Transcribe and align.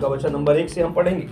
उसका 0.00 0.08
वचन 0.08 0.32
नंबर 0.32 0.56
एक 0.56 0.68
से 0.68 0.82
हम 0.82 0.92
पढ़ेंगे। 0.92 1.26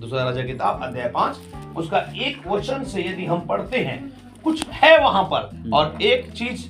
दूसरा 0.00 0.24
राजा 0.24 0.42
किताब, 0.42 0.80
अध्याय 0.82 1.08
पाँच, 1.08 1.36
उसका 1.76 1.98
एक 1.98 2.46
वचन 2.48 2.84
से 2.84 3.02
यदि 3.02 3.26
हम 3.26 3.40
पढ़ते 3.40 3.78
हैं, 3.78 4.12
कुछ 4.44 4.66
है 4.68 4.98
वहाँ 4.98 5.22
पर। 5.24 5.70
और 5.72 6.02
एक 6.02 6.30
चीज़ 6.32 6.66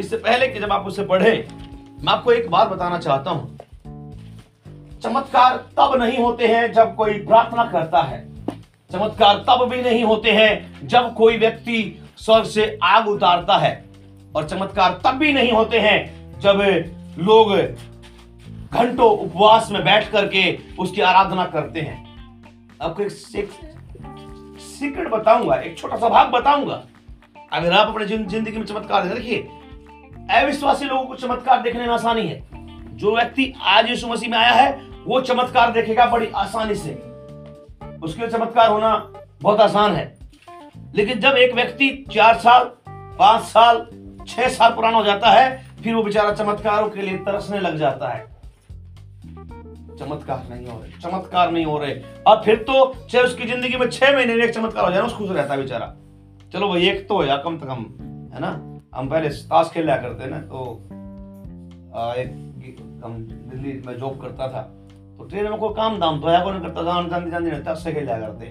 इससे 0.00 0.16
पहले 0.16 0.48
कि 0.48 0.60
जब 0.60 0.72
आप 0.72 0.86
उसे 0.86 1.04
पढ़े, 1.04 1.48
मैं 2.02 2.12
आपको 2.12 2.32
एक 2.32 2.50
बात 2.50 2.68
बताना 2.68 2.98
चाहता 2.98 3.30
हूँ। 3.30 3.58
चमत्कार 5.02 5.56
तब 5.56 6.00
नहीं 6.00 6.18
होते 6.18 6.46
हैं 6.46 6.72
जब 6.72 6.94
कोई 6.94 7.12
प्रार्थना 7.12 7.64
करता 7.64 8.02
है। 8.02 8.24
चमत्कार 8.92 9.44
तब 9.48 9.68
भी 9.70 9.82
नहीं 9.82 10.04
होते 10.04 10.30
हैं 10.30 10.86
जब 10.88 11.14
कोई 11.14 11.38
व्यक्ति 11.38 12.02
स्वर्ग 12.16 12.44
से 12.44 12.78
आग 12.82 13.08
उतारता 13.08 13.56
है। 13.58 13.84
और 14.36 14.48
चमत्कार 14.48 15.00
तब 15.04 15.18
भी 15.18 15.32
नहीं 15.32 15.52
होते 15.52 15.80
हैं 15.80 16.00
जब 16.40 16.60
लोग 17.18 17.56
घंटों 18.72 19.10
उपवास 19.18 19.70
में 19.70 19.82
बैठ 19.84 20.10
करके 20.10 20.58
उसकी 20.78 21.00
आराधना 21.00 21.44
करते 21.46 21.80
हैं। 21.80 21.98
आपको 22.82 23.02
एक 23.02 23.10
सीक्रेट 24.60 25.08
बताऊँगा, 25.08 25.54
एक 25.54 25.78
छोटा 25.78 25.96
सा 25.96 26.08
भाग 26.08 26.30
बताऊँगा। 26.30 26.82
अगर 27.52 27.72
आप 27.72 27.88
अपने 27.88 28.06
ज़िंदगी 28.06 28.56
में 28.58 28.64
चमत्कार 28.66 29.08
देखिए, 29.08 29.38
अविश्वासी 30.32 30.84
लोगों 30.84 31.04
को 31.04 31.14
चमत्कार 31.14 31.62
देखने 31.62 31.80
में 31.80 31.94
आसानी 31.94 32.26
है। 32.28 32.42
जो 32.96 33.14
व्यक्ति 33.16 33.52
आज 33.60 33.88
यीशु 33.90 34.08
मसीह 34.08 34.30
में 34.30 34.38
आया 34.38 34.52
है, 34.52 34.70
वो 35.06 35.20
चमत्कार 35.20 35.72
देखेगा 35.72 36.06
बड़ी 36.06 36.30
आसानी 36.36 36.74
से। 36.74 36.92
उसके 38.02 38.20
लिए 38.20 38.30
चमत्कार 38.30 38.70
होना 38.70 38.96
बहुत 39.42 39.60
आसान 39.60 39.92
है। 39.92 40.14
लेकिन 40.94 41.20
जब 41.20 41.34
एक 41.34 41.54
व्यक्ति 41.54 41.88
चार 42.12 42.38
साल, 42.38 42.64
पाँच 43.18 43.42
साल, 43.42 43.86
छह 44.28 44.48
साल 44.48 44.70
पुराना 44.70 44.96
हो 44.96 45.04
जाता 45.04 45.30
है, 45.30 45.66
फिर 45.82 45.94
वो 45.94 46.02
बेचारा 46.02 46.32
चमत्कारों 46.32 46.88
के 46.90 47.02
लिए 47.02 47.16
तरसने 47.18 47.60
लग 47.60 47.76
जाता 47.78 48.08
है। 48.08 48.29
चमत्कार 50.00 50.46
नहीं 50.50 50.66
हो 50.66 50.78
रहे 50.80 51.00
चमत्कार 51.02 51.50
नहीं 51.52 51.64
हो 51.64 51.78
रहे। 51.78 51.94
और 52.26 52.42
फिर 52.44 52.56
तो 52.62 52.84
चाहे 53.04 53.24
उसकी 53.24 53.46
ज़िंदगी 53.46 53.76
में 53.76 53.88
छह 53.90 54.16
महीने 54.16 54.34
में 54.34 54.44
एक 54.44 54.54
चमत्कार 54.54 54.84
हो 54.84 54.90
जाए 54.90 55.02
ना 55.02 55.08
खुश 55.08 55.30
रहता 55.30 55.54
है 55.54 55.60
बेचारा। 55.60 55.94
चलो 56.52 56.68
भाई 56.68 56.88
एक 56.88 57.06
तो 57.08 57.24
या 57.24 57.36
कम 57.38 57.58
से 57.58 57.66
कम 57.66 57.84
है 58.34 58.40
ना? 58.40 58.50
हम 58.94 59.08
पहले 59.08 59.28
ताश 59.48 59.70
खेल 59.74 59.84
लिया 59.84 59.96
करते 59.96 60.26
ना 60.30 60.38
तो 60.42 60.62
एक 62.16 62.30
हम 63.04 63.16
दिल्ली 63.50 63.72
में 63.86 63.96
जॉब 63.98 64.20
करता 64.20 64.48
था 64.48 64.62
तो 65.18 65.24
ट्रेन 65.24 65.48
में 65.50 65.58
कोई 65.58 65.74
काम 65.74 65.98
दाम 66.00 66.20
तो 66.20 66.28
है 66.28 66.42
कौन 66.44 66.60
करता 66.62 66.82
जान 66.82 67.08
जान 67.10 67.30
जान 67.30 67.42
नहीं 67.44 67.60
ताश 67.62 67.82
से 67.84 67.92
खेल 67.92 68.04
लिया 68.04 68.18
करते। 68.20 68.46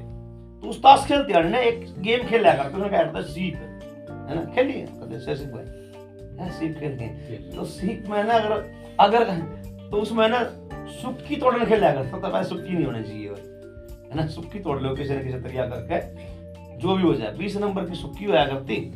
तो 0.64 0.70
उस 0.70 0.80
ताश 0.80 1.06
खेलते 1.08 1.34
हैं 1.34 1.44
ना 1.50 1.60
एक 1.64 1.86
गेम 2.00 2.28
खेल 2.28 2.42
लिया 2.42 2.54
करते 2.54 2.76
उन्हें 2.76 2.90
क्या 2.90 3.04
करता 3.04 3.22
सीप 3.24 3.56
है 3.56 4.36
ना? 4.36 4.44
खेलिए 4.56 4.86
कहते 4.86 5.36
सीप 5.36 5.50
भाई 5.50 6.50
सीप 6.52 6.78
खेलते 6.80 7.04
हैं 7.04 7.50
तो 7.52 7.64
सीप 7.68 8.04
में 8.10 8.24
ना 8.24 8.34
अगर 8.34 8.52
अगर 9.00 9.24
तो 9.92 9.98
उसमें 9.98 10.28
ना 10.30 10.40
सुक्की 10.90 11.36
तोड़ने 11.36 11.66
खेल 11.66 11.80
लिया 11.80 11.94
करता 11.94 12.42
तो 12.42 12.50
सुक्की 12.50 12.74
नहीं 12.74 12.86
होनी 12.86 13.04
चाहिए 13.04 13.30
है 13.30 14.16
ना? 14.16 14.28
सुक्की 14.28 14.60
तोड़ 14.60 14.80
लो 14.82 14.96
किसी 14.96 15.14
न 15.14 15.24
किसी 15.24 15.40
तरीका 15.40 15.66
करके 15.66 16.00
जो 16.78 16.96
भी 16.96 17.04
हो 17.04 17.14
जाए। 17.14 17.38
बीस 17.38 17.58
नंबर 17.58 17.86
की 17.86 17.96
सुक्की 17.96 18.26
होया 18.26 18.46
करती। 18.46 18.94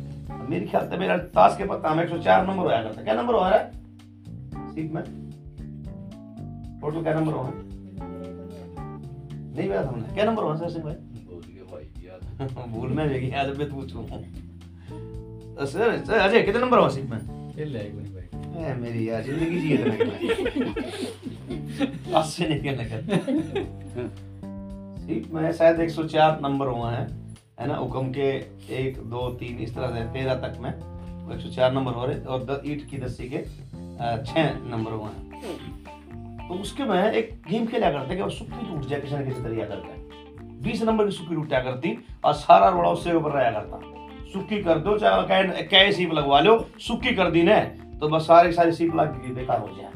मेरी 0.48 0.66
ख्याल 0.66 0.88
से 0.88 0.96
मेरा 0.96 1.16
ताश 1.18 1.54
के 1.58 1.64
पत्ता 1.64 1.94
में 1.94 2.04
एक 2.04 2.10
सौ 2.10 2.18
चार 2.18 2.46
नंबर 2.46 2.64
होया 2.64 2.82
करता। 2.82 3.02
क्या 3.02 3.14
नंबर 3.14 3.34
हो 3.34 3.40
रहा 3.40 3.50
है? 3.50 3.70
सीप 4.74 4.92
में? 4.94 5.04
टोटल 6.80 7.02
क्या 7.02 7.14
नंबर 7.14 7.32
होना? 7.32 7.52
नहीं 9.56 9.70
पता 9.70 9.88
हमने 9.88 10.14
क्या 10.14 10.24
नंबर 10.24 10.42
होना 10.42 10.68
सर 10.68 10.80
भाई? 10.80 10.94
भूल 12.68 12.88
में 12.96 13.08
जाएगी 13.08 13.30
आज 13.30 13.58
मैं 13.58 13.70
पूछूँ। 13.70 14.06
सर 15.66 16.14
अजय 16.18 16.42
कितने 16.42 16.60
नंबर 16.60 16.78
हो 16.78 16.88
सीप 16.88 17.10
में 17.10 17.18
भाई 18.54 18.72
मेरी 18.74 19.08
यार 19.08 19.22
ज़िंदगी 19.22 19.60
जी 19.60 19.72
इतना 19.74 19.94
अस्सी 22.18 22.44
नहीं 22.44 22.60
खेलने 22.62 22.84
का 22.84 22.98
सीप 24.98 25.24
में 25.34 25.52
शायद 25.52 25.80
104 25.80 26.40
नंबर 26.42 26.66
हुआ 26.68 26.90
है 26.92 27.06
है 27.60 27.66
ना 27.68 27.76
हुक्म 27.76 28.12
के 28.12 28.28
एक 28.78 28.98
दो 29.10 29.28
तीन 29.40 29.58
इस 29.58 29.74
तरह 29.74 29.88
से 29.94 30.04
तेरह 30.12 30.34
तक 30.44 30.54
में 30.60 30.70
एक 30.70 31.40
सौ 31.40 31.50
चार 31.50 31.72
नंबर 31.72 31.92
हो 31.92 32.06
रहे 32.06 32.16
और 32.16 32.44
द, 32.44 32.60
ईट 32.66 32.86
की 32.90 32.98
दस्सी 32.98 33.28
के 33.28 33.42
छह 34.24 34.54
नंबर 34.70 34.92
हुए 34.92 35.10
हैं 35.10 36.48
तो 36.48 36.54
उसके 36.54 36.84
में 36.84 37.12
एक 37.12 37.36
गेम 37.48 37.66
खेला 37.66 37.90
करते 37.90 38.16
कि 38.16 38.30
सुक्की 38.30 38.66
टूट 38.66 38.88
जाए 38.88 39.00
किसी 39.00 39.14
न 39.14 39.24
किसी 39.24 39.42
तरीका 39.42 39.64
करके 39.64 40.02
बीस 40.62 40.82
नंबर 40.82 41.04
की 41.04 41.12
सुक्की 41.12 41.34
टूटा 41.34 41.60
करती 41.60 41.98
और 42.24 42.34
सारा 42.40 42.68
रोड़ा 42.68 42.90
उससे 42.90 43.12
ऊपर 43.12 43.30
रहा 43.30 43.50
करता 43.50 43.80
सुक्की 44.32 44.62
कर 44.62 44.78
दो 44.78 44.98
चाहे 44.98 45.62
कै 45.68 45.90
सीप 45.92 46.12
लगवा 46.12 46.40
लो 46.40 46.58
सुक्की 46.80 47.14
कर 47.14 47.30
दी 47.30 47.42
ने 47.42 47.58
तो 48.00 48.08
बस 48.08 48.26
सारी 48.26 48.52
सारी 48.52 48.72
सीट 48.72 48.94
लग 48.94 49.22
गई 49.22 49.34
बेकार 49.34 49.60
हो 49.60 49.68
जाए 49.68 49.92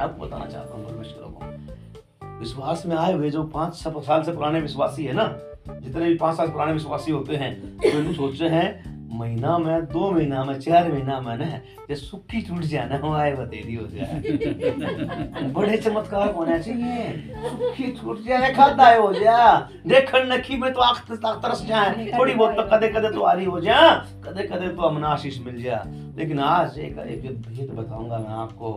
आपको 0.00 0.26
बताना 0.26 0.46
चाहता 0.46 0.74
हूँ 0.74 0.84
परमेश्वरों 0.84 1.28
को, 1.28 2.38
विश्वास 2.38 2.86
में 2.86 2.96
आए 2.96 3.12
हुए 3.12 3.30
जो 3.30 3.42
पाँच 3.44 3.74
साल 3.74 4.22
से 4.22 4.32
पुराने 4.32 4.60
विश्वासी 4.60 5.04
है 5.04 5.12
ना, 5.12 5.38
जितने 5.68 6.04
भी 6.04 6.14
पाँच 6.14 6.36
साल 6.36 6.48
पुराने 6.48 6.72
विश्वासी 6.72 7.12
होते 7.12 7.36
हैं 7.36 7.78
तो 7.78 8.12
सोचते 8.12 8.44
हैं 8.44 8.85
महीना 9.16 9.56
में 9.58 9.84
दो 9.86 10.10
महीना 10.10 10.44
में 10.44 10.58
चार 10.60 10.92
महीना 10.92 11.20
में 11.20 11.36
ना 11.36 11.46
ये 11.90 11.94
सुखी 11.96 12.40
टूट 12.40 12.62
जाना 12.64 12.96
हो 12.98 13.12
आए 13.14 13.32
बतेरी 13.36 13.74
हो 13.74 13.86
जाए 13.86 15.50
बड़े 15.52 15.76
चमत्कार 15.76 16.30
होना 16.32 16.58
चाहिए। 16.58 17.02
सुखी 17.48 17.86
टूट 17.92 18.24
जाए 18.24 18.52
खाता 18.54 18.88
हो 18.94 19.12
जा। 19.12 19.38
देखन 19.86 20.32
नखी 20.32 20.56
में 20.56 20.72
तो 20.72 20.80
आख 20.80 21.04
तरस 21.10 21.64
जाए। 21.66 22.10
थोड़ी 22.18 22.34
बहुत 22.34 22.56
तो 22.56 22.62
कदे 22.72 22.88
कदे 22.88 23.10
तो 23.10 23.20
आरी 23.24 23.44
हो 23.44 23.60
जा। 23.60 23.78
कदे 24.24 24.42
कदे 24.46 24.68
तो 24.68 24.82
अमना 24.82 25.08
आशीष 25.08 25.38
मिल 25.46 25.62
जा। 25.62 25.82
लेकिन 26.18 26.38
आज 26.40 26.78
एक 26.78 26.98
एक 26.98 27.22
भेद 27.48 27.70
बताऊँगा 27.78 28.18
मैं 28.18 28.34
आपको। 28.44 28.72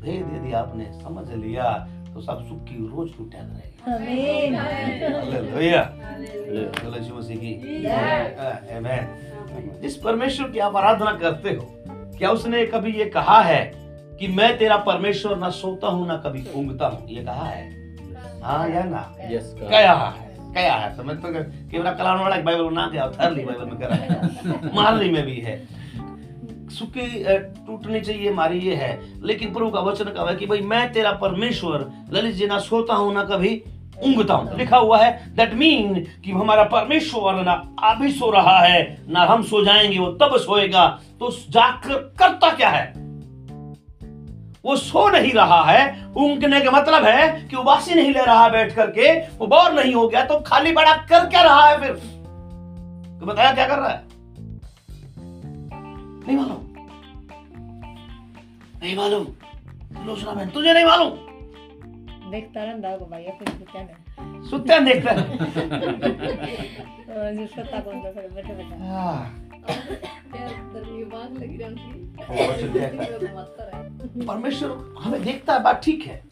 भेद 0.00 0.24
यदि 0.36 0.52
आपने 0.52 0.84
समझ 1.02 1.26
लिया 1.34 1.66
तो 2.14 2.20
सब 2.20 2.38
सुख 2.48 2.60
की। 2.64 2.76
रोज 2.88 3.08
टूटा 3.18 3.40
करेगा 3.86 4.62
जिस 9.82 9.96
परमेश्वर 9.96 10.50
की 10.50 10.58
आप 10.58 10.76
आराधना 10.76 11.12
करते 11.12 11.50
हो 11.50 11.66
क्या 12.18 12.30
उसने 12.30 12.66
कभी 12.66 12.92
ये 12.92 13.04
कहा 13.04 13.40
है 13.42 13.72
कि 14.20 14.28
मैं 14.28 14.58
तेरा 14.58 14.76
परमेश्वर 14.76 15.36
ना 15.36 15.50
सोता 15.50 15.88
हूँ 15.88 16.06
ना 16.06 16.16
कभी 16.16 16.44
ऊंगता 16.54 16.86
हूँ? 16.86 17.08
ये 17.08 17.24
कहा 17.24 17.44
है? 17.44 17.84
हाँ 18.42 18.68
या 18.68 18.82
ना? 18.84 19.14
यस 19.30 19.54
क्या 19.58 19.94
है 19.94 20.34
क्या 20.52 20.74
है। 20.74 21.04
मैं 21.04 21.20
तो 21.20 21.28
केवरा 21.70 21.92
कलान 21.92 22.18
वाला 22.18 22.36
बाइबल 22.36 22.72
ना 22.74 22.86
गया 22.86 23.10
थर 23.10 23.30
ली 23.30 23.44
बाइबल 23.44 23.64
में 23.64 23.76
करा 23.76 24.70
मारली 24.74 25.10
में 25.10 25.24
भी 25.24 25.40
है। 25.40 25.56
सुखी 26.70 27.24
टूटनी 27.66 28.00
चाहिए 28.00 28.30
हमारी 28.30 28.58
ये 28.58 28.74
है। 28.74 29.02
लेकिन 29.22 29.52
प्रभु 29.52 29.70
का 29.70 29.80
वचन 29.80 30.04
कहा 30.04 30.28
है 30.30 30.36
कि 30.36 30.46
भाई 30.46 30.60
मैं 30.60 30.92
तेरा 30.92 31.12
परमेश्वर 31.12 31.92
ललित 32.12 32.34
जी 32.34 32.46
ना 32.46 32.58
सोता 32.58 32.94
हूँ 32.94 33.14
ना 33.14 33.24
कभी 33.24 33.62
ऊंगता 34.02 34.34
हूँ 34.34 34.56
लिखा 34.58 34.76
हुआ 34.76 34.98
है 34.98 35.34
दैट 35.36 35.54
मीन 35.54 35.94
कि 36.24 36.30
हमारा 36.30 36.64
परमेश्वर 36.64 37.34
ना 37.34 37.52
अभी 37.82 38.12
सो 38.12 38.30
रहा 38.30 38.58
है, 38.58 38.98
ना 39.08 39.20
हम 39.20 39.42
सो 39.42 39.64
जाएँगे, 39.64 39.98
वो 39.98 40.06
तब 40.06 40.36
सोएगा। 40.36 41.00
तो 41.20 41.30
जाकर 41.50 41.94
करता 41.94 42.50
क्या 42.50 42.68
है? 42.68 42.92
वो 44.64 44.76
सो 44.76 45.08
नहीं 45.08 45.32
रहा 45.32 45.62
है। 45.64 46.06
उंगने 46.16 46.60
का 46.60 46.70
मतलब 46.70 47.04
है 47.04 47.48
कि 47.48 47.56
उबासी 47.56 47.94
नहीं 47.94 48.12
ले 48.12 48.24
रहा 48.24 48.48
बैठ 48.48 48.74
करके, 48.74 49.20
वो 49.20 49.46
बोर 49.46 49.72
नहीं 49.72 49.94
हो 49.94 50.08
गया 50.08 50.24
तो 50.24 50.40
खाली 50.40 50.72
बड़ा 50.72 50.94
कर 50.94 51.26
क्या 51.26 51.42
रहा 51.42 51.66
है 51.66 51.80
फिर? 51.80 51.92
तो 53.20 53.26
बताया 53.26 53.52
क्या 53.52 53.66
कर 53.68 53.78
रहा 53.78 53.88
है? 53.88 54.02
नहीं 56.26 56.36
मालूम। 56.36 56.58
नहीं 58.82 58.96
मालूम। 58.96 59.26
लोचना 60.06 60.30
बहन, 60.30 60.48
तुझे 60.48 60.72
नहीं 60.72 60.84
मालूम। 60.84 61.10
देखता 62.30 62.62
रहता 62.64 62.90
होगा 62.90 63.06
भाई 63.06 63.24
फिर 63.38 63.48
सुत्या 63.48 63.82
ने 63.82 63.94
सुत्या 64.48 64.78
देखता 64.80 65.12
है 65.12 65.20
जो 67.36 67.46
सोता 67.46 67.80
कौन 67.80 68.00
सा 68.02 68.10
फिर 68.10 68.28
बैठे 68.34 68.54
बैठे 68.54 68.74
परमेश्वर 74.26 74.70
हमें 75.00 75.22
देखता 75.22 75.54
है 75.54 75.62
बात 75.62 75.80
ठीक 75.84 76.02
है 76.02 76.22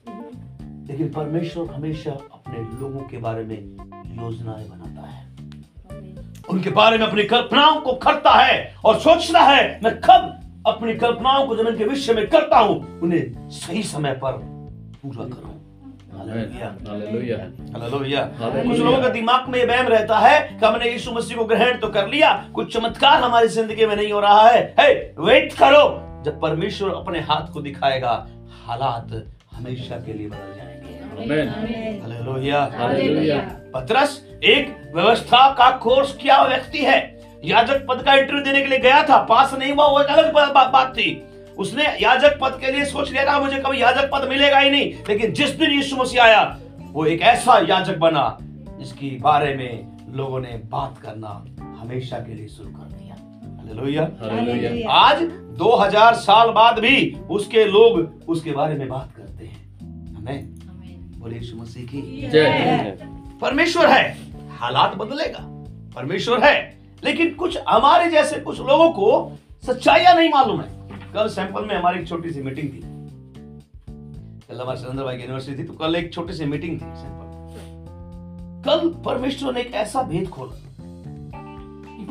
लेकिन 0.88 1.12
परमेश्वर 1.12 1.70
हमेशा 1.70 2.10
अपने 2.10 2.58
लोगों 2.80 3.00
के 3.08 3.18
बारे 3.18 3.44
में 3.44 3.56
योजनाएँ 3.56 4.68
बनाता 4.68 5.06
है 5.08 5.20
उनके 6.50 6.70
बारे 6.70 6.98
में 6.98 7.06
अपनी 7.06 7.24
कल्पनाओं 7.24 7.80
को 7.80 7.92
करता 7.98 8.30
है 8.34 8.56
और 8.84 8.98
सोचता 9.00 9.40
है 9.40 9.80
मैं 9.84 9.94
कब 10.00 10.38
अपनी 10.66 10.94
कल्पनाओं 10.94 11.46
को 11.46 11.56
ज़मीन 11.56 11.78
के 11.78 11.84
विषय 11.84 12.14
में 12.14 12.26
करता 12.28 12.58
हूँ 12.58 13.00
उन्हें 13.00 13.48
सही 13.50 13.82
समय 13.82 14.12
पर 14.24 14.38
पूरा 15.02 15.24
करूँ 15.24 15.51
कुछ 18.62 18.78
लोगों 18.78 19.00
का 19.02 19.08
दिमाग 19.08 19.48
में 19.48 19.66
बहम 19.66 19.86
रहता 19.88 20.18
है 20.18 20.38
कि 20.50 20.66
हमने 20.66 20.90
यीशु 20.90 21.12
मसीह 21.12 21.36
को 21.36 21.44
ग्रहण 21.44 21.78
तो 21.78 21.88
कर 21.88 22.08
लिया 22.08 22.32
कुछ 22.54 22.72
चमत्कार 22.74 23.22
हमारी 23.22 23.48
ज़िंदगी 23.48 23.86
में 23.86 23.94
नहीं 23.96 24.12
हो 24.12 24.20
रहा 24.20 24.48
है। 24.48 24.62
हे 24.80 24.92
वेट 25.18 25.52
करो। 25.52 25.84
जब 26.24 26.40
परमेश्वर 26.40 26.90
अपने 26.90 27.20
हाथ 27.20 27.52
को 27.52 27.60
दिखाएगा 27.60 28.12
हालात 28.66 29.08
हमेशा 29.52 29.96
के 29.96 30.12
लिए 30.12 30.28
बदल 30.28 30.54
जाएँगे। 30.56 31.80
हालेलुया 31.92 32.60
पतरस 33.74 34.20
एक 34.44 34.64
व्यवस्था 34.94 35.48
का 35.54 35.70
कोर्स 35.78 36.14
किया 36.14 36.42
व्यक्ति 36.44 36.84
है। 36.84 37.00
याजक 37.44 37.86
पद 37.88 38.02
का 38.02 38.14
इंटरव्यू 38.14 38.42
देने 38.44 38.60
के 38.60 38.68
लिए 38.68 38.78
गया 38.78 39.02
था 39.02 39.16
पास 39.24 39.54
नहीं 39.54 39.72
हुआ 39.72 39.86
वो 39.86 40.00
एक 40.00 40.08
अलग 40.08 40.32
बात 40.32 40.92
थी। 40.96 41.10
उसने 41.58 41.84
याजक 42.02 42.38
पद 42.40 42.58
के 42.60 42.72
लिए 42.72 42.84
सोच 42.84 43.10
लिया 43.10 43.24
था 43.24 43.38
मुझे 43.40 43.58
कभी 43.58 43.82
याजक 43.82 44.10
पद 44.12 44.28
मिलेगा 44.28 44.58
ही 44.58 44.70
नहीं। 44.70 44.92
लेकिन 45.08 45.32
जिस 45.32 45.50
दिन 45.50 45.70
यीशु 45.70 45.96
मसीह 45.96 46.22
आया 46.22 46.58
वो 46.92 47.04
एक 47.06 47.22
ऐसा 47.22 47.58
याजक 47.68 47.96
बना 47.96 48.38
जिसके 48.78 49.18
बारे 49.20 49.54
में 49.54 49.92
लोगों 50.16 50.40
ने 50.40 50.48
बात 50.48 50.98
करना 50.98 51.44
हमेशा 51.80 52.16
के 52.18 52.34
लिए 52.34 52.48
शुरू 52.48 52.70
कर 52.70 52.84
दिया। 52.84 53.14
हालेलुया। 53.56 54.02
हालेलुया। 54.02 54.90
आज 54.90 55.22
2000 55.58 56.14
साल 56.14 56.50
बाद 56.50 56.78
भी 56.78 57.16
उसके 57.30 57.64
लोग 57.64 58.22
उसके 58.28 58.50
बारे 58.50 58.74
में 58.74 58.88
बात 58.88 59.10
करते 59.16 59.44
हैं। 59.44 59.62
हमें। 60.16 60.44
बोले 61.20 61.36
यीशु 61.36 61.56
मसीह 61.56 61.86
की। 61.86 62.28
जय 62.28 62.98
परमेश्वर 63.40 63.86
है 63.86 64.18
हालात 64.60 64.94
बदलेगा 64.94 65.38
परमेश्वर 65.96 66.44
है 66.44 66.78
लेकिन 67.04 67.34
कुछ 67.34 67.58
हमारे 67.68 68.10
जैसे 68.10 68.40
कुछ 68.40 68.58
लोगों 68.60 68.90
को 68.90 69.38
सच्चाइयाँ 69.66 70.14
नहीं 70.14 70.28
मालूम 70.28 70.60
है। 70.60 70.71
कल 71.14 71.28
सैंपल 71.28 71.64
में 71.64 71.74
हमारी 71.76 72.00
एक 72.00 72.08
छोटी 72.08 72.30
सी 72.30 72.42
मीटिंग 72.42 72.68
थी। 72.68 72.80
कल 74.48 74.60
हमारे 74.60 74.78
सुरेंद्र 74.78 75.04
भाई 75.04 75.16
की 75.16 75.22
यूनिवर्सिटी 75.22 75.62
थी 75.62 75.66
तो 75.66 75.72
कल 75.74 75.96
एक 75.96 76.12
छोटी 76.12 76.32
सी 76.32 76.44
मीटिंग 76.44 76.76
थी 76.76 76.96
सैंपल 76.96 77.20
कल 78.66 78.88
परमेश्वर 79.04 79.54
ने 79.54 79.60
एक 79.60 79.74
ऐसा 79.74 80.02
भेद 80.02 80.28
खोला 80.28 80.56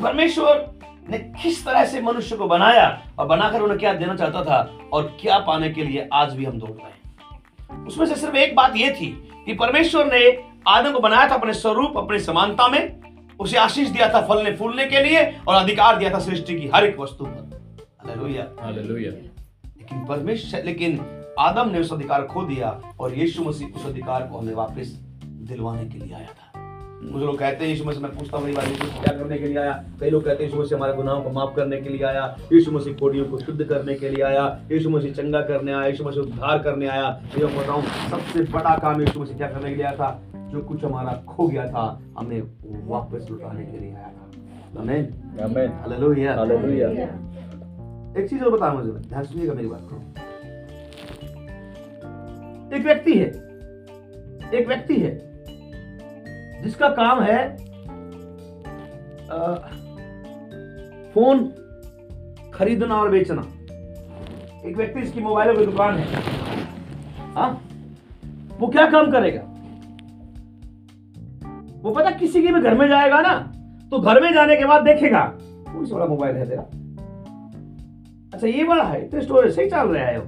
परमेश्वर 0.02 0.70
ने 1.10 1.18
किस 1.42 1.64
तरह 1.64 1.84
से 1.84 2.00
मनुष्य 2.00 2.36
को 2.36 2.46
बनाया 2.46 2.86
और 3.18 3.26
बनाकर 3.26 3.60
उन्हें 3.60 3.78
क्या 3.80 3.92
देना 3.94 4.16
चाहता 4.16 4.44
था 4.44 4.58
और 4.92 5.16
क्या 5.20 5.38
पाने 5.38 5.70
के 5.70 5.84
लिए 5.84 6.08
आज 6.12 6.34
भी 6.34 6.44
हम 6.44 6.58
दौड़ 6.58 6.70
रहे 6.70 6.86
हैं। 6.86 7.86
उसमें 7.86 8.06
से 8.06 8.14
सिर्फ़ 8.14 8.36
एक 8.36 8.54
बात 8.56 8.76
यह 8.76 8.92
थी 8.92 9.06
कि 9.46 9.54
परमेश्वर 9.54 10.06
ने 10.06 10.22
आदम 10.68 10.92
को 10.92 11.00
बनाया 11.00 11.28
था 11.28 11.34
अपने 11.34 11.52
स्वरूप, 11.52 11.98
अपनी 11.98 12.18
समानता 12.18 12.68
में, 12.68 13.02
उसे 13.40 13.56
आशीष 13.56 13.88
दिया 13.88 14.08
था 14.14 14.20
फलने 14.26 14.52
फूलने 14.56 14.86
के 14.86 15.02
लिए 15.04 15.22
और 15.48 15.54
अधिकार 15.54 15.98
दिया 15.98 16.10
था 16.14 16.18
सृष्टि 16.18 16.60
की 16.60 16.70
हर 16.74 16.84
एक 16.84 16.98
वस्तु 16.98 17.24
पर। 17.24 17.41
लेकिन 19.78 20.04
परमेश्वर 20.04 20.64
लेकिन 20.64 21.00
आदम 21.38 21.70
ने 21.70 21.80
उस 21.80 21.92
अधिकार 21.92 22.22
खो 22.22 22.42
दिया 22.42 22.80
और 23.00 23.14
यीशु 23.14 23.44
मसीह 23.44 23.76
उस 23.76 23.86
अधिकार 23.86 24.22
को 24.22 24.38
हमें 24.38 24.54
वापस 24.54 24.88
दिलवाने 25.24 25.84
के 25.84 25.98
लिए 25.98 26.14
आया 26.14 26.26
था। 26.26 26.50
कुछ 27.02 27.22
लोग 27.22 27.38
कहते 27.38 27.64
हैं 27.64 27.70
यीशु 27.70 27.84
मसीह 27.84 28.02
मैं 28.02 28.10
पूछता 28.12 28.38
हूँ 28.38 28.48
यीशु 28.48 28.86
क्या 29.00 29.12
करने 29.18 29.38
के 29.38 29.46
लिए 29.46 29.56
आया? 29.58 29.72
कई 30.00 30.10
लोग 30.10 30.24
कहते 30.24 30.44
हैं 30.44 30.50
यीशु 30.50 30.62
मसीह 30.62 30.76
हमारे 30.78 30.94
गुनाहों 30.94 31.22
को 31.22 31.30
माफ़ 31.30 31.54
करने 31.56 31.80
के 31.80 31.90
लिए 31.90 32.02
आया 32.02 32.24
यीशु 32.52 32.72
मसीह 32.72 32.94
कोडियों 32.94 33.24
को 33.24 33.38
शुद्ध 33.38 33.64
करने 33.64 33.94
के 33.94 34.08
लिए 34.08 34.24
आया 34.24 34.44
यीशु 34.72 34.90
मसीह 34.90 35.12
चंगा 35.12 35.40
करने 35.40 35.72
आया 35.72 35.86
यीशु 35.86 36.04
मसीह 36.04 36.22
उद्धार 36.22 36.58
करने 36.58 36.86
आया। 36.86 37.08
ये 37.38 37.44
बताऊँ 37.46 37.82
सबसे 38.10 38.42
बड़ा 38.52 38.76
काम 38.78 39.00
यीशु 39.00 39.20
मसीह 39.20 39.36
क्या 39.36 39.48
करने 39.48 39.70
के 39.70 39.76
लिए 39.76 39.84
आया 39.84 39.96
था? 39.96 40.22
जो 40.52 40.60
कुछ 40.60 40.84
हमारा 40.84 41.12
खो 41.28 41.48
गया 41.48 41.66
था 41.66 41.84
हमें 42.18 42.40
वापस 42.88 43.26
लौटाने 43.30 43.64
के 43.64 43.78
लिए 43.78 43.94
आया 43.94 44.08
था। 44.08 44.30
एक 48.18 48.28
चीज़ 48.30 48.42
और 48.44 48.50
बताऊँ 48.50 48.76
मुझे 48.76 49.08
ध्यान 49.08 49.24
सुनिएगा 49.24 49.54
मेरी 49.54 49.68
बात 49.68 49.88
को। 49.92 49.96
एक 52.76 52.82
व्यक्ति 52.84 53.12
है 53.18 53.26
एक 54.58 54.66
व्यक्ति 54.68 54.96
है 54.96 55.10
जिसका 56.62 56.88
काम 56.88 57.22
है 57.22 57.38
अ, 59.30 59.54
फ़ोन 61.14 61.44
खरीदना 62.54 62.96
और 62.96 63.08
बेचना। 63.10 63.42
एक 64.68 64.76
व्यक्ति 64.76 65.00
इसकी 65.00 65.20
मोबाइलों 65.20 65.54
की 65.54 65.64
दुकान 65.66 65.94
है। 65.98 66.20
हाँ? 67.34 67.48
वो 68.58 68.66
क्या 68.68 68.84
काम 68.90 69.10
करेगा? 69.12 69.40
वो 71.82 71.90
पता 71.90 72.10
किसी 72.10 72.42
के 72.42 72.52
भी 72.52 72.60
घर 72.60 72.74
में 72.78 72.86
जाएगा 72.88 73.20
ना 73.20 73.34
तो 73.92 73.98
घर 73.98 74.20
में 74.22 74.32
जाने 74.34 74.56
के 74.56 74.64
बाद 74.64 74.84
देखेगा 74.84 75.24
कौन 75.40 75.84
सा 75.86 75.94
बड़ा 75.94 76.06
मोबाइल 76.06 76.36
है 76.36 76.48
तेरा? 76.48 76.62
अच्छा 78.42 78.58
ये 78.58 78.64
बड़ा 78.64 78.84
है 78.84 79.00
तो 79.08 79.20
स्टोरेज 79.20 79.54
सही 79.56 79.68
चल 79.70 79.88
रहा 79.88 80.04
है। 80.04 80.18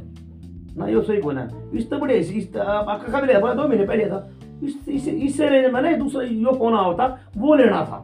ना 0.78 0.86
ये 0.86 1.00
सही 1.02 1.20
कोना 1.20 1.48
इस 1.74 1.88
तो 1.90 1.98
बड़े 1.98 2.16
इस 2.16 2.56
आपका 2.56 3.20
कब 3.20 3.26
बड़ा 3.40 3.54
दो 3.54 3.66
महीने 3.68 3.84
पहले 3.86 4.04
था। 4.06 4.18
इस 4.62 4.88
इस 4.88 5.06
इससे 5.08 5.48
रेंज 5.48 5.72
में 5.74 5.80
ना 5.82 5.92
दूसरा 5.92 6.22
यो 6.22 6.52
फ़ोन 6.52 6.74
आओ 6.74 6.92
था? 6.94 7.06
वो 7.36 7.54
लेना 7.54 7.80
था। 7.84 7.96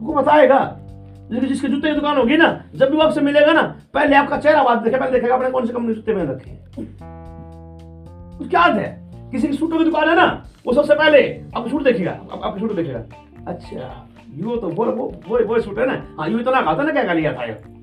वो 0.00 0.14
बताएगा 0.14 0.58
लेकिन 1.30 1.48
जिसके 1.48 1.68
जूते 1.68 1.88
की 1.88 1.94
दुकान 1.94 2.16
होगी 2.16 2.36
ना 2.36 2.48
जब 2.74 2.90
भी 2.90 2.96
वो 2.96 3.02
आपसे 3.02 3.20
मिलेगा 3.20 3.52
ना 3.52 3.62
पहले 3.94 4.16
आपका 4.16 4.38
चेहरा 4.38 4.62
बात 4.62 4.82
देखे 4.82 4.96
पहले 4.96 5.12
देखेगा 5.12 5.34
आपने 5.34 5.50
कौन 5.50 5.66
सी 5.66 5.72
कंपनी 5.72 5.94
जूते 5.94 6.14
पहन 6.14 6.28
रखे 6.28 6.50
क्या 8.48 8.62
है। 8.62 8.88
किसी 9.32 9.48
की 9.48 9.56
सूटों 9.56 9.78
की 9.78 9.84
दुकान 9.84 10.08
है 10.08 10.14
ना 10.16 10.26
वो 10.66 10.72
सबसे 10.72 10.94
पहले 10.94 11.22
आपको 11.56 11.68
सूट 11.68 11.82
देखेगा 11.82 12.10
आप, 12.12 12.40
आपके 12.44 12.60
सूट 12.60 12.76
देखेगा। 12.76 13.02
अच्छा 13.46 14.06
यो 14.36 14.56
तो 14.56 14.68
वो 14.68 14.84
वो 14.84 15.10
वो 15.28 15.44
वो 15.44 15.60
सूट 15.60 15.78
है 15.78 15.86
ना? 15.86 16.02
हाँ 16.18 16.28
यू 16.28 16.38
इतना 16.38 16.62
खाता 16.62 16.82
ना 16.82 16.92
क्या 16.92 17.12
लिया 17.12 17.32
था 17.32 17.44
ये? 17.44 17.77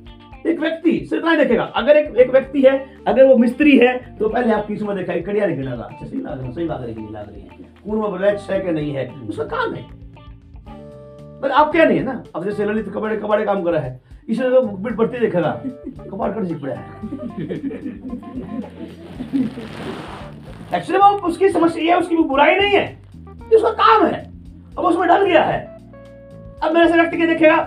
एक 0.46 0.60
व्यक्ति 0.60 0.92
सिर्फ़ 1.00 1.16
इतना 1.16 1.32
ही 1.32 1.38
देखेगा। 1.38 1.64
अगर 1.76 1.98
एक 1.98 2.16
एक 2.18 2.32
व्यक्ति 2.32 2.62
है 2.62 2.74
अगर 3.08 3.24
वो 3.26 3.36
मिस्त्री 3.38 3.78
है 3.78 3.98
तो 4.18 4.30
पहले 4.30 4.54
आप 4.54 4.68
किसी 4.68 4.86
में 4.86 4.96
देखा 4.98 5.20
कड़िया 5.22 5.46
निकल 5.46 5.68
रहा 5.68 5.84
अच्छा 5.84 6.06
सही 6.06 6.20
लग 6.20 6.42
रहा 6.42 6.52
सही 6.52 6.66
लग 6.66 6.84
रही 6.84 6.94
है, 6.96 7.12
लग 7.12 7.30
रही 7.30 7.42
है। 7.42 7.48
कौन 7.86 8.00
में 8.00 8.12
ब्लैच 8.12 8.48
है 8.52 8.60
कि 8.60 8.72
नहीं 8.72 8.94
है? 8.94 9.08
उसका 9.30 9.44
काम 9.46 9.74
है। 9.74 9.84
पर 11.42 11.52
आप 11.52 11.72
क्या 11.72 11.86
नहीं 11.86 11.98
है 11.98 12.04
ना? 12.04 12.24
अब 12.36 12.44
जैसे 12.46 12.66
ललित 12.66 12.90
कबाड़े 12.90 13.18
कबाड़े 13.18 13.46
काम 13.46 13.64
कर 13.64 13.72
रहा 13.72 13.82
है 13.82 14.00
इसे 14.30 14.50
तो 14.50 14.62
बिट 14.62 14.94
बढ़ते 14.96 15.20
देखेगा। 15.20 15.50
कबाड़ 16.12 16.32
कर 16.32 16.46
सीख 16.46 16.62
पड़ा 16.62 16.74
है। 16.74 16.86
एक्चुअली 20.74 20.98
वो 20.98 21.28
उसकी 21.28 21.50
समस्या 21.50 21.84
ये 21.84 21.90
है 21.90 21.98
उसकी 22.00 22.16
बुराई 22.18 22.56
नहीं 22.56 22.76
है। 22.76 22.86
उसका 23.54 23.72
काम 23.74 24.06
है। 24.06 24.24
अब 24.78 24.86
उसमें 24.86 25.08
डल 25.08 25.26
गया 25.26 25.44
है। 25.44 25.60
अब 26.64 26.74
मेरे 26.74 26.88
से 26.88 26.94
व्यक्ति 26.94 27.18
के 27.18 27.28
देखेगा। 27.28 27.58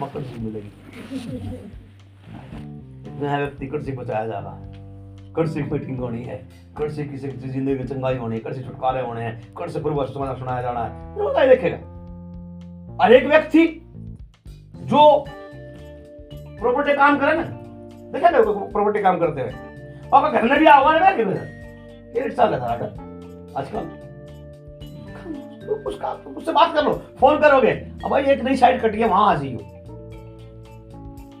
मकर 0.00 0.22
सिंह 0.22 0.60
मिलेगी 1.00 1.58
मैं 3.20 3.38
व्यक्ति 3.38 3.66
कर्ज 3.66 3.90
बचाया 3.96 4.26
जा 4.26 4.38
रहा 4.38 4.54
है। 4.54 4.76
कर्ज 5.34 5.52
से 5.54 5.62
मीटिंग 5.62 5.98
होनी 5.98 6.22
है। 6.24 6.36
कर्ज 6.76 6.96
से 6.96 7.04
किसी 7.04 7.28
की 7.28 7.48
ज़िंदगी 7.48 7.74
में 7.74 7.86
चंगाई 7.86 8.16
होनी 8.16 8.36
है 8.36 8.40
कर्ज 8.42 8.56
से 8.56 8.62
छुटकारे 8.62 9.00
होने 9.02 9.22
हैं। 9.22 9.54
कर्ज 9.54 9.72
से 9.72 9.80
पूर्व 9.80 10.04
समाचार 10.06 10.38
सुनाया 10.38 10.62
जाना 10.62 10.84
है। 10.84 11.14
वो 11.14 11.30
क्या 11.32 11.46
देखेगा। 11.46 11.76
और 12.96 13.12
एक 13.12 13.26
व्यक्ति 13.26 13.64
जो 14.84 15.24
प्रॉपर्टी 16.32 16.94
काम 16.96 17.18
करे 17.18 17.32
ना 17.36 17.42
देखा 18.12 18.30
ना 18.30 18.40
प्रॉपर्टी 18.42 19.02
काम 19.02 19.18
करते 19.18 19.40
हुए। 19.40 19.52
और 20.12 20.30
घर 20.30 20.42
में 20.42 20.58
भी 20.58 20.66
आवा 20.66 20.92
है 20.92 21.00
ना 21.00 21.10
डेढ़ 22.14 22.32
साल 22.32 22.54
है 22.54 22.60
था 22.60 22.66
आजकल। 23.58 23.96
उसका 25.86 26.10
उससे 26.36 26.52
बात 26.52 26.74
कर 26.74 26.84
लो। 26.84 26.92
फ़ोन 27.20 27.38
करोगे 27.40 27.70
अब 27.70 28.10
भाई 28.10 28.22
एक 28.24 28.42
नई 28.44 28.56
साइड 28.56 28.80
कटी 28.82 29.00
है 29.00 29.08
वहाँ 29.08 29.30
आ 29.30 29.34
जाइयो। 29.34 29.58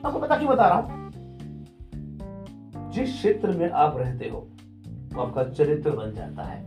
आपको 0.04 0.18
पता 0.18 0.36
क्यों 0.36 0.50
बता 0.50 0.66
रहा 0.66 0.78
हूँ? 0.78 1.06
जिस 2.92 3.12
क्षेत्र 3.12 3.48
में 3.50 3.70
आप 3.70 3.96
रहते 3.96 4.28
हो 4.28 4.46
वो 5.14 5.22
आपका 5.22 5.42
चरित्र 5.44 5.90
बन 5.90 6.12
जाता 6.14 6.42
है। 6.42 6.58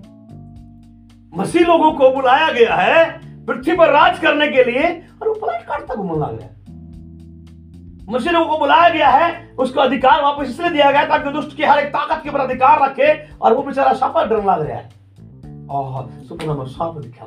मसीह 1.33 1.65
लोगों 1.67 1.91
को 1.91 2.09
बुलाया 2.11 2.51
गया 2.51 2.75
है 2.75 3.45
पृथ्वी 3.45 3.75
पर 3.77 3.89
राज 3.89 4.19
करने 4.19 4.47
के 4.47 4.63
लिए 4.63 4.87
और 5.21 5.27
वो 5.27 5.33
पलट 5.35 5.65
काटता 5.67 5.95
घूमने 5.95 6.19
लग 6.19 6.37
गया 6.39 6.49
मसीह 8.09 8.31
लोगों 8.31 8.47
को 8.47 8.57
बुलाया 8.57 8.89
गया 8.89 9.09
है, 9.09 9.55
उसको 9.55 9.81
अधिकार 9.81 10.21
वापस 10.21 10.49
इसलिए 10.49 10.69
दिया 10.69 10.91
गया 10.91 11.05
ताकि 11.05 11.31
दुष्ट 11.31 11.55
की 11.57 11.63
हर 11.63 11.79
एक 11.79 11.89
ताकत 11.89 12.23
के 12.23 12.29
ऊपर 12.29 12.39
अधिकार 12.39 12.81
रखे 12.83 13.13
और 13.35 13.53
वो 13.53 13.63
बेचारा 13.63 13.93
सांपा 13.93 14.23
डर 14.23 14.43
लग 14.45 14.67
रहा 14.67 14.77
है। 14.77 14.89
सुपना 16.27 16.63
सांप 16.67 16.97
दिखा 16.97 17.25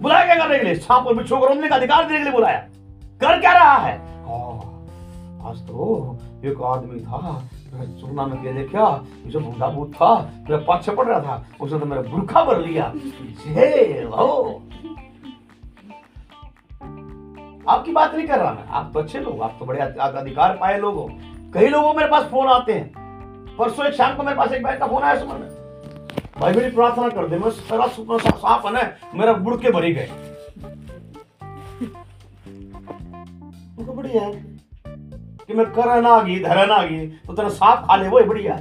बुलाया 0.00 0.24
गया 0.24 0.34
करने 0.36 0.58
के 0.58 0.64
लिए? 0.64 0.74
सांप 0.76 1.06
और 1.06 1.16
बिच्छू 1.16 1.36
को 1.36 1.46
रोकने 1.46 1.68
का 1.68 1.76
अधिकार 1.76 2.04
देने 2.04 2.18
के 2.18 2.24
लिए 2.24 2.32
बुलाया। 2.32 2.66
कर 3.20 3.38
क्या 3.40 3.52
रहा 3.52 3.76
है? 3.76 3.94
आज 5.46 5.58
तो 5.66 6.16
एक 6.44 6.62
आदमी 6.64 7.00
था 7.00 7.48
सुनना 8.00 8.26
में 8.26 8.40
क्या 8.42 8.52
देखा 8.52 9.04
जो 9.26 9.40
बूढ़ा 9.40 9.68
भूत 9.68 9.92
था, 9.92 10.14
मेरे 10.40 10.62
पाछे 10.64 10.92
पड़ 10.92 11.06
रहा 11.06 11.20
था, 11.20 11.46
उसने 11.60 11.78
तो 11.78 11.86
मेरा 11.86 12.02
बुरखा 12.04 12.44
भर 12.44 12.60
लिया। 12.60 12.92
हे 13.46 14.02
हो 14.04 14.62
आपकी 17.68 17.92
बात 17.92 18.14
नहीं 18.14 18.26
कर 18.26 18.38
रहा 18.38 18.52
मैं, 18.52 18.66
आप 18.68 18.90
तो 18.94 19.00
अच्छे 19.00 19.18
लोग 19.20 19.42
आप 19.42 19.56
तो 19.58 19.64
बड़े 19.64 19.80
अधिकार 19.80 20.56
पाए 20.56 20.78
लोग 20.78 20.94
हो। 20.94 21.08
कई 21.54 21.68
लोगों 21.68 21.92
मेरे 21.94 22.08
पास 22.08 22.24
फ़ोन 22.24 22.48
आते 22.48 22.72
हैं। 22.72 23.56
परसों 23.58 23.86
एक 23.86 23.94
शाम 23.94 24.16
को 24.16 24.22
मेरे 24.22 24.36
पास 24.36 24.52
एक 24.52 24.62
बहन 24.62 24.78
का 24.78 24.86
फ़ोन 24.86 25.02
आया 25.02 25.18
सुमन 25.20 25.40
में। 25.40 25.50
भाई 26.40 26.52
मेरी 26.52 26.70
प्रार्थना 26.70 27.08
कर 27.10 27.28
दे, 27.28 27.38
मैं 27.38 27.50
सारा 27.50 27.86
सुपना 27.88 28.18
साफ़ 28.20 28.66
है, 28.68 28.96
मेरा 29.14 29.32
बुड़ 29.34 29.56
के 29.56 29.70
भरी 29.70 29.92
गए। 29.94 30.08
उनको 33.78 33.92
बढ़िया 33.92 34.22
है। 34.22 34.32
कि 35.46 35.54
मैं 35.54 35.64
ना 36.00 36.20
गई 36.22 36.38
ना 36.66 36.82
गई 36.82 37.06
तो 37.26 37.32
तेरा 37.32 37.48
सांप 37.48 37.84
खा 37.88 37.96
ले 37.96 38.08
वो 38.08 38.18
ही 38.18 38.24
बढ़िया। 38.24 38.54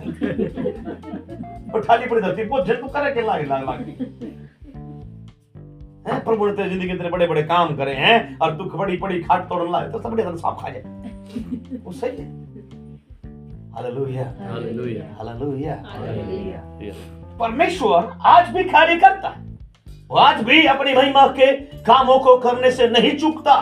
पड़ी 2.09 2.21
धरती 2.21 2.43
वो 2.45 2.63
जन 2.65 2.75
तू 2.75 2.87
करे 2.87 3.11
के 3.11 3.21
लागे 3.21 3.45
लाग 3.45 3.63
लाग। 3.65 3.79
हैं 6.07 6.23
प्रभु 6.23 6.45
ने 6.47 6.53
तेरी 6.53 6.69
ज़िंदगी 6.69 6.93
तेरे 6.93 7.09
बड़े 7.09 7.27
बड़े 7.27 7.43
काम 7.43 7.75
करे 7.77 7.93
हैं 7.95 8.37
और 8.39 8.51
दुख 8.55 8.75
बड़ी 8.75 8.97
बड़ी 8.97 9.21
खाट 9.21 9.47
तोड़न 9.49 9.71
लाए 9.71 9.89
तो 9.91 10.01
सब 10.01 10.09
बढ़िया 10.09 10.25
तेरा 10.25 10.37
सांप 10.37 10.57
खा 10.61 10.69
जाए 10.69 11.79
वो 11.83 11.91
सही 11.91 12.17
है। 12.17 12.27
हालेलुया। 13.73 14.23
हालेलुया। 14.41 15.05
हालेलुया। 15.17 15.81
हालेलुया। 15.85 16.59
परमेश्वर 17.39 18.11
आज 18.25 18.49
भी 18.49 18.63
कार्य 18.63 18.95
करता 18.95 19.29
है। 19.29 19.43
वो 20.07 20.17
आज 20.17 20.43
भी 20.43 20.65
अपनी 20.65 20.93
महिमा 20.93 21.25
के 21.39 21.51
कामों 21.83 22.17
को 22.19 22.37
करने 22.39 22.71
से 22.71 22.87
नहीं 22.89 23.17
चूकता। 23.17 23.55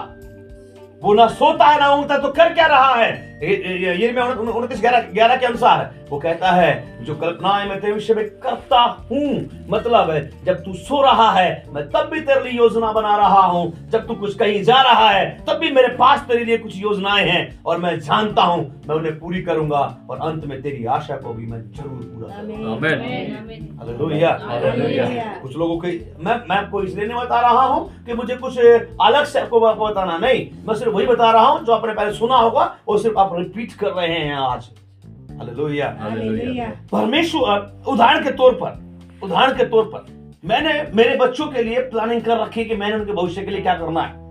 वो 1.04 1.14
ना 1.14 1.28
सोता 1.28 1.66
है 1.66 1.80
ना 1.80 1.90
उठता 1.94 2.18
तो 2.18 2.28
कर 2.28 2.54
क्या 2.54 2.66
रहा 2.66 2.94
है? 2.94 3.33
ये- 3.44 4.14
में 4.16 4.22
उनतीस 4.22 4.82
ग्यारह 4.82 5.02
ग्यारह 5.14 5.36
के 5.36 5.46
अनुसार 5.46 5.92
वो 6.10 6.20
कहता 6.20 6.52
है 6.52 6.72
जो 7.06 7.16
कल्पनाएँ 7.16 7.68
मैं 7.70 7.80
तेरे 7.82 7.94
विषय 7.94 8.14
में 8.14 8.26
करता 8.40 8.82
हूँ 9.10 9.30
मतलब 9.70 10.10
है 10.12 10.20
जब 10.46 10.64
तू 10.64 10.74
सो 10.74 11.02
रहा 11.02 11.32
है 11.32 11.50
मैं 11.74 11.84
तब 11.90 12.10
भी 12.14 12.20
तेरे 12.22 12.42
लिए 12.44 12.58
योजना 12.58 12.92
बना 12.92 13.16
रहा 13.18 13.42
हूँ। 13.42 13.90
जब 13.90 14.08
तू 14.08 14.16
कुछ 14.16 14.36
कहीं 14.36 14.64
जा 14.64 14.82
रहा 14.82 15.10
है 15.10 15.26
तब 15.50 15.58
भी 15.58 15.72
मेरे 15.72 15.88
पास 15.98 16.20
तेरे 16.28 16.44
लिए 16.46 16.58
कुछ 16.58 16.76
योजनाएँ 16.78 17.26
हैं 17.30 17.42
और 17.66 17.78
मैं 17.78 18.00
जानता 18.00 18.42
हूँ 18.44 18.64
मैं 18.88 18.96
उन्हें 18.96 19.20
पूरी 19.20 19.42
करूँगा 19.42 19.82
और 20.10 20.20
अंत 20.20 20.46
में 20.46 20.62
तेरी 20.62 20.86
आशा 20.86 21.16
को 21.16 21.34
भी 21.34 21.46
मैं 21.46 21.62
ज़रूर 21.72 22.04
पूरा 22.16 22.36
करूँगा। 22.36 22.72
आमीन। 22.72 23.78
हालेलुया। 23.80 24.38
हालेलुया। 24.42 25.06
कुछ 25.42 25.58
लोगों 25.58 25.78
के 25.78 25.92
मैं 26.20 26.36
मैं 26.50 26.58
आपको 26.58 26.82
इसलिए 26.84 27.08
नहीं 27.08 27.18
बता 27.18 27.40
रहा 27.42 27.62
हूँ 27.64 28.04
कि 28.06 28.14
मुझे 28.14 28.36
कुछ 28.36 28.58
अलग 28.58 29.26
से 29.26 29.40
आपको 29.40 29.60
आपको 29.60 29.88
बताना 29.88 30.18
नहीं। 30.18 30.48
मैं 30.68 30.76
सिर्फ़ 30.76 30.94
वही 30.94 31.06
बता 31.08 31.32
रहा 31.32 31.46
हूँ 31.48 31.64
जो 31.66 31.74
आपने 31.74 31.94
पहले 31.94 32.14
सुना 32.14 32.36
होगा 32.36 32.74
वो 32.88 32.98
सिर्फ़ 32.98 33.18
आप 33.20 33.33
रिपीट 33.34 33.74
कर 33.74 33.92
रहे 33.92 34.18
हैं 34.18 34.36
आज। 34.36 34.70
हालेलुया 35.38 35.88
हालेलुया 36.00 36.66
परमेश्वर 36.92 37.84
उदाहरण 37.88 38.24
के 38.24 38.32
तौर 38.32 38.54
पर 38.64 39.26
उदाहरण 39.26 39.58
के 39.58 39.66
तौर 39.66 39.84
पर 39.94 40.06
मैंने 40.46 40.74
मेरे 40.96 41.16
बच्चों 41.18 41.48
के 41.48 41.64
लिए 41.64 41.80
प्लानिंग 41.90 42.22
कर 42.22 42.38
रखी 42.38 42.66
कि 42.66 42.76
मैंने 42.76 42.96
उनके 42.96 43.14
भविष्य 43.14 43.44
के 43.44 43.52
लिए 43.52 43.62
क्या 43.62 43.76
करना 43.76 44.02
है। 44.02 44.22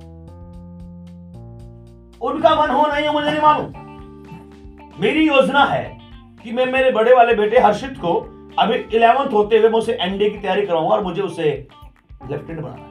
उनका 2.20 2.54
मन 2.54 2.70
हो 2.70 2.86
नहीं 2.86 3.06
हो 3.06 3.12
मुझे 3.12 3.30
नहीं 3.30 3.40
मालूम। 3.40 5.00
मेरी 5.00 5.26
योजना 5.28 5.64
है 5.64 5.84
कि 6.44 6.52
मैं 6.52 6.66
मेरे 6.72 6.90
बड़े 6.90 7.14
वाले 7.14 7.34
बेटे 7.34 7.58
हर्षित 7.60 7.96
को 7.98 8.12
अभी 8.58 8.74
इलेवंथ 8.96 9.32
होते 9.32 9.58
हुए 9.58 9.68
मैं 9.68 9.78
उसे 9.78 9.92
एनडीए 10.00 10.30
की 10.30 10.38
तैयारी 10.38 10.66
कराऊँगा 10.66 10.94
और 10.94 11.04
मुझे 11.04 11.22
उसे 11.22 11.44
लेफ्टिनेंट 12.30 12.60
बनाना 12.60 12.82
है। 12.82 12.90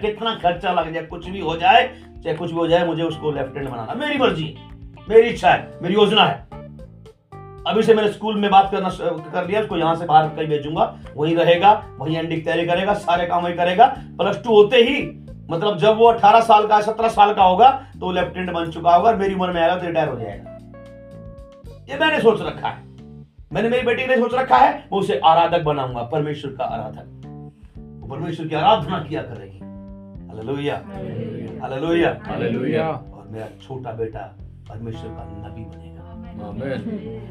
कितना 0.00 0.34
खर्चा 0.42 0.72
लग 0.72 0.92
जाए 0.94 1.02
कुछ 1.02 1.28
भी 1.28 1.40
हो 1.40 1.56
जाए 1.56 1.82
चाहे 2.24 2.36
कुछ 2.36 2.50
भी 2.50 2.56
हो 2.56 2.66
जाए, 2.66 2.86
मुझे 2.86 3.02
उसको 3.02 3.30
लेफ्टिनेंट 3.30 3.70
बनाना। 3.70 3.94
मेरी 3.94 4.18
मर्ज़ी 4.18 4.44
है 4.44 4.66
मेरी 5.08 5.28
इच्छा 5.28 5.50
है, 5.50 5.78
मेरी 5.82 5.94
योजना 5.94 6.24
है। 6.24 6.46
अभी 7.66 7.82
से 7.82 7.94
मैंने 7.94 8.08
स्कूल 8.08 8.36
में 8.36 8.50
बात 8.50 8.70
करना 8.70 8.88
कर 8.88 9.46
लिया, 9.46 9.60
उसको 9.60 9.76
यहाँ 9.76 9.94
से 9.94 10.06
बाहर 10.06 10.28
कहीं 10.28 10.48
भेजूँगा। 10.48 10.84
वहीं 11.16 11.36
रहेगा, 11.36 11.72
वहीं 11.98 12.16
एनडी 12.16 12.34
की 12.36 12.42
तैयारी 12.42 12.66
करेगा, 12.66 12.94
सारे 12.94 13.26
काम 13.26 13.44
वही 13.44 13.54
करेगा। 13.54 13.86
प्लस 14.18 14.42
टू 14.44 14.50
होते 14.50 14.76
ही 14.76 15.02
मतलब 15.50 15.76
जब 15.78 15.96
वो 15.96 16.06
18 16.06 16.40
साल 16.40 16.66
का 16.66 16.80
17 16.80 17.08
साल 17.08 17.32
का 17.34 17.42
होगा 17.42 17.70
तो 18.00 18.06
वो 18.06 18.12
लेफ्टिनेंट 18.12 18.50
बन 18.50 18.70
चुका 18.70 18.94
होगा 18.94 19.12
मेरी 19.12 19.34
उम्र 19.34 19.52
में 19.52 19.60
आएगा 19.60 19.76
तो 19.76 19.86
रिटायर 19.86 20.08
हो 20.08 20.18
जाएगा। 20.18 20.56
ये 21.88 21.98
मैंने 21.98 22.20
सोच 22.20 22.40
रखा 22.42 22.68
है। 22.68 22.82
मैंने 23.52 23.68
मेरी 23.68 23.86
बेटी 23.86 24.06
ने 24.06 24.16
सोच 24.16 24.34
रखा 24.34 24.56
है, 24.56 24.72
मैं 24.72 24.98
उसे 24.98 25.20
आराधक 25.24 25.62
बनाऊँगा, 25.62 26.02
परमेश्वर 26.02 26.50
का 26.52 26.64
आराधक। 26.64 27.06
परमेश्वर 28.10 28.46
की 28.46 28.54
आराधना 28.54 28.98
किया 28.98 29.22
करेगी। 29.22 29.57
हालेलुया 30.28 30.76
हालेलुया 31.62 32.10
हालेलुया 32.26 32.86
और 32.88 33.24
मेरा 33.32 33.46
छोटा 33.62 33.92
बेटा 34.00 34.20
परमेश्वर 34.68 35.10
का 35.10 35.22
नबी 35.48 35.64
बनेगा। 35.64 36.02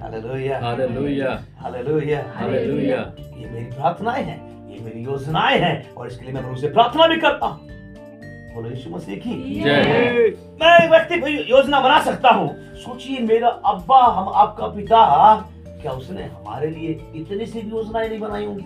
हालेलुया 0.03 0.59
हालेलुया 0.59 1.31
हालेलुया 1.59 2.19
हालेलुया 2.35 2.99
ये 3.37 3.49
मेरी 3.49 3.65
प्रार्थनाएँ 3.75 4.23
हैं 4.23 4.39
ये 4.71 4.79
मेरी 4.85 5.03
योजनाएँ 5.03 5.59
हैं 5.59 5.93
और 5.93 6.07
इसके 6.07 6.25
लिए 6.25 6.33
मैं 6.33 6.43
प्रभु 6.43 6.59
से 6.61 6.67
प्रार्थना 6.69 7.07
भी 7.07 7.17
करता 7.21 7.45
हूँ। 7.45 7.59
बोलो 8.55 8.69
यीशु 8.69 8.89
मसीह 8.89 9.15
की। 9.25 9.33
मैं 10.61 10.89
व्यक्ति 10.89 11.15
योजना 11.51 11.79
बना 11.81 11.99
सकता 12.03 12.29
हूँ। 12.29 12.49
सोचिए 12.83 13.19
मेरा 13.27 13.49
अब्बा 13.71 13.99
हम 14.17 14.27
आपका 14.43 14.67
पिता 14.75 15.01
क्या 15.81 15.91
उसने 15.91 16.23
हमारे 16.23 16.69
लिए 16.71 16.99
इतनी 17.15 17.45
सी 17.45 17.61
भी 17.61 17.69
योजनाएँ 17.69 18.09
नहीं 18.09 18.19
बनाई 18.19 18.45
होंगी? 18.45 18.65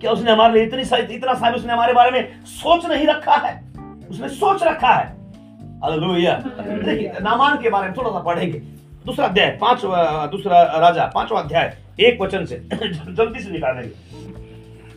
क्या 0.00 0.12
उसने 0.12 0.32
हमारे 0.32 0.54
लिए 0.54 0.62
इतनी 0.62 0.84
सा 0.84 0.96
इतना 0.96 1.34
सा 1.34 1.54
उसने 1.54 1.72
हमारे 1.72 1.92
बारे 1.92 2.10
में 2.10 2.44
सोच 2.44 2.86
नहीं 2.86 3.06
रखा 3.06 3.34
है? 3.34 3.72
उसने 4.10 4.28
सोच 4.28 4.62
रखा 4.62 4.88
है। 4.88 5.16
देखिए 6.84 7.12
नामान 7.22 7.58
के 7.62 7.70
बारे 7.70 7.86
में 7.86 7.94
थोड़ा 7.96 8.10
सा 8.10 8.18
पढ़ेंगे। 8.18 8.58
दूसरा 9.06 9.26
अध्याय 9.26 9.58
पाँच 9.60 9.80
दूसरा 10.30 10.62
राजा 10.62 11.10
पांचवा 11.14 11.40
अध्याय 11.40 11.78
एक 12.00 12.20
वचन 12.20 12.44
से। 12.44 12.58
जल्दी 13.14 13.40
से 13.40 13.50
निकालेंगे 13.50 14.24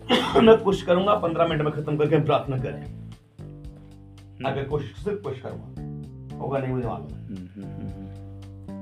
मैं 0.40 0.58
कोशिश 0.58 0.82
करूँगा 0.82 1.16
पंद्रह 1.16 1.48
मिनट 1.48 1.62
में 1.62 1.74
खत्म 1.74 1.98
करके 1.98 2.16
हम 2.16 2.24
प्रार्थना 2.24 2.58
करें। 2.58 2.98
अगर 4.46 4.64
कोशिश 4.64 5.04
सिर्फ़ 5.04 5.20
कोशिश 5.20 5.42
करूँगा। 5.42 6.38
होगा 6.38 6.60
नहीं 6.60 6.74
मुझे 6.74 6.88
मालूम 6.88 7.08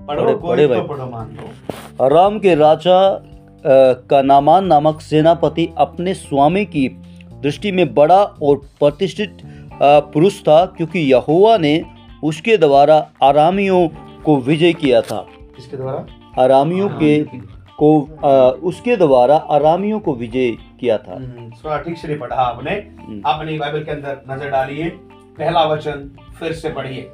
पढ़ो 0.06 0.24
पढ़े- 0.24 0.42
पढ़े 0.42 0.68
तो 0.68 0.88
पढ़ो 0.88 1.10
मान 1.10 1.32
लो। 1.32 1.50
अराम 2.06 2.40
के 2.40 2.56
राजा 2.56 3.24
अ, 3.66 3.94
का 4.10 4.22
नामान 4.22 4.66
नामक 4.66 5.02
सेनापति 5.02 5.74
अपने 5.78 6.14
स्वामी 6.14 6.66
की 6.66 6.88
दृष्टि 7.42 7.72
में 7.72 7.94
बड़ा 7.94 8.24
और 8.24 8.58
प्रतिष्ठित 8.58 9.38
पुरुष 9.84 10.42
था 10.42 10.66
क्योंकि 10.66 11.00
यहोवा 11.00 11.58
ने 11.58 11.86
उसके 12.24 12.58
द्वारा 12.58 13.12
आरामियों 13.24 13.88
को 14.26 14.38
विजय 14.38 14.74
किया 14.74 15.02
था। 15.02 15.28
इसके 15.60 15.78
द्वारा? 15.78 16.06
आरामियों 16.44 16.90
के 16.90 17.24
को 17.78 18.02
अ, 18.24 18.60
उसके 18.64 18.96
द्वारा 18.96 19.36
आरामियों 19.36 20.00
को 20.00 20.14
विजय 20.16 20.52
किया 20.52 20.98
था। 20.98 21.16
हम्म, 21.16 21.50
थोड़ा 21.50 21.78
ठीक 21.78 21.98
से 21.98 22.16
पढ़ा 22.16 22.36
आपने। 22.36 22.72
हम्म। 22.72 23.22
अपनी 23.26 23.58
बाइबल 23.58 23.84
के 23.84 23.92
अंदर 23.92 24.22
नज़र 24.32 24.50
डालिए 24.50 24.90
पहला 25.38 25.64
वचन 25.66 26.10
फिर 26.40 26.54
से 26.54 26.70
पढ़िए। 26.70 27.10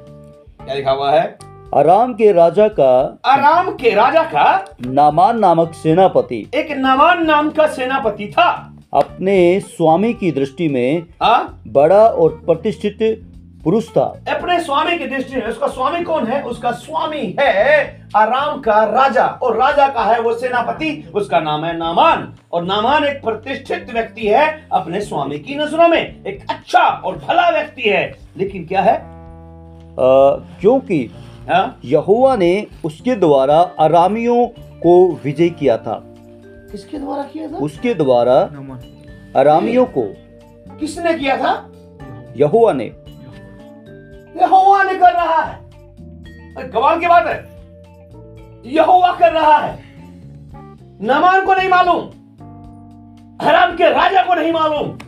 क्या 0.64 0.74
लिखा 0.74 0.90
हुआ 0.90 1.10
है? 1.12 1.38
आराम 1.76 2.14
के 2.14 2.32
राजा 2.32 2.68
का 2.68 3.18
आराम 3.24 3.70
के 3.70 3.90
राजा 3.90 4.22
का 4.22 4.64
नामान 4.86 5.38
नामक 5.38 5.72
सेनापति। 5.74 6.50
एक 6.54 6.72
नामान 6.72 7.26
नाम 7.26 7.50
का 7.50 7.66
सेनापति 7.66 8.26
था। 8.26 8.72
अपने 8.94 9.60
स्वामी 9.60 10.14
की 10.14 10.32
दृष्टि 10.32 10.68
में 10.68 11.02
हाँ 11.22 11.62
बड़ा 11.66 12.06
और 12.06 12.42
प्रतिष्ठित 12.46 12.98
पुरुष 13.64 13.88
था। 13.88 14.20
अपने 14.30 14.60
स्वामी 14.60 14.98
की 14.98 15.06
दृष्टि 15.06 15.36
में 15.36 15.46
उसका 15.46 15.66
स्वामी 15.66 16.02
कौन 16.02 16.26
है? 16.26 16.42
उसका 16.42 16.70
स्वामी 16.70 17.36
है 17.40 17.86
आराम 18.16 18.60
का 18.60 18.84
राजा 18.84 19.26
और 19.26 19.56
राजा 19.56 19.88
का 19.88 20.02
है 20.02 20.20
वो 20.20 20.34
सेनापति। 20.34 21.10
उसका 21.14 21.40
नाम 21.40 21.64
है 21.64 21.78
नामान 21.78 22.34
और 22.52 22.64
नामान 22.64 23.04
एक 23.04 23.22
प्रतिष्ठित 23.24 23.86
व्यक्ति 23.92 24.26
है 24.26 24.68
अपने 24.72 25.00
स्वामी 25.00 25.38
की 25.38 25.54
नज़रों 25.54 25.88
में। 25.88 26.24
एक 26.26 26.46
अच्छा 26.50 26.88
और 27.04 27.16
भला 27.16 27.50
व्यक्ति 27.50 27.82
है। 27.82 28.14
लेकिन 28.36 28.66
क्या 28.66 28.80
है? 28.80 28.96
अ, 29.92 30.42
क्योंकि 30.60 31.10
हाँ? 31.48 31.80
यहोवा 31.84 32.36
ने 32.36 32.66
उसके 32.84 33.14
द्वारा 33.14 33.70
आरामियों 33.80 34.46
को 34.80 35.20
विजय 35.24 35.48
किया 35.48 35.76
था। 35.76 36.02
किसके 36.72 36.98
द्वारा 36.98 37.22
किया 37.22 37.52
था? 37.52 37.56
उसके 37.56 37.94
द्वारा 37.94 38.40
अरामियों 39.36 39.86
को। 39.86 40.02
किसने 40.76 41.14
किया 41.14 41.36
था? 41.36 41.72
यहुआ 42.36 42.72
ने। 42.72 42.84
यहोवा 44.42 44.82
ने 44.82 44.94
कर 44.94 45.12
रहा 45.12 45.42
है। 45.42 45.58
कमाल 46.68 47.00
की 47.00 47.06
बात 47.06 47.26
है। 47.26 47.52
यहोवा 48.72 49.12
कर 49.12 49.32
रहा 49.32 49.56
है। 49.56 49.82
नमान 51.02 51.46
को 51.46 51.54
नहीं 51.54 51.68
मालूम। 51.68 51.98
हराम 53.46 53.76
के 53.76 53.84
राजा 53.84 54.22
को 54.22 54.34
नहीं 54.34 54.52
मालूम। 54.52 54.98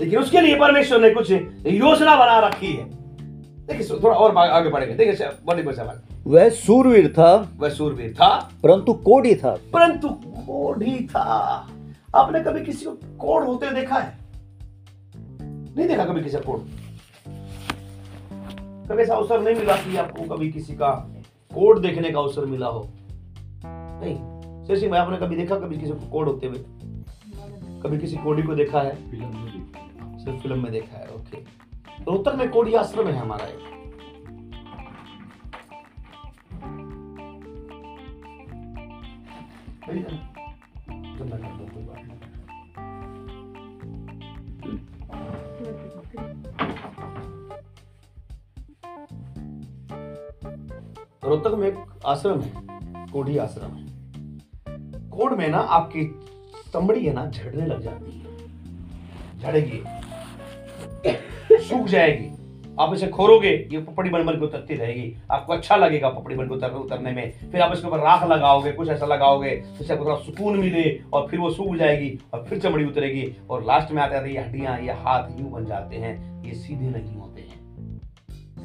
लेकिन 0.00 0.18
उसके 0.18 0.40
लिए 0.40 0.56
परमेश्वर 0.56 1.00
ने 1.00 1.10
कुछ 1.10 1.30
योजना 1.66 2.16
बना 2.16 2.38
रखी 2.38 2.66
है। 2.66 2.95
देखिए 3.66 3.98
थोड़ा 4.02 4.16
और 4.16 4.36
आगे- 4.36 4.72
बढ़ेंगे। 4.72 4.94
देखिए 4.94 5.14
सवाल 5.14 6.00
वह 6.26 6.48
सूरवीर 6.48 7.12
था। 7.12 7.52
वह 7.56 7.68
सूरवीर 7.68 8.14
था। 8.14 8.52
परंतु 8.62 8.92
कोढ़ी 8.92 9.34
था। 9.34 9.54
परंतु 9.72 10.08
कोढ़ 10.08 10.82
ही 10.82 11.06
था। 11.06 11.24
आपने 12.16 12.40
कभी 12.40 12.64
किसी 12.64 12.84
को 12.84 12.92
कोढ़ 12.92 13.44
होते 13.44 13.70
देखा 13.70 13.96
है? 13.96 14.18
नहीं 15.76 15.88
देखा 15.88 16.04
कभी 16.04 16.20
किसी 16.20 16.36
को 16.36 16.52
कोढ़? 16.52 16.60
कभी 18.88 19.02
ऐसा 19.02 19.14
अवसर 19.14 19.40
नहीं 19.40 19.54
मिला 19.54 19.76
कि 19.76 19.96
आपको 19.96 20.36
कभी 20.36 20.50
किसी 20.50 20.74
का 20.74 20.90
कोड 21.54 21.80
देखने 21.80 22.10
का 22.10 22.18
अवसर 22.18 22.46
मिला 22.46 22.66
हो? 22.66 22.88
नहीं। 24.02 24.16
जैसे 24.64 24.88
मैं 24.88 24.98
आपने 24.98 25.16
कभी 25.16 25.36
देखा 25.36 25.56
कभी 25.56 25.76
किसी 25.76 25.92
को 25.92 26.10
कोड 26.10 26.26
होते 26.26 26.46
हुए? 26.46 26.64
कभी 27.82 27.98
किसी 27.98 28.16
कोडी 28.16 28.42
को 28.42 28.54
देखा 28.54 28.80
है? 28.80 28.96
सिर्फ़ 30.24 30.40
फ़िल्म 30.40 30.62
में 30.62 30.72
देखा 30.72 30.98
है 30.98 31.06
ओके। 31.06 31.38
रोहतक 32.00 32.34
में 32.34 32.48
कोडी 32.50 32.74
आश्रम 32.74 33.06
है 33.06 33.16
हमारा 33.16 33.46
एक। 33.46 33.64
रोहतक 51.24 51.54
में 51.54 51.68
एक 51.68 51.76
आश्रम 52.06 52.40
है 52.40 52.50
कोढ़ी 53.12 53.36
आश्रम 53.38 53.70
है। 53.70 53.84
कोड 55.10 55.32
में 55.32 55.48
ना 55.48 55.58
आपकी 55.58 56.04
चमड़ी 56.72 57.06
है 57.06 57.12
ना 57.12 57.26
झड़ने 57.26 57.66
लग 57.66 57.80
जाती 57.82 58.18
है। 58.18 59.38
झड़ेगी। 59.38 59.82
सूख 61.68 61.86
जाएगी। 61.86 62.30
आप 62.80 62.94
इसे 62.94 63.06
खोरोगे, 63.06 63.50
ये 63.72 63.78
पपड़ी 63.78 64.10
बन 64.10 64.24
बन 64.24 64.32
के 64.32 64.44
उतरती 64.44 64.74
रहेगी। 64.74 65.16
आपको 65.30 65.52
अच्छा 65.52 65.76
लगेगा 65.76 66.08
पपड़ी 66.08 66.36
बन 66.36 66.48
उतर, 66.48 66.70
उतरने 66.70 67.12
में। 67.12 67.32
फिर 67.52 67.60
आप 67.60 67.72
इसके 67.72 67.86
ऊपर 67.86 67.98
राख 67.98 68.24
लगाओगे, 68.24 68.72
कुछ 68.72 68.88
ऐसा 68.88 69.06
लगाओगे, 69.06 69.50
जिससे 69.78 69.92
आपको 69.92 70.04
थोड़ा 70.04 70.16
सुकून 70.16 70.58
मिले 70.58 71.00
और 71.12 71.26
फिर 71.28 71.40
वो 71.40 71.50
सूख 71.50 71.76
जाएगी 71.76 72.18
और 72.34 72.44
फिर 72.44 72.58
चमड़ी 72.58 72.84
उतरेगी। 72.84 73.36
और 73.50 73.64
लास्ट 73.64 73.92
में 73.92 74.02
आते 74.02 74.16
आते 74.16 74.30
ये 74.30 74.40
हड्डियाँ, 74.40 74.78
ये 74.80 74.92
हाथ 74.92 75.40
यूँ 75.40 75.50
बन 75.50 75.64
जाते 75.64 75.96
हैं, 75.96 76.44
ये 76.44 76.54
सीधे 76.54 76.90
नहीं 76.90 77.16
होते। 77.16 77.35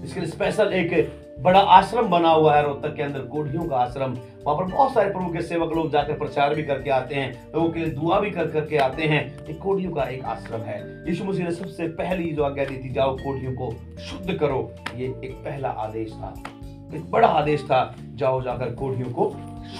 इसके 0.03 0.20
लिए 0.20 0.29
स्पेशल 0.29 0.74
एक 0.74 1.20
बड़ा 1.39 1.60
आश्रम 1.60 2.08
बना 2.08 2.29
हुआ 2.29 2.55
है 2.55 2.63
रोहतक 2.63 2.96
के 2.96 3.03
अंदर 3.03 3.20
कोढ़ियों 3.20 3.63
का 3.63 3.77
आश्रम। 3.77 4.12
वहाँ 4.46 4.55
पर 4.58 4.63
बहुत 4.63 4.93
सारे 4.93 5.10
प्रभु 5.10 5.34
के 5.34 5.41
सेवक 5.41 5.75
लोग 5.75 5.91
जाकर 5.91 6.13
प्रचार 6.13 6.55
भी 6.55 6.63
करके 6.63 6.89
आते 6.89 7.15
हैं 7.15 7.31
लोगों 7.55 7.70
के 7.70 7.79
लिए 7.79 7.89
दुआ 7.89 8.20
भी 8.20 8.31
कर 8.31 8.48
करके 8.48 8.77
आते 8.77 9.03
हैं। 9.03 9.24
ये 9.48 9.53
कोढ़ियों 9.53 9.91
का 9.91 10.03
एक 10.03 10.25
आश्रम 10.25 10.62
है। 10.62 10.79
यीशु 11.08 11.24
मसीह 11.24 11.46
ने 11.46 11.51
सबसे 11.51 11.88
पहली 11.88 12.29
जो 12.31 12.43
आज्ञा 12.43 12.65
दी 12.65 12.77
थी 12.77 12.93
जाओ 12.93 13.15
कोढ़ियों 13.15 13.53
को 13.53 13.72
शुद्ध 14.00 14.34
करो। 14.34 14.72
ये 14.96 15.08
एक 15.25 15.36
पहला 15.46 15.70
आदेश 15.70 16.12
था। 16.12 16.34
एक 16.96 17.10
बड़ा 17.12 17.27
आदेश 17.27 17.63
था 17.63 17.96
जाओ 18.15 18.41
जाकर 18.41 18.74
कोढ़ियों 18.75 19.10
को 19.10 19.29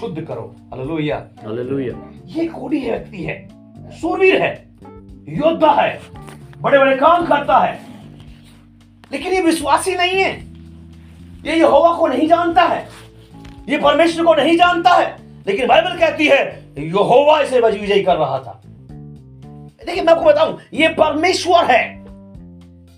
शुद्ध 0.00 0.20
करो। 0.20 0.54
हालेलुया। 0.70 1.16
हालेलुया। 1.44 2.10
ये 2.26 2.46
कोढ़ी 2.48 2.80
व्यक्ति 2.80 3.24
है 3.24 3.38
सूरवीर 4.00 4.42
है 4.42 4.52
योद्धा 5.28 5.72
है 5.72 6.00
बड़े 6.60 6.78
बड़े 6.78 6.96
काम 6.96 7.26
करता 7.26 7.58
है। 7.58 7.91
लेकिन 9.12 9.32
ये 9.32 9.40
विश्वासी 9.40 9.94
नहीं 9.94 10.22
है। 10.22 10.30
ये 11.44 11.56
यहोवा 11.56 11.92
को 11.94 12.06
नहीं 12.06 12.28
जानता 12.28 12.62
है। 12.62 12.88
ये 13.68 13.78
परमेश्वर 13.78 14.24
को 14.24 14.34
नहीं 14.34 14.56
जानता 14.56 14.90
है। 14.90 15.16
लेकिन 15.46 15.66
बाइबल 15.66 15.98
कहती 15.98 16.26
है 16.26 16.68
यहोवा 16.78 17.40
इसे 17.40 17.60
विजयी 17.60 18.02
कर 18.02 18.16
रहा 18.16 18.38
था। 18.38 18.62
देखिए 19.86 20.02
मैं 20.02 20.12
आपको 20.12 20.24
बताऊँ 20.24 20.58
ये 20.74 20.88
परमेश्वर 20.88 21.64
है। 21.64 22.02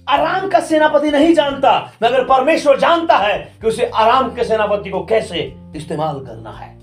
आराम 0.09 0.49
का 0.49 0.61
सेनापति 0.61 1.11
नहीं 1.11 1.35
जानता 1.35 1.93
मगर 2.03 2.25
परमेश्वर 2.25 2.79
जानता 2.79 3.17
है 3.17 3.53
कि 3.61 3.67
उसे 3.67 3.87
आराम 3.87 4.35
के 4.35 4.45
सेनापति 4.45 4.91
को 4.91 5.05
कैसे 5.05 5.55
इस्तेमाल 5.77 6.21
करना 6.21 6.51
है। 6.51 6.79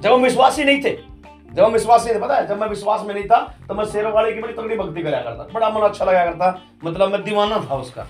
जब 0.00 0.12
हम 0.12 0.20
विश्वासी 0.20 0.64
नहीं 0.64 0.82
थे 0.82 1.11
जब 1.54 1.64
हम 1.64 1.72
विश्वासी 1.72 2.10
नहीं 2.10 2.20
पता 2.20 2.36
है? 2.36 2.46
जब 2.46 2.60
मैं 2.60 2.68
विश्वास 2.68 3.04
में 3.04 3.14
नहीं 3.14 3.24
था 3.24 3.54
तो 3.68 3.74
मैं 3.74 3.84
शेरों 3.84 4.12
वाले 4.12 4.32
की 4.32 4.40
बड़ी 4.40 4.52
तगड़ी 4.52 4.76
भक्ति 4.76 5.02
कराया 5.02 5.22
करता। 5.22 5.48
बड़ा 5.54 5.70
मन 5.70 5.80
अच्छा 5.80 6.04
लगा 6.04 6.24
करता। 6.24 6.60
मतलब 6.84 7.12
मैं 7.12 7.24
दीवाना 7.24 7.66
था 7.70 7.74
उसका। 7.76 8.02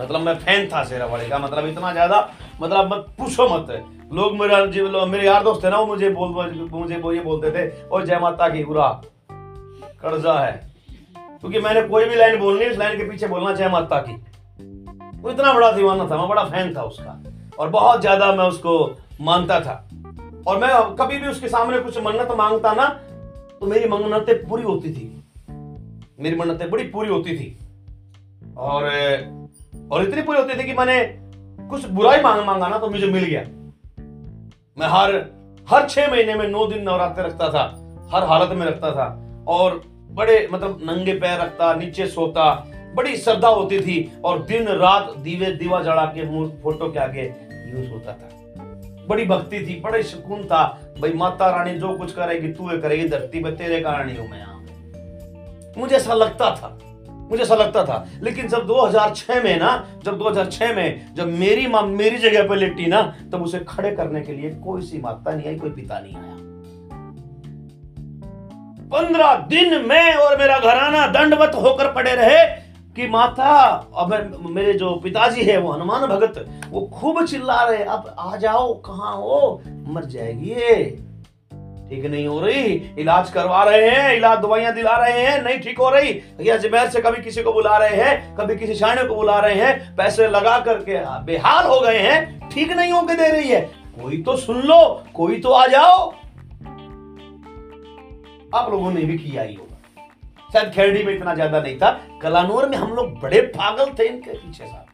मतलब 0.00 0.20
मैं 0.20 0.34
फ़ैन 0.34 0.66
था 0.66 0.84
शेरा 0.84 1.06
वाले 1.06 1.28
का। 1.28 1.38
मतलब 1.38 1.66
इतना 1.66 1.92
ज़्यादा 1.92 2.30
मतलब 2.62 2.94
मत 2.94 3.06
पूछो 3.18 3.48
मत। 3.48 3.84
लोग 4.12 4.36
मेरा 4.36 4.66
जी 4.66 4.80
लोग- 4.80 5.08
मेरे 5.08 5.26
यार 5.26 5.42
दोस्त 5.42 5.64
थे 5.64 5.70
ना, 5.70 5.78
वो 5.78 5.86
मुझे 5.86 6.10
बोल, 6.10 6.68
मुझे 6.72 6.96
वो 6.96 7.12
ये 7.12 7.20
बोलते 7.20 7.50
थे 7.50 7.88
और 7.88 8.06
जय 8.06 8.18
माता 8.18 8.48
की, 8.48 8.64
बुरा। 8.64 9.00
कर्जा 10.02 10.32
है। 10.32 10.70
क्योंकि 11.40 11.60
मैंने 11.60 11.82
कोई 11.82 12.04
भी 12.04 12.16
लाइन 12.16 12.38
बोलनी, 12.38 12.66
उस 12.66 12.76
लाइन 12.78 12.98
के 12.98 13.04
पीछे 13.04 13.26
बोलना 13.26 13.54
जय 13.54 13.68
माता 13.68 13.98
की। 13.98 14.12
वो 15.20 15.30
इतना 15.30 15.52
बड़ा 15.52 15.72
दीवाना 15.72 16.08
था, 16.10 16.16
मैं 16.16 16.28
बड़ा 16.28 16.44
फ़ैन 16.44 16.76
था 16.76 16.82
उसका। 16.82 17.22
और 17.58 17.68
बहुत 17.68 18.00
ज़्यादा 18.00 18.32
मैं 18.32 18.44
उसको 18.44 18.98
मानता 19.20 19.60
था। 19.60 19.88
और 20.46 20.58
मैं 20.58 20.94
कभी 20.94 21.18
भी 21.18 21.28
उसके 21.28 21.48
सामने 21.48 21.78
कुछ 21.78 21.98
मन्नत 21.98 22.28
माँगता 22.36 22.72
ना 22.72 22.88
तो 23.60 23.66
मेरी 23.66 23.88
मन्नतें 23.88 24.48
पूरी 24.48 24.62
होती 24.62 24.92
थी। 24.92 25.24
मेरी 26.20 26.36
मन्नतें 26.36 26.70
बड़ी 26.70 26.84
पूरी 26.84 27.08
होती 27.08 27.36
थी। 27.36 27.58
और 28.56 28.82
और 29.92 30.02
इतनी 30.02 30.22
पूरी 30.22 30.38
होती 30.38 30.58
थी 30.58 30.64
कि 30.64 30.72
मैंने 30.72 31.04
कुछ 31.68 31.88
बुराई 31.88 32.20
मांग, 32.20 32.44
मांगा 32.44 32.68
ना 32.68 32.78
तो 32.78 32.90
मुझे 32.90 33.06
मिल 33.06 33.24
गया। 33.24 33.40
मैं 34.78 34.86
हर 34.86 35.14
हर 35.70 35.88
छह 35.88 36.10
महीने 36.10 36.34
में 36.34 36.48
नौ 36.48 36.66
दिन 36.66 36.82
नवरात्र 36.82 37.22
रखता 37.22 37.48
था, 37.48 37.64
हर 38.14 38.24
हालत 38.24 38.50
में 38.50 38.66
रखता 38.66 38.90
था। 38.90 39.36
और 39.48 39.82
बड़े 40.10 40.48
मतलब 40.52 40.80
नंगे 40.82 41.14
पैर 41.14 41.40
रखता, 41.40 41.74
नीचे 41.74 42.06
सोता, 42.06 42.66
बड़ी 42.94 43.16
श्रद्धा 43.16 43.48
होती 43.48 43.80
थी। 43.80 44.12
और 44.24 44.42
दिन 44.42 44.68
रात 44.68 45.16
दीवे 45.18 45.46
दीवा 45.46 45.82
जड़ा 45.82 46.04
के 46.06 46.22
फ़ोटो 46.62 46.92
के 46.92 46.98
आगे 46.98 47.34
यूज़ 47.74 47.90
होता 47.90 48.12
था। 48.12 48.43
बड़ी 49.06 49.24
भक्ति 49.24 49.58
थी, 49.58 49.80
बड़े 49.80 50.02
सुकून 50.02 50.44
था। 50.44 50.80
भाई, 51.00 51.12
माता 51.12 51.50
रानी 51.50 51.78
जो 51.78 51.98
कुछ 51.98 52.12
करेगी, 52.12 52.48
तू 52.48 52.70
ये 52.72 52.78
करेगी 52.78 53.08
धरती 53.08 53.42
पे, 53.44 53.50
तेरे 53.50 53.80
कारण 53.80 54.08
ही 54.08 54.16
हूँ 54.16 54.28
मैं 54.28 54.38
यहाँ। 54.38 54.54
मुझे 55.78 55.96
ऐसा 55.96 56.14
लगता 56.14 56.50
था, 56.50 56.78
मुझे 57.30 57.42
ऐसा 57.42 57.54
लगता 57.54 57.84
था। 57.84 58.08
लेकिन 58.22 58.48
जब 58.48 58.66
2006 58.66 59.42
में 59.42 59.58
ना, 59.58 59.86
जब 60.04 60.18
2006 60.18 60.74
में, 60.74 61.14
जब 61.14 61.28
मेरी 61.28 61.66
माँ 61.66 61.82
मेरी 61.82 62.18
जगह 62.18 62.48
पर 62.48 62.56
लेटी 62.56 62.86
ना, 62.86 63.02
तब 63.32 63.42
उसे 63.42 63.58
खड़े 63.58 63.92
करने 63.92 64.20
के 64.20 64.32
लिए 64.32 64.50
कोई 64.50 64.82
सी 64.82 64.98
माता 64.98 65.34
नहीं 65.34 65.46
आई, 65.46 65.56
कोई 65.56 65.70
पिता 65.70 65.98
नहीं 65.98 66.16
आया। 66.16 66.34
पंद्रह 68.84 69.34
दिन 69.34 69.86
में 69.86 70.14
और 70.14 70.38
मेरा 70.38 70.58
घराना 70.58 71.06
दंडवत 71.06 71.52
होकर 71.54 71.92
पड़े 71.92 72.14
रहे 72.14 72.63
कि 72.96 73.06
माता, 73.06 73.52
अब 73.96 74.42
मेरे 74.50 74.72
जो 74.72 74.94
पिताजी 74.94 75.42
है, 75.42 75.56
वो 75.58 75.72
हनुमान 75.72 76.06
भगत, 76.06 76.44
वो 76.70 76.80
खूब 76.94 77.24
चिल्ला 77.26 77.62
रहे 77.64 77.84
अब 77.84 78.14
आ 78.18 78.36
जाओ, 78.36 78.72
कहाँ 78.74 79.14
हो? 79.16 79.62
मर 79.68 80.04
जाएगी 80.04 80.50
ये। 80.50 80.84
ठीक 81.90 82.04
नहीं 82.04 82.26
हो 82.26 82.40
रही, 82.40 82.62
इलाज 82.98 83.30
करवा 83.30 83.62
रहे 83.64 83.90
हैं, 83.90 84.16
इलाज 84.16 84.38
दवाइयाँ 84.38 84.72
दिला 84.74 84.96
रहे 84.96 85.20
हैं, 85.20 85.42
नहीं 85.42 85.58
ठीक 85.58 85.78
हो 85.78 85.90
रही। 85.90 86.20
या 86.40 86.54
अजमेर 86.54 86.88
से 86.88 87.00
कभी 87.00 87.22
किसी 87.22 87.42
को 87.42 87.52
बुला 87.52 87.76
रहे 87.78 87.96
हैं, 87.96 88.36
कभी 88.36 88.56
किसी 88.56 88.74
शाने 88.74 89.04
को 89.04 89.14
बुला 89.14 89.38
रहे 89.38 89.54
हैं, 89.54 89.96
पैसे 89.96 90.28
लगा 90.28 90.58
करके 90.60 90.98
बेहाल 91.24 91.66
हो 91.66 91.80
गए 91.80 91.98
हैं, 91.98 92.48
ठीक 92.48 92.72
नहीं 92.72 92.92
होके 92.92 93.14
दे 93.14 93.28
रही 93.28 93.48
है। 93.48 93.60
कोई 94.02 94.22
तो 94.22 94.36
सुन 94.36 94.60
लो, 94.60 95.04
कोई 95.14 95.40
तो 95.40 95.50
आ 95.50 95.66
जाओ। 95.66 96.12
आप 98.54 98.70
लोगों 98.70 98.90
ने 98.90 99.00
भी 99.00 99.18
किया 99.18 99.42
ही 99.42 99.54
शायद 100.54 100.70
खेरडी 100.72 101.02
में 101.02 101.12
इतना 101.14 101.34
ज़्यादा 101.34 101.60
नहीं 101.60 101.76
था 101.78 101.90
कलानौर 102.22 102.68
में 102.68 102.76
हम 102.78 102.92
लोग 102.94 103.20
बड़े 103.20 103.40
पागल 103.54 103.90
थे 103.98 104.04
इनके 104.08 104.32
पीछे 104.32 104.66
साहब। 104.66 104.86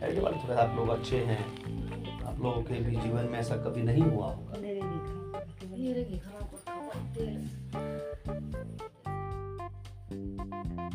खेरडी 0.00 0.20
वाले 0.20 0.36
थोड़े 0.38 0.54
आप 0.62 0.74
लोग 0.76 0.88
अच्छे 0.90 1.16
हैं 1.18 1.38
आप 2.26 2.42
लोगों 2.42 2.62
के 2.62 2.80
भी 2.80 2.96
जीवन 2.96 3.28
में 3.30 3.38
ऐसा 3.38 3.56
कभी 3.58 3.82
नहीं 3.82 4.02
हुआ 4.02 4.26
होगा। 4.26 4.60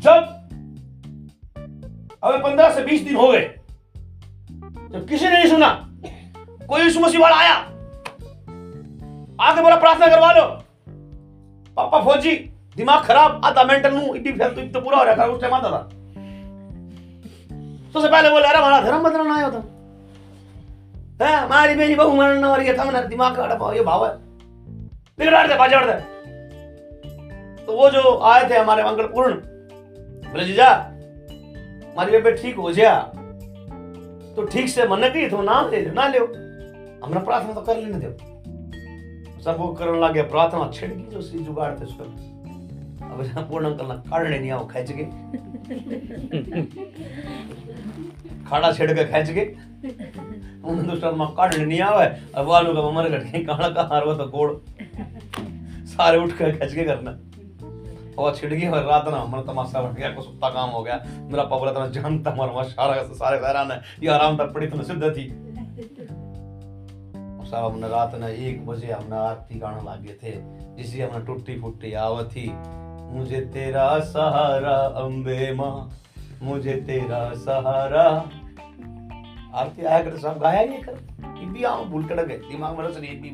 जब 0.02 0.20
अबे 2.22 2.38
पंद्रह 2.38 2.70
से 2.74 2.84
बीस 2.84 3.02
दिन 3.04 3.16
हो 3.16 3.28
गए 3.28 3.42
जब 4.92 5.06
किसी 5.08 5.24
ने 5.24 5.30
नहीं 5.32 5.50
सुना 5.50 5.70
कोई 6.68 6.82
यीशु 6.82 7.00
मसीह 7.00 7.20
वाला 7.20 7.36
आया 7.36 7.54
आके 9.40 9.62
बोला 9.62 9.76
प्रार्थना 9.76 10.06
करवा 10.06 10.32
लो। 10.32 10.46
पापा 11.76 12.00
फौजी 12.04 12.34
दिमाग 12.78 13.04
खराब, 13.04 13.40
आता 13.44 13.62
मेंटल 13.64 13.92
नू, 13.94 14.14
इतनी 14.14 14.32
फैल 14.32 14.68
तो 14.68 14.80
पूरा 14.80 14.98
हो 14.98 15.04
रहा 15.04 15.14
था 15.16 15.24
उस 15.26 15.40
टाइम 15.40 15.54
आता 15.54 15.70
था। 15.70 15.88
सबसे 17.94 18.08
पहले 18.08 18.30
बोले, 18.30 18.46
अरे 18.46 18.58
हमारा 18.58 18.80
धर्म 18.80 19.02
बदलना 19.02 19.36
आया 19.36 19.50
था 19.50 19.62
है, 21.20 21.36
हमारी 21.36 21.74
मेरी 21.74 21.94
बहू 21.94 22.16
मरना 22.16 22.48
और 22.48 22.62
ये 22.62 22.72
था 22.78 22.84
मेरा 22.84 23.00
दिमाग 23.04 23.36
का 23.36 23.72
ये 23.72 23.82
भाव 23.82 24.04
है। 24.06 24.12
बिगड़ 25.18 25.46
दे 25.46 25.54
बाज़ार 25.56 25.86
दे। 25.86 25.92
तो 27.64 27.76
वो 27.76 27.88
जो 27.90 28.18
आए 28.24 28.48
थे 28.50 28.58
हमारे 28.58 28.84
मंगल 28.84 29.06
पूर्ण 29.06 29.34
बोले, 29.34 30.44
जीजा, 30.44 30.68
हमारी 30.68 32.12
बेबे 32.12 32.32
ठीक 32.32 32.56
हो 32.56 32.72
जा। 32.72 32.94
तो 34.36 34.44
ठीक 34.44 34.68
से 34.68 34.86
मन 34.88 35.08
की 35.08 35.28
तो 35.28 35.42
नाम 35.42 35.70
ले 35.70 35.80
ना 35.90 36.06
लो 36.08 36.24
हमने 37.04 37.20
प्रार्थना 37.20 37.52
तो 37.54 37.60
कर 37.62 37.76
लेने 37.76 37.98
दो। 37.98 38.10
सब 39.42 39.56
वो 39.58 39.66
करने 39.74 40.00
लगे, 40.00 40.22
प्रार्थना 40.24 40.70
छिड़की 40.74 41.02
जो 41.10 41.20
सी 41.20 41.38
जुगाड़ 41.38 41.72
थे 41.72 41.84
उसका। 41.84 42.04
अब 43.12 43.22
जहाँ 43.22 43.44
पूर्ण 43.44 43.66
अंकल 43.66 43.86
ना 43.86 43.94
काटने 43.94 44.38
नहीं 44.38 44.50
आओ, 44.50 44.66
खींच 44.66 44.92
के। 44.92 45.04
खाड़ा 48.44 48.72
छेड़ 48.72 48.92
के 48.92 49.04
खींच 49.04 49.30
के। 49.30 49.44
उन 50.68 50.86
दुष्ट 50.86 51.04
माँ 51.04 51.34
काटने 51.36 51.64
नहीं 51.66 51.80
आवे 51.80 52.06
अब 52.34 52.46
वालों 52.46 52.74
का 52.74 52.90
मर 52.90 53.08
गट 53.08 53.32
के 53.32 53.38
काड़ा 53.44 53.68
का 53.68 53.82
हार 53.82 54.04
वो 54.04 54.14
तो 54.14 54.26
कोड़। 54.26 54.52
सारे 55.86 56.18
उठ 56.18 56.30
के 56.30 56.52
खींच 56.52 56.74
के 56.74 56.84
करना। 56.84 57.18
और 58.22 58.34
छिड़की 58.36 58.66
और 58.66 58.82
रात 58.84 59.08
ना, 59.08 59.16
हमारा 59.16 59.42
तमाशा 59.42 59.82
बन 59.82 59.94
गया, 59.94 60.10
कुछ 60.10 60.24
सुत्ता 60.24 60.48
काम 60.48 60.70
हो 60.70 60.82
गया। 60.82 61.04
मेरा 61.18 61.44
पबरा 61.44 61.72
तो 61.72 61.90
जानता 61.90 62.30
मर 62.30 62.56
मर 62.56 62.64
सारा 62.64 63.02
सारे 63.02 63.36
हैरान 63.38 63.70
है। 63.70 63.82
ये 64.02 64.08
आराम 64.08 64.36
तक 64.36 64.52
पड़ी 64.54 64.66
तो 64.66 64.82
सिद्ध 64.82 65.02
थी। 65.02 65.44
साहब, 67.48 67.72
हमने 67.72 67.88
रात 67.88 68.14
ना 68.14 68.28
एक 68.28 68.66
बजे 68.66 68.92
हमने 68.92 69.16
आरती 69.16 69.58
गाना 69.58 69.82
लागे 69.82 70.14
थे, 70.22 70.32
जिससे 70.76 71.02
हमने 71.02 71.24
टूटी 71.26 71.60
फुट्टी 71.60 71.92
आवत 71.92 72.26
थी। 72.26 72.50
मुझे 73.08 73.40
तेरा 73.52 73.98
सहारा, 74.06 74.76
अम्बे 75.02 75.52
माँ, 75.54 75.90
मुझे 76.42 76.74
तेरा 76.86 77.22
सहारा। 77.36 78.04
आरती 79.54 79.84
आया 79.84 80.02
कर, 80.04 80.16
सब 80.18 80.38
गाया 80.38 80.60
ये 80.62 80.78
कर। 80.78 80.96
ये 81.40 81.46
भी 81.46 81.64
आऊँ 81.64 81.88
भूल 81.90 82.04
कड़ 82.04 82.20
गए 82.20 82.36
दिमाग 82.38 82.78
में 82.78 82.84
रस 82.84 82.98
नहीं 83.00 83.20
भी 83.20 83.30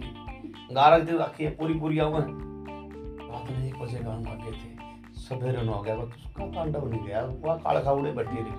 गा 0.74 0.88
रहे 0.88 1.06
थे 1.06 1.18
आखिर 1.22 1.56
पूरी 1.58 1.74
पूरी 1.80 1.98
आऊँ 1.98 2.12
रात 2.12 3.50
में 3.50 3.66
एक 3.66 3.78
बजे 3.78 3.98
गाना 3.98 4.20
लागे 4.20 4.52
थे। 4.52 4.72
सवेरे 5.20 5.66
हो 5.66 5.80
गया 5.82 5.94
बस 5.96 6.08
उसका 6.16 6.46
तांडव 6.46 6.88
नहीं 6.90 7.00
गया। 7.06 7.20
पूरा 7.22 7.54
काला 7.56 7.80
खाउड़े 7.80 8.12
बैठी 8.12 8.36
रही 8.38 8.54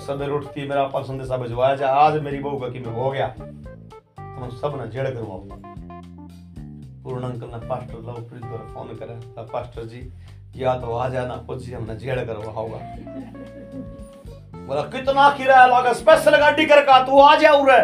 सवेरे 0.00 0.32
उठती, 0.32 0.68
मेरा 0.68 0.84
पास 0.88 1.06
संदेशा 1.06 1.36
भिजवाया 1.36 1.88
आज 1.94 2.20
मेरी 2.22 2.38
बहू 2.40 2.58
का 2.58 2.68
कि 2.68 2.78
मैं 2.78 2.92
हो 2.94 3.10
गया। 3.10 3.26
तो 3.28 4.40
मैं 4.40 4.50
सब 4.52 4.76
ना 4.76 4.86
जेड़ 4.86 5.08
करूँ 5.08 5.26
पास्टर 7.04 7.98
लवप्रीत 7.98 8.42
को 8.44 8.56
फ़ोन 8.74 8.88
करा। 8.96 9.14
था 9.32 9.42
पास्टर 9.42 9.84
जी 9.84 10.00
या 10.56 10.74
तो 10.74 10.92
आ 10.92 11.08
जाना 11.08 11.36
कुछ 11.46 11.66
ही 11.66 11.72
हमने 11.72 11.96
जेड़ 11.96 12.18
करवा 12.20 12.52
होगा। 12.52 12.78
बोला, 14.66 14.82
कितना 14.82 15.28
किराया 15.30 15.66
लगा 15.66 15.92
स्पेशल 15.92 16.36
गाड़ी 16.36 16.66
कर 16.66 16.80
का 16.84 16.98
तू 17.06 17.20
आ 17.20 17.34
जा 17.36 17.52
उरे 17.52 17.80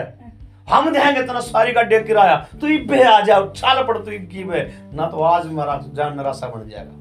हम 0.68 0.90
देंगे 0.90 1.20
इतना 1.20 1.40
सारी 1.40 1.72
गाड़ी 1.72 1.90
का 1.90 2.02
किराया। 2.05 2.37
तू 2.61 2.66
इबे 2.66 3.02
आ 3.05 3.20
जा 3.20 3.40
चाल 3.46 3.83
पड़ 3.85 3.98
तू 3.98 4.11
इनकी 4.11 4.44
में 4.44 4.94
ना 4.94 5.07
तो 5.07 5.22
आज 5.22 5.46
मेरा 5.46 5.76
जान 5.94 6.16
मेरा 6.16 6.33
सा 6.33 6.46
बन 6.48 6.68
जाएगा। 6.68 6.94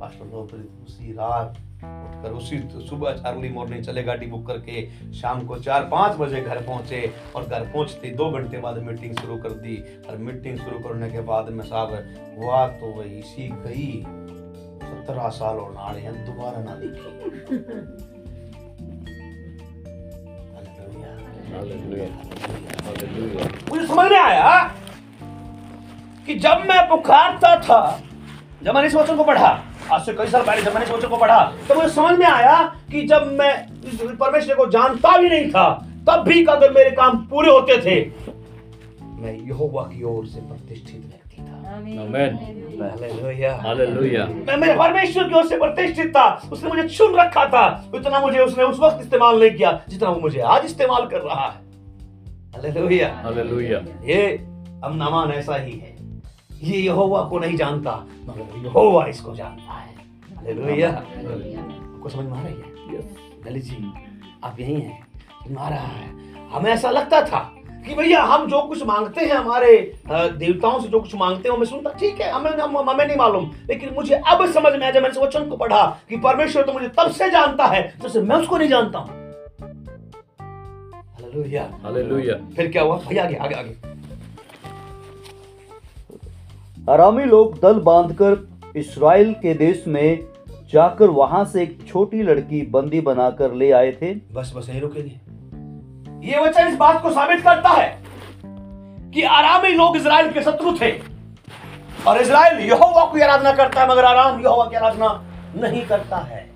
पास्टर 0.00 0.24
लवप्रीत 0.26 0.70
उसी 0.82 1.12
रात 1.12 1.56
उठकर 1.78 2.32
उसी 2.32 2.58
सुबह 2.88 3.22
अर्ली 3.26 3.48
मॉर्निंग 3.48 3.82
चले 3.84 4.02
गाड़ी 4.02 4.26
बुक 4.26 4.46
करके, 4.46 4.86
शाम 5.12 5.46
को 5.46 5.58
चार 5.58 5.82
पाँच 5.90 6.16
बजे 6.16 6.40
घर 6.40 6.62
पहुँचे 6.62 7.12
और 7.36 7.44
घर 7.44 7.64
पहुँचते 7.64 8.10
दो 8.10 8.30
घंटे 8.30 8.58
बाद 8.58 8.78
मीटिंग 8.82 9.14
शुरू 9.16 9.36
कर 9.42 9.50
दी। 9.60 9.76
और 10.08 10.16
मीटिंग 10.18 10.58
शुरू 10.58 10.78
करने 10.78 11.10
के 11.10 11.20
बाद 11.28 11.48
में 11.48 11.64
साहब 11.64 11.90
हुआ 12.38 12.66
तो 12.78 12.86
वही 12.98 13.22
सी 13.22 13.48
गई 13.64 13.92
सत्रह 14.80 15.28
साल 15.30 15.56
और 15.56 15.72
नाड़े 15.72 16.00
हैं, 16.00 16.12
दोबारा 16.26 16.62
ना 16.62 16.74
दिखी। 16.74 18.16
मुझे 23.70 23.86
समझ 23.86 24.10
में 24.10 24.18
आया 24.18 24.62
कि 26.26 26.34
जब 26.36 26.64
मैं 26.68 26.88
पुकारता 26.88 27.54
था, 27.60 28.00
जब 28.62 28.74
मैंने 28.74 28.88
इस 28.88 28.94
वचन 28.94 29.16
को 29.16 29.24
पढ़ा 29.24 29.48
आज 29.92 30.04
से 30.06 30.12
कई 30.14 30.26
साल 30.26 30.42
पहले 30.42 30.62
जब 30.62 30.74
मैंने 30.74 30.86
इस 30.86 30.92
वचन 30.92 31.08
को 31.08 31.16
पढ़ा 31.16 31.40
तो 31.68 31.74
मुझे 31.74 31.88
समझ 31.88 32.18
में 32.18 32.26
आया 32.26 32.56
कि 32.92 33.02
जब 33.06 33.26
मैं 33.32 33.52
परमेश्वर 34.16 34.54
को 34.54 34.66
जानता 34.70 35.16
भी 35.16 35.28
नहीं 35.28 35.50
था 35.50 35.68
तब 36.08 36.24
भी 36.28 36.44
अगर 36.46 36.72
मेरे 36.72 36.90
काम 36.90 37.16
पूरे 37.30 37.50
होते 37.50 37.76
थे 37.82 38.00
मैं 39.22 39.32
यहोवा 39.38 39.82
की 39.82 40.02
ओर 40.04 40.26
से 40.26 40.40
प्रतिष्ठित 40.40 41.00
व्यक्ति 41.00 41.42
था। 41.42 41.74
आमीन 41.76 41.98
हालेलुया 42.82 43.54
हालेलुया 43.62 44.26
मैं 44.26 44.56
मेरे 44.56 44.74
परमेश्वर 44.78 45.28
की 45.28 45.34
ओर 45.34 45.46
से 45.46 45.58
प्रतिष्ठित 45.58 46.10
था 46.16 46.26
उसने 46.52 46.68
मुझे 46.68 46.88
चुन 46.88 47.14
रखा 47.14 47.44
था 47.46 47.64
इतना 47.94 48.20
मुझे 48.20 48.38
उसने 48.38 48.64
उस 48.64 48.78
वक्त 48.80 49.00
इस्तेमाल 49.00 49.40
नहीं 49.40 49.50
किया 49.50 49.72
जितना 49.88 50.10
वो 50.10 50.20
मुझे 50.20 50.40
आज 50.54 50.64
इस्तेमाल 50.64 51.06
कर 51.06 51.20
रहा 51.20 51.46
है। 51.46 51.66
हालेलुया 52.54 53.12
हालेलुया 53.24 53.78
ये 54.04 54.26
अब 54.84 54.96
नामान 54.96 55.32
ऐसा 55.32 55.56
ही 55.56 55.72
है। 55.72 55.96
ये 56.62 56.78
यहोवा 56.78 57.22
को 57.22 57.38
नहीं 57.38 57.56
जानता 57.56 58.06
मगर 58.24 58.58
यहोवा 58.58 59.06
इसको 59.06 59.34
जानता 59.34 59.72
है। 59.72 59.94
हालेलुया। 60.36 60.90
आपको 60.90 62.08
समझ 62.08 62.24
में 62.24 62.38
आ 62.38 62.42
रही 62.42 62.54
है? 62.54 63.16
ललित 63.46 63.62
जी 63.62 63.92
आप 64.44 64.60
यही 64.60 64.74
हैं? 64.74 65.06
आ 65.58 65.68
रहा 65.68 65.78
है। 65.78 66.08
हमें 66.52 66.70
ऐसा 66.72 66.90
लगता 66.90 67.22
था 67.22 67.54
कि 67.68 67.94
भैया 67.94 68.22
हम 68.22 68.46
जो 68.46 68.62
कुछ 68.62 68.84
मांगते 68.86 69.24
हैं 69.24 69.32
हमारे 69.32 70.00
देवताओं 70.12 70.80
से 70.80 70.88
जो 70.88 71.00
कुछ 71.00 71.14
मांगते 71.14 71.48
हैं 71.48 71.56
हमें 71.56 71.66
सुनता 71.66 71.90
ठीक 71.90 72.20
है 72.20 72.30
हमें 72.30 72.50
हम- 72.50 72.88
हमें 72.88 73.06
नहीं 73.06 73.16
मालूम। 73.16 73.50
लेकिन 73.66 73.94
मुझे 73.94 74.14
अब 74.14 74.46
समझ 74.46 74.72
में 74.72 74.82
आया 74.82 74.90
जब 74.90 75.02
मैंने 75.02 75.08
इस 75.08 75.18
वचन 75.18 75.48
को 75.48 75.56
पढ़ा 75.56 75.98
कि 76.08 76.16
परमेश्वर 76.16 76.62
तो 76.62 76.72
मुझे 76.72 76.88
तब 76.88 77.10
से 77.10 77.30
जानता 77.30 77.66
है 77.66 77.94
जब 78.02 78.08
से 78.08 78.20
मैं 78.20 78.36
उसको 78.36 78.56
नहीं 78.56 78.68
जानता 78.68 78.98
हूँ। 78.98 79.08
हालेलुया। 81.08 81.78
हालेलुया। 81.82 82.50
फिर 82.56 82.72
क्या 82.72 82.82
हुआ? 82.82 82.96
भैया 82.96 83.24
आगे 83.24 83.34
आगे 83.34 83.54
आगे। 83.54 83.97
अरामी 86.88 87.24
लोग 87.24 87.60
दल 87.60 87.78
बांधकर 87.78 88.36
इस्राएल 88.76 89.32
के 89.32 89.54
देश 89.54 89.84
में 89.88 90.24
जाकर 90.72 91.10
वहाँ 91.10 91.44
से 91.44 91.62
एक 91.62 91.78
छोटी 91.88 92.22
लड़की 92.22 92.60
बंदी 92.66 93.00
बनाकर 93.00 93.52
ले 93.52 93.70
आए 93.72 93.90
थे। 93.92 94.14
बस 94.14 94.52
बस 94.56 94.68
यही 94.68 94.80
रुकेंगे। 94.80 96.30
ये 96.30 96.40
वचन 96.40 96.68
इस 96.68 96.76
बात 96.76 97.02
को 97.02 97.10
साबित 97.10 97.44
करता 97.44 97.68
है 97.68 98.02
कि 99.12 99.22
आरामी 99.22 99.72
लोग 99.72 99.96
इसराइल 99.96 100.32
के 100.32 100.42
शत्रु 100.42 100.72
थे। 100.72 100.92
और 102.06 102.20
इसराइल 102.20 102.60
यहोवा 102.60 103.04
की 103.04 103.20
आराधना 103.20 103.52
करता 103.52 103.80
है 103.80 103.90
मगर 103.90 104.04
आराम 104.04 104.40
यहोवा 104.40 104.64
की 104.64 104.76
आराधना 104.76 105.24
नहीं 105.56 105.86
करता 105.86 106.16
है। 106.16 106.46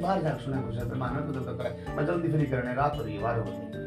बाहर 0.00 0.22
जा 0.22 0.36
सुना 0.36 0.60
कुछ 0.60 0.96
मानो 0.96 1.32
तो 1.32 1.40
करता 1.40 1.68
है। 1.68 1.96
मैं 1.96 2.06
जल्दी 2.06 2.28
फ्री 2.28 2.46
करने 2.46 2.74
रात 2.74 2.96
हो 2.96 3.02
रही 3.02 3.14
है 3.14 3.22
बारह 3.22 3.42
बजे 3.42 3.80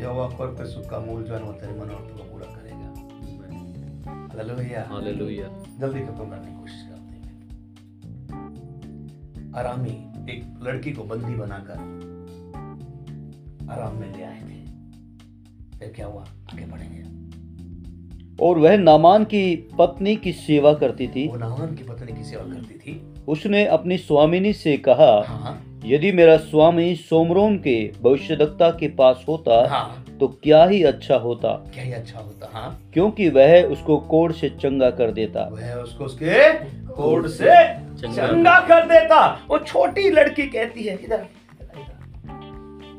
यहोवा 0.00 0.26
पर 0.26 0.46
पे 0.46 0.66
सुख 0.66 0.94
मूल 0.94 1.22
जो 1.22 1.34
है 1.34 1.42
मनोरथ 1.44 2.16
को 2.16 2.32
पूरा 2.32 2.46
करेगा। 2.46 2.76
हालेलुया। 4.18 4.84
हालेलुया। 4.84 5.78
जल्दी 5.78 6.00
खत्म 6.00 6.30
करने 6.30 6.52
की 6.52 6.60
कोशिश 6.60 6.86
करते 6.88 7.00
हैं। 7.00 7.36
आरामी 9.56 10.12
एक 10.32 10.58
लड़की 10.62 10.92
को 10.92 11.04
बंदी 11.04 11.34
बनाकर 11.34 11.78
आराम 13.70 13.96
में 13.96 14.16
ले 14.16 14.24
आए 14.24 14.40
थे। 14.40 14.66
फिर 15.78 15.92
क्या 15.96 16.06
हुआ? 16.06 16.22
आगे 16.22 16.66
बढ़ेंगे। 16.66 17.25
और 18.42 18.58
वह 18.58 18.76
नामान 18.76 19.24
की 19.24 19.56
पत्नी 19.78 20.16
की 20.16 20.32
सेवा 20.32 20.72
करती 20.74 21.06
थी। 21.08 21.26
वो 21.28 21.36
नामान 21.36 21.74
की 21.76 21.84
पत्नी 21.84 22.16
की 22.16 22.24
सेवा 22.24 22.42
करती 22.44 22.74
थी। 22.74 23.00
उसने 23.28 23.64
अपनी 23.66 23.96
स्वामिनी 23.98 24.52
से 24.52 24.76
कहा 24.78 25.12
हाँ। 25.28 25.82
यदि 25.84 26.10
मेरा 26.12 26.36
स्वामी 26.36 26.94
सोमरोन 26.96 27.56
के 27.58 27.92
भविष्यवक्ता 28.02 28.70
के 28.70 28.88
पास 28.88 29.24
होता 29.28 29.66
हाँ। 29.68 30.04
तो 30.20 30.28
क्या 30.42 30.64
ही 30.64 30.82
अच्छा 30.82 31.16
होता। 31.16 31.52
क्या 31.74 31.84
ही 31.84 31.92
अच्छा 31.92 32.18
होता 32.18 32.50
हाँ। 32.52 32.68
क्योंकि 32.94 33.28
वह 33.28 33.62
उसको 33.62 33.96
कोड़ 34.10 34.32
से 34.32 34.48
चंगा 34.50 34.90
कर 34.90 35.10
देता। 35.10 35.48
वह 35.52 35.74
उसको 35.74 36.04
उसके 36.04 36.52
कोड 36.92 37.26
से 37.28 37.54
चंगा 37.96 38.26
चंगा 38.26 38.58
कर 38.60 38.86
देता। 38.86 39.26
वो 39.50 39.58
छोटी 39.58 40.10
लड़की 40.10 40.46
कहती 40.46 40.82
है 40.82 40.94
इधर 41.04 41.26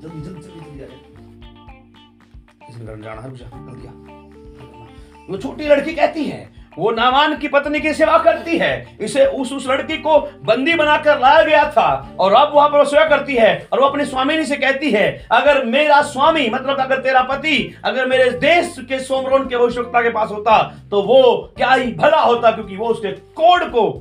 जल्दी 0.04 0.22
जल्दी 0.22 0.22
जल्दी 0.22 0.42
जल्दी 0.42 0.82
आ 0.82 0.86
जा। 0.86 0.88
इसमें 2.70 2.86
घर 2.88 3.04
जाना 3.04 3.22
है 3.22 3.30
रुक 3.30 3.38
जा 3.38 3.46
जल्दी 3.46 3.88
आ 3.88 4.27
वो 5.30 5.38
छोटी 5.38 5.68
लड़की 5.68 5.94
कहती 5.94 6.24
है, 6.26 6.48
वो 6.78 6.92
नामान 6.92 7.36
की 7.38 7.48
पत्नी 7.48 7.80
की 7.80 7.94
सेवा 7.94 8.18
करती 8.18 8.58
है। 8.58 8.98
इसे 9.02 9.26
उस 9.26 9.52
उस 9.54 9.68
लड़की 9.68 9.98
को 9.98 10.20
बंदी 10.46 10.74
बनाकर 10.76 11.20
लाया 11.20 11.44
गया 11.44 11.64
था 11.72 12.16
और 12.20 12.34
अब 12.34 12.52
वहाँ 12.56 12.70
पर 12.70 12.86
सेवा 12.86 13.06
करती 13.06 13.36
है 13.36 13.68
और 13.74 13.80
वो 13.80 13.86
अपने 13.86 14.06
स्वामी 14.06 14.44
से 14.46 14.56
कहती 14.56 14.92
है, 14.92 15.28
अगर 15.32 15.64
मेरा 15.66 16.02
स्वामी 16.04 16.50
मतलब 16.50 16.80
अगर 16.80 17.02
तेरा 17.02 17.22
पति, 17.24 17.76
अगर 17.86 18.06
मेरे 18.06 18.30
देश 18.40 18.76
के 18.80 19.00
सोमरोन 19.00 19.48
के 19.48 19.56
आवश्यकता 19.56 20.02
के 20.02 20.10
पास 20.10 20.32
होता 20.32 20.62
तो 20.92 21.02
वो 21.04 21.54
क्या 21.58 21.72
ही 21.72 21.92
भला 21.94 22.22
होता 22.22 22.52
क्योंकि 22.52 22.78
वो 22.78 22.88
उसके 22.88 23.12
कोड 23.12 23.64
को 23.70 23.92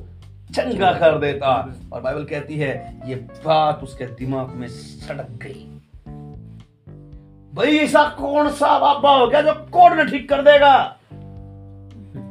चंगा 0.55 0.91
कर 0.93 1.17
देता। 1.19 1.49
और 1.93 2.01
बाइबल 2.01 2.23
कहती 2.23 2.57
है, 2.57 2.99
ये 3.05 3.15
बात 3.45 3.79
उसके 3.83 4.05
दिमाग 4.05 4.53
में 4.55 4.67
सड़क 4.67 5.27
गई। 5.43 5.65
भाई, 7.53 7.77
ऐसा 7.77 8.03
कौन 8.17 8.49
सा 8.51 8.77
बाबा 8.79 9.15
हो 9.15 9.27
गया 9.27 9.41
जो 9.41 9.53
कोड 9.71 9.93
ने 9.93 10.05
ठीक 10.05 10.29
कर 10.29 10.41
देगा? 10.43 10.96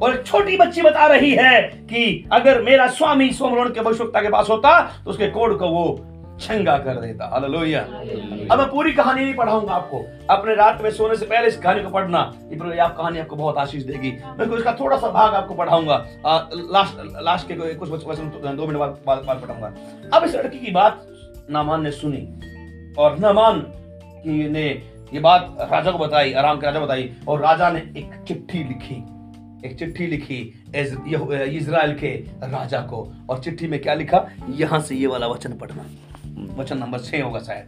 और 0.03 0.23
छोटी 0.23 0.57
बच्ची 0.57 0.83
बता 0.83 1.07
रही 1.07 1.35
है 1.35 1.63
कि 1.63 2.29
अगर 2.33 2.63
मेरा 2.63 2.89
स्वामी 2.89 3.33
सोमरोन 3.33 3.73
के 3.73 3.81
आवश्यकता 3.81 4.21
के 4.21 4.29
पास 4.29 4.51
होता 4.51 4.81
तो 5.05 5.11
उसके 5.11 5.27
कोड 5.27 5.59
को 5.59 5.69
वो 5.69 6.01
छंगा 6.41 6.79
कर 6.79 6.95
देता। 6.95 7.27
हालेलुया। 7.27 7.81
अब 8.51 8.59
मैं 8.59 8.71
पूरी 8.71 8.93
कहानी 8.93 9.25
नहीं 9.25 9.35
पढ़ाऊँगा 9.35 9.73
आपको। 9.73 10.05
अपने 10.31 10.55
रात 10.55 10.83
में 10.83 10.91
सोने 10.91 11.17
से 11.17 11.27
पहले 11.27 11.49
इस 11.49 11.57
कहानी 11.57 11.83
को 11.83 11.89
पढ़ना 11.89 12.33
ये 12.53 12.79
आप 12.79 12.97
कहानी 12.97 13.19
आपको 13.19 13.37
बहुत 13.37 13.59
आशीष 13.59 13.83
देगी। 13.83 14.13
मैं 14.39 14.49
कुछ 14.49 14.59
इसका 14.59 14.73
थोड़ा 14.73 14.97
सा 14.97 15.09
भाग 15.09 15.35
आपको 15.35 15.55
पढ़ाऊँगा। 15.55 16.07
लास्ट 16.55 16.95
लास्ट 17.01 17.49
के 17.49 17.55
कुछ 17.55 17.91
वचन- 17.91 18.33
तो 18.33 18.53
दो 18.53 18.67
मिनट 18.67 18.79
बाद 18.79 18.99
बाद, 19.07 19.19
पढ़ाऊँगा। 19.19 19.75
अब 20.15 20.25
इस 20.25 20.35
लड़की 20.35 20.59
की 20.59 20.73
बात 20.73 21.07
नामान 21.51 21.83
ने 21.83 21.91
सुनी 21.91 22.41
और 22.99 23.19
नामान 23.19 23.61
की 24.25 24.49
ने 24.49 24.67
ये 25.15 25.21
बात 25.21 25.57
राजा 25.73 25.91
को 25.91 25.99
बताई 25.99 26.33
आराम 26.33 26.57
के 26.57 26.67
राजा 26.67 26.81
बताई 26.81 27.13
और 27.29 27.41
राजा 27.41 27.71
ने 27.71 27.79
एक 27.79 28.25
चिट्ठी 28.29 28.59
लिखी। 28.59 29.05
एक 29.65 29.79
चिट्ठी 29.79 30.07
लिखी 30.07 30.65
इज- 30.77 31.33
इजराइल 31.33 31.95
के 31.95 32.09
राजा 32.43 32.81
को। 32.81 33.13
और 33.31 33.39
चिट्ठी 33.39 33.69
में 33.69 33.83
क्या 33.83 33.95
लिखा? 33.95 34.27
यहाँ 34.51 34.81
से 34.81 34.95
ये 34.95 35.07
वाला 35.07 35.27
वचन 35.27 35.53
पढ़ना। 35.53 35.87
वचन 36.59 36.79
नंबर 36.79 36.99
छह 36.99 37.23
होगा 37.23 37.39
शायद। 37.39 37.65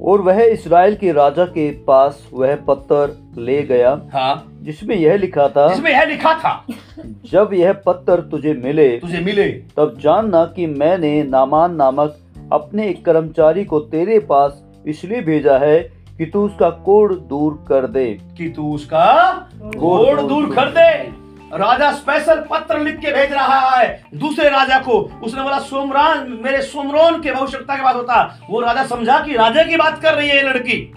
और 0.00 0.20
वह 0.20 0.42
इसराइल 0.42 0.96
के 0.96 1.12
राजा 1.12 1.44
के 1.44 1.70
पास 1.70 2.30
वह 2.32 2.56
पत्थर 2.56 3.18
ले 3.38 3.62
गया 3.62 4.02
हाँ। 4.12 4.58
जिसमें 4.62 4.96
यह 4.96 5.16
लिखा 5.16 5.48
था 5.48 5.74
जिसमें 5.74 5.90
यह 5.90 6.04
लिखा 6.04 6.34
था। 6.34 6.66
जब 7.06 7.50
यह 7.52 7.72
पत्थर 7.72 8.20
तुझे 8.20 8.54
मिले 8.54 8.88
तुझे 8.98 9.20
मिले। 9.20 9.48
तब 9.48 9.98
जानना 10.00 10.44
कि 10.44 10.66
मैंने 10.66 11.22
नामान 11.22 11.74
नामक 11.74 12.18
अपने 12.52 12.88
एक 12.88 13.04
कर्मचारी 13.04 13.64
को 13.64 13.80
तेरे 13.80 14.18
पास 14.18 14.64
इसलिए 14.86 15.20
भेजा 15.20 15.58
है 15.58 16.03
कि 16.18 16.26
तू 16.26 16.46
उसका 16.46 16.70
कोड़ 16.70 17.14
दूर 17.14 17.64
कर 17.68 17.86
दे। 17.86 18.20
कि 18.38 18.48
तू 18.48 18.74
उसका 18.74 19.32
कोड़ 19.62 20.20
दूर 20.20 20.54
कर 20.54 20.68
दे। 20.68 21.24
राजा 21.56 21.92
स्पेशल 21.92 22.44
पत्र 22.50 22.78
लिख 22.78 22.96
के 22.96 23.12
भेज 23.12 23.32
रहा 23.32 23.70
है। 23.70 24.04
दूसरे 24.14 24.48
राजा 24.48 24.78
को। 24.78 25.20
उसने 25.22 25.42
बोला 25.42 25.58
सोमरान 25.58 26.40
मेरे 26.44 26.62
सोमरोन 26.62 27.20
के 27.22 27.32
भविष्यता 27.32 27.76
के 27.76 27.82
बाद 27.82 27.96
होता। 27.96 28.40
वो 28.50 28.60
राजा 28.60 28.84
समझा 28.86 29.18
कि 29.20 29.32
राजा 29.32 29.62
की 29.62 29.76
बात 29.76 30.02
कर 30.02 30.14
रही 30.14 30.28
है 30.28 30.36
ये 30.36 30.42
लड़की। 30.42 30.92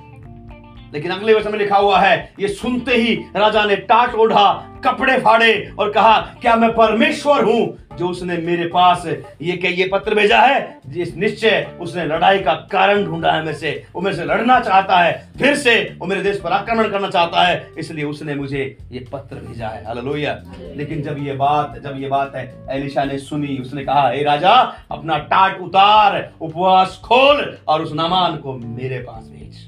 लेकिन 0.94 1.12
अगले 1.12 1.34
वचन 1.34 1.52
में 1.52 1.60
लिखा 1.60 1.78
हुआ 1.78 2.00
है 2.00 2.34
ये 2.40 2.48
सुनते 2.48 2.96
ही 2.96 3.16
राजा 3.36 3.64
ने 3.66 3.76
टाट 3.76 4.16
ओढ़ा 4.16 4.54
कपड़े 4.84 5.18
फाड़े 5.18 5.72
और 5.80 5.92
कहा 5.92 6.20
क्या 6.42 6.56
मैं 6.56 6.70
परमेश्वर 6.70 7.44
हूँ? 7.44 7.87
जो 7.98 8.08
उसने 8.08 8.38
मेरे 8.40 8.68
पास 8.68 9.06
ये 9.42 9.56
क्या 9.58 9.72
ये 9.72 9.88
पत्र 9.88 10.16
भेजा 10.16 10.40
है, 10.42 10.80
जिस 10.88 11.16
निश्चय 11.18 11.78
उसने 11.82 12.06
लड़ाई 12.06 12.40
का 12.40 12.54
कारण 12.72 13.04
ढूंढा 13.06 13.32
है 13.32 13.44
मेरे 13.46 13.58
से, 13.58 13.72
वो 13.96 14.02
मेरे 14.02 14.16
से 14.16 14.26
लड़ना 14.26 14.60
चाहता 14.60 15.00
है, 15.00 15.14
फिर 15.40 15.56
से 15.58 15.76
वो 16.00 16.08
मेरे 16.08 16.22
देश 16.22 16.40
पर 16.40 16.52
आक्रमण 16.52 16.90
करना 16.90 17.10
चाहता 17.10 17.44
है, 17.44 17.68
इसलिए 17.78 18.06
उसने 18.06 18.36
मुझे 18.36 18.66
ये 18.92 19.06
पत्र 19.14 19.36
भेजा 19.38 19.68
है। 19.68 19.84
हालेलुया 19.86 20.42
लेकिन 20.76 21.02
जब 21.04 21.18
ये 21.20 21.34
बात, 21.36 21.80
जब 21.84 22.02
ये 22.02 22.08
बात 22.08 22.36
है, 22.36 22.52
एलिशा 22.72 23.04
ने 23.04 23.18
सुनी, 23.20 23.58
उसने 23.58 23.84
कहा, 23.86 24.10
हे 24.10 24.24
राजा, 24.24 24.54
अपना 24.92 25.18
टाट 25.28 25.62
उतार, 25.62 26.32
उपवास 26.42 27.00
खोल 27.04 27.58
और 27.68 27.82
उस 27.82 27.94
नामान 27.94 28.38
को 28.38 28.54
मेरे 28.56 29.00
पास 29.00 29.24
भेज। 29.24 29.68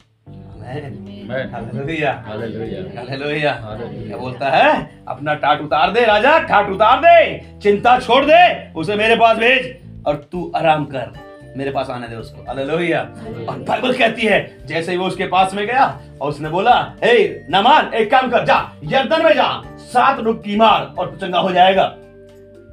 क्या 4.08 4.18
बोलता 4.18 4.50
है? 4.50 5.04
अपना 5.08 5.34
टाट 5.34 5.62
उतार 5.62 5.92
दे 5.92 6.06
राजा 6.06 6.40
ठाट 6.40 6.70
उतार 6.70 7.00
दे। 7.00 7.40
चिंता 7.60 8.00
छोड़ 8.00 8.26
दे 8.26 8.74
उसे 8.74 8.96
मेरे 8.96 9.16
पास 9.16 9.38
भेज 9.38 9.78
और 10.08 10.30
तू 10.32 10.52
आराम 10.56 10.86
कर। 10.86 11.12
मेरे 11.58 11.72
पास 11.72 11.90
आने 11.90 12.08
दे 12.08 12.16
उसको। 12.16 12.42
हालेलुया। 12.42 13.02
और 13.50 13.66
बाइबल 13.70 13.94
कहती 13.94 14.22
है 14.22 14.58
जैसे 14.66 14.92
ही 14.92 14.98
वो 14.98 15.06
उसके 15.06 15.28
पास 15.28 15.54
में 15.54 15.68
गया 15.68 16.02
और 16.22 16.30
उसने 16.30 16.50
बोला 16.50 16.96
हे 17.04 17.46
नमान 17.50 17.94
एक 17.94 18.12
काम 18.12 18.30
कर 18.30 18.46
जा 18.46 18.72
यर्दन 18.84 19.24
में 19.24 19.34
जा 19.34 19.62
सात 19.78 20.20
डुबकी 20.20 20.56
मार 20.56 20.96
और 21.00 21.18
चंगा 21.22 21.40
हो 21.40 21.52
जाएगा। 21.52 21.96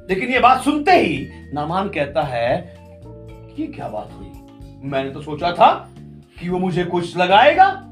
लेकिन 0.09 0.29
ये 0.29 0.39
बात 0.39 0.61
सुनते 0.61 0.91
ही 0.91 1.29
नामान 1.53 1.89
कहता 1.89 2.21
है 2.21 2.75
कि 3.55 3.67
क्या 3.67 3.87
बात 3.87 4.09
हुई? 4.13 4.31
मैंने 4.83 5.09
तो 5.09 5.21
सोचा 5.21 5.51
था 5.51 5.89
कि 6.39 6.49
वो 6.49 6.59
मुझे 6.59 6.83
कुछ 6.83 7.17
लगाएगा 7.17 7.86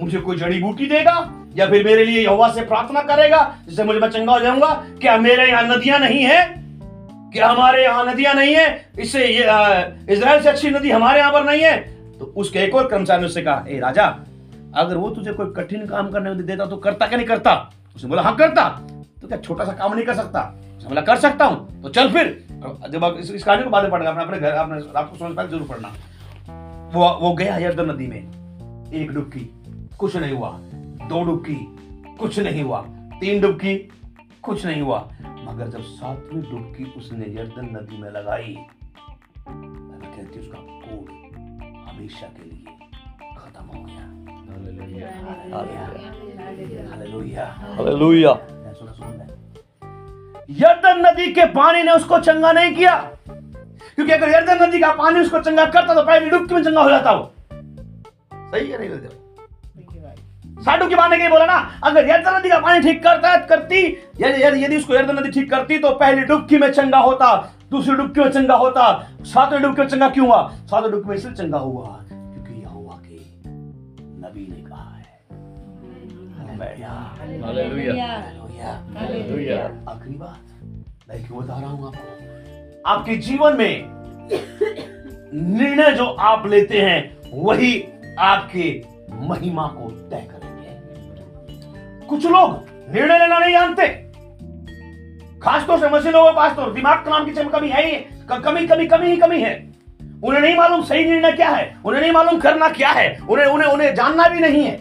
मुझे 0.00 0.18
कोई 0.18 0.36
जड़ी 0.36 0.60
बूटी 0.62 0.86
देगा 0.86 1.16
या 1.56 1.66
फिर 1.70 1.84
मेरे 1.84 2.04
लिए 2.04 2.22
यहोवा 2.22 2.48
से 2.52 2.64
प्रार्थना 2.64 3.00
करेगा 3.02 3.40
जिससे 3.66 3.84
मुझे 3.84 3.98
मैं 3.98 4.08
चंगा 4.10 4.32
हो 4.32 4.40
जाऊँगा? 4.40 4.72
क्या 5.00 5.16
मेरे 5.18 5.48
यहाँ 5.48 5.62
नदियाँ 5.66 5.98
नहीं 5.98 6.22
है? 6.24 6.42
क्या 7.32 7.48
हमारे 7.48 7.82
यहाँ 7.84 8.04
नदियाँ 8.06 8.34
नहीं 8.34 8.54
है? 8.54 8.66
इससे 8.98 9.26
अ, 9.42 9.96
से 10.10 10.48
अच्छी 10.48 10.70
नदी 10.70 10.90
हमारे 10.90 11.20
यहाँ 11.20 11.32
पर 11.32 11.44
नहीं 11.44 11.62
है? 11.62 11.76
तो 12.18 12.32
उसके 12.36 12.58
एक 12.58 12.74
और 12.74 12.88
कर्मचारी 12.88 13.24
उससे 13.24 13.42
कहा 13.42 13.64
ए 13.68 13.78
राजा 13.78 14.04
अगर 14.74 14.96
वो 14.96 15.10
तुझे 15.10 15.32
कोई 15.32 15.52
कठिन 15.56 15.86
काम 15.86 16.10
करने 16.10 16.30
में 16.30 16.44
देता 16.46 16.66
तो 16.66 16.76
करता 16.76 17.06
क्या 17.06 17.16
नहीं 17.16 17.26
करता? 17.26 17.54
उसने 17.96 18.10
बोला 18.10 18.22
हाँ 18.22 18.34
करता। 18.36 18.68
तो 19.22 19.28
क्या 19.28 19.38
छोटा 19.38 19.64
सा 19.64 19.72
काम 19.72 19.94
नहीं 19.94 20.04
कर 20.06 20.14
सकता? 20.14 20.40
उसने 20.76 20.88
बोला 20.88 21.00
कर 21.00 21.16
सकता 21.16 21.44
हूँ। 21.44 21.82
तो 21.82 21.88
चल 21.88 22.08
फिर। 22.08 22.44
जब 22.90 23.16
इस, 23.20 23.30
इस 23.30 23.44
कहानी 23.44 23.62
को 23.62 23.70
बाद 23.70 23.82
में 23.82 23.92
पढ़ना 23.92 24.10
अपने 24.10 24.38
घर 24.38 24.50
अपने 24.50 24.78
रात 24.94 25.10
को 25.10 25.16
सोने 25.16 25.30
से 25.30 25.36
पहले 25.36 25.48
ज़रूर 25.48 25.68
पढ़ना। 25.68 25.88
वो 26.94 27.08
वो 27.20 27.32
गया 27.34 27.56
यर्दन 27.58 27.90
नदी 27.90 28.06
में 28.06 28.92
एक 28.94 29.12
डुबकी। 29.12 29.50
कुछ 29.98 30.16
नहीं 30.16 30.32
हुआ। 30.32 30.58
दो 31.08 31.24
डुबकी 31.24 31.76
कुछ 32.16 32.38
नहीं 32.38 32.62
हुआ। 32.62 32.80
तीन 33.20 33.40
डुबकी 33.40 33.90
कुछ 34.42 34.66
नहीं 34.66 34.82
हुआ। 34.82 35.10
मगर 35.22 35.68
जब 35.68 35.82
सातवीं 35.82 36.42
डुबकी 36.42 36.84
उसने 36.84 37.26
यर्दन 37.26 37.64
नदी 37.64 38.02
में 38.02 38.10
लगाई 38.10 38.56
कहती 39.48 40.40
उसका 40.40 40.58
कोड 40.58 41.10
हमेशा 41.88 42.26
के 42.26 42.50
लिए 42.50 42.64
खत्म 43.38 43.64
हो 43.64 43.84
गया। 43.84 44.10
Hallelujah. 44.54 45.10
हालेलुया। 46.90 47.46
हालेलुया। 47.46 48.34
सुना 48.72 48.92
सुना 48.92 49.26
यर्दन 50.50 51.06
नदी 51.06 51.32
के 51.32 51.46
पानी 51.46 51.82
ने 51.82 51.92
उसको 51.92 52.18
चंगा 52.18 52.52
नहीं 52.52 52.74
किया। 52.74 53.10
क्योंकि 53.94 54.12
अगर 54.12 54.28
यर्दन 54.28 54.64
नदी 54.64 54.80
का 54.80 54.92
पानी 54.92 55.20
उसको 55.20 55.40
चंगा 55.40 55.66
करता 55.66 55.94
तो 55.94 56.02
पहली 56.02 56.30
डुबकी 56.30 56.54
में 56.54 56.62
चंगा 56.62 56.82
हो 56.82 56.90
जाता 56.90 57.12
वो। 57.12 57.32
सही 58.34 58.70
है 58.70 58.78
नहीं 58.78 58.90
लग 58.90 59.23
साडू 60.58 60.86
की 60.88 60.94
माने 60.94 61.16
के 61.18 61.28
बोला 61.28 61.46
ना 61.46 61.56
अगर 61.84 62.08
यर्दन 62.08 62.36
नदी 62.36 62.48
का 62.48 62.58
पानी 62.58 62.80
ठीक 62.80 63.02
करता 63.04 63.36
करती 63.46 63.80
यदि 64.20 64.42
यदि 64.42 64.64
यदि 64.64 64.76
उसको 64.76 64.94
यर्दन 64.94 65.18
नदी 65.18 65.30
ठीक 65.30 65.50
करती 65.50 65.78
तो 65.78 65.90
पहली 65.94 66.22
डुबकी 66.22 66.58
में 66.58 66.70
चंगा 66.72 66.98
होता 66.98 67.34
दूसरी 67.70 67.94
डुबकी 67.96 68.20
में 68.20 68.30
चंगा 68.30 68.54
होता 68.54 68.82
सातवें 69.24 69.62
डुबकी 69.62 69.82
में 69.82 69.88
चंगा 69.88 70.08
क्यों 70.08 70.26
हुआ? 70.26 70.48
सातवें 70.66 70.90
डुबकी 70.92 71.08
में 71.08 71.16
इसलिए 71.16 71.34
चंगा 71.34 71.58
हुआ 71.58 71.86
क्योंकि 72.08 72.60
यहोवा 72.62 73.00
के 73.06 73.18
नबी 74.20 74.46
ने 74.50 74.60
कहा 74.68 74.90
है. 74.90 75.04
आखिरी 79.88 80.14
बात 80.14 80.38
मैं 81.08 81.24
क्यों 81.26 81.38
बता 81.42 81.58
रहा 81.60 81.70
हूँ 81.70 81.86
आपको। 81.86 82.90
आपके 82.90 83.16
जीवन 83.16 83.56
में 83.56 83.74
निर्णय 85.34 85.92
जो 85.92 86.04
आप 86.04 86.46
लेते 86.46 86.80
हैं 86.80 87.00
वही 87.34 87.72
आपके 88.20 88.66
महिमा 89.26 89.66
को 89.66 89.90
तय 89.90 90.26
करेंगे। 90.30 90.43
कुछ 92.04 92.26
लोग 92.26 92.50
निर्णय 92.94 93.18
लेना 93.18 93.38
नहीं 93.38 93.52
जानते। 93.52 93.88
खासतौर 95.42 95.78
से 95.80 95.88
मसीह 95.90 96.12
लोगों 96.12 96.30
के 96.30 96.36
पास 96.36 96.56
तो 96.56 96.70
दिमाग 96.72 97.08
नाम 97.08 97.24
की 97.24 97.32
कमी 97.32 97.68
है 97.68 97.84
ही 97.84 97.96
कमी 98.28 98.66
कमी 98.66 98.86
कमी 98.86 99.06
ही 99.06 99.16
कमी 99.16 99.40
है। 99.40 99.54
उन्हें 100.24 100.40
नहीं 100.40 100.56
मालूम 100.56 100.82
सही 100.84 101.04
निर्णय 101.04 101.32
क्या 101.32 101.48
है, 101.48 101.76
उन्हें 101.84 102.00
नहीं 102.00 102.12
मालूम 102.12 102.38
करना 102.40 102.68
क्या 102.70 102.90
है, 102.90 103.18
उन्हें 103.20 103.46
उन्हें 103.46 103.68
उन्हें 103.68 103.94
जानना 103.94 104.28
भी 104.28 104.40
नहीं 104.40 104.62
है। 104.64 104.76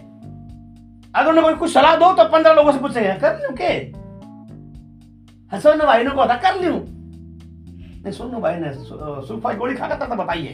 अगर 1.14 1.30
उन्हें 1.30 1.44
कोई 1.46 1.54
कुछ 1.54 1.74
सलाह 1.74 1.96
दो 1.96 2.12
तो 2.14 2.24
पंद्रह 2.30 2.54
लोगों 2.54 2.72
से 2.72 2.80
पूछेंगे 2.80 3.14
कर 3.22 3.40
लूँ 3.40 3.56
के 3.58 3.74
हसन 5.52 5.86
भाई 5.86 6.04
ने 6.04 6.10
कहा 6.12 6.36
कर 6.38 6.62
लूँ। 6.62 6.80
नहीं, 8.04 8.12
सुनो 8.12 8.40
भाई 8.40 8.56
ने 8.56 8.72
सुल्फा 9.28 9.54
गोली 9.54 9.76
खा 9.76 9.88
करता 9.88 10.08
था 10.08 10.16
बताइए। 10.16 10.54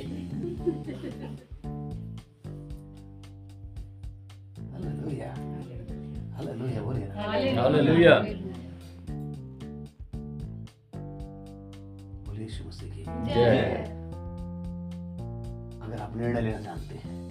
हालेलुया 6.59 6.81
बोलिए। 6.81 7.07
Hallelujah. 7.55 8.21
बोलिए 12.25 12.43
यीशु 12.43 12.67
मसीह 12.67 12.93
की 12.93 13.03
जय 13.03 13.83
अगर 15.83 16.01
आप 16.01 16.17
निर्णय 16.17 16.41
लेना 16.41 16.59
जानते 16.59 16.95
हैं 16.95 17.29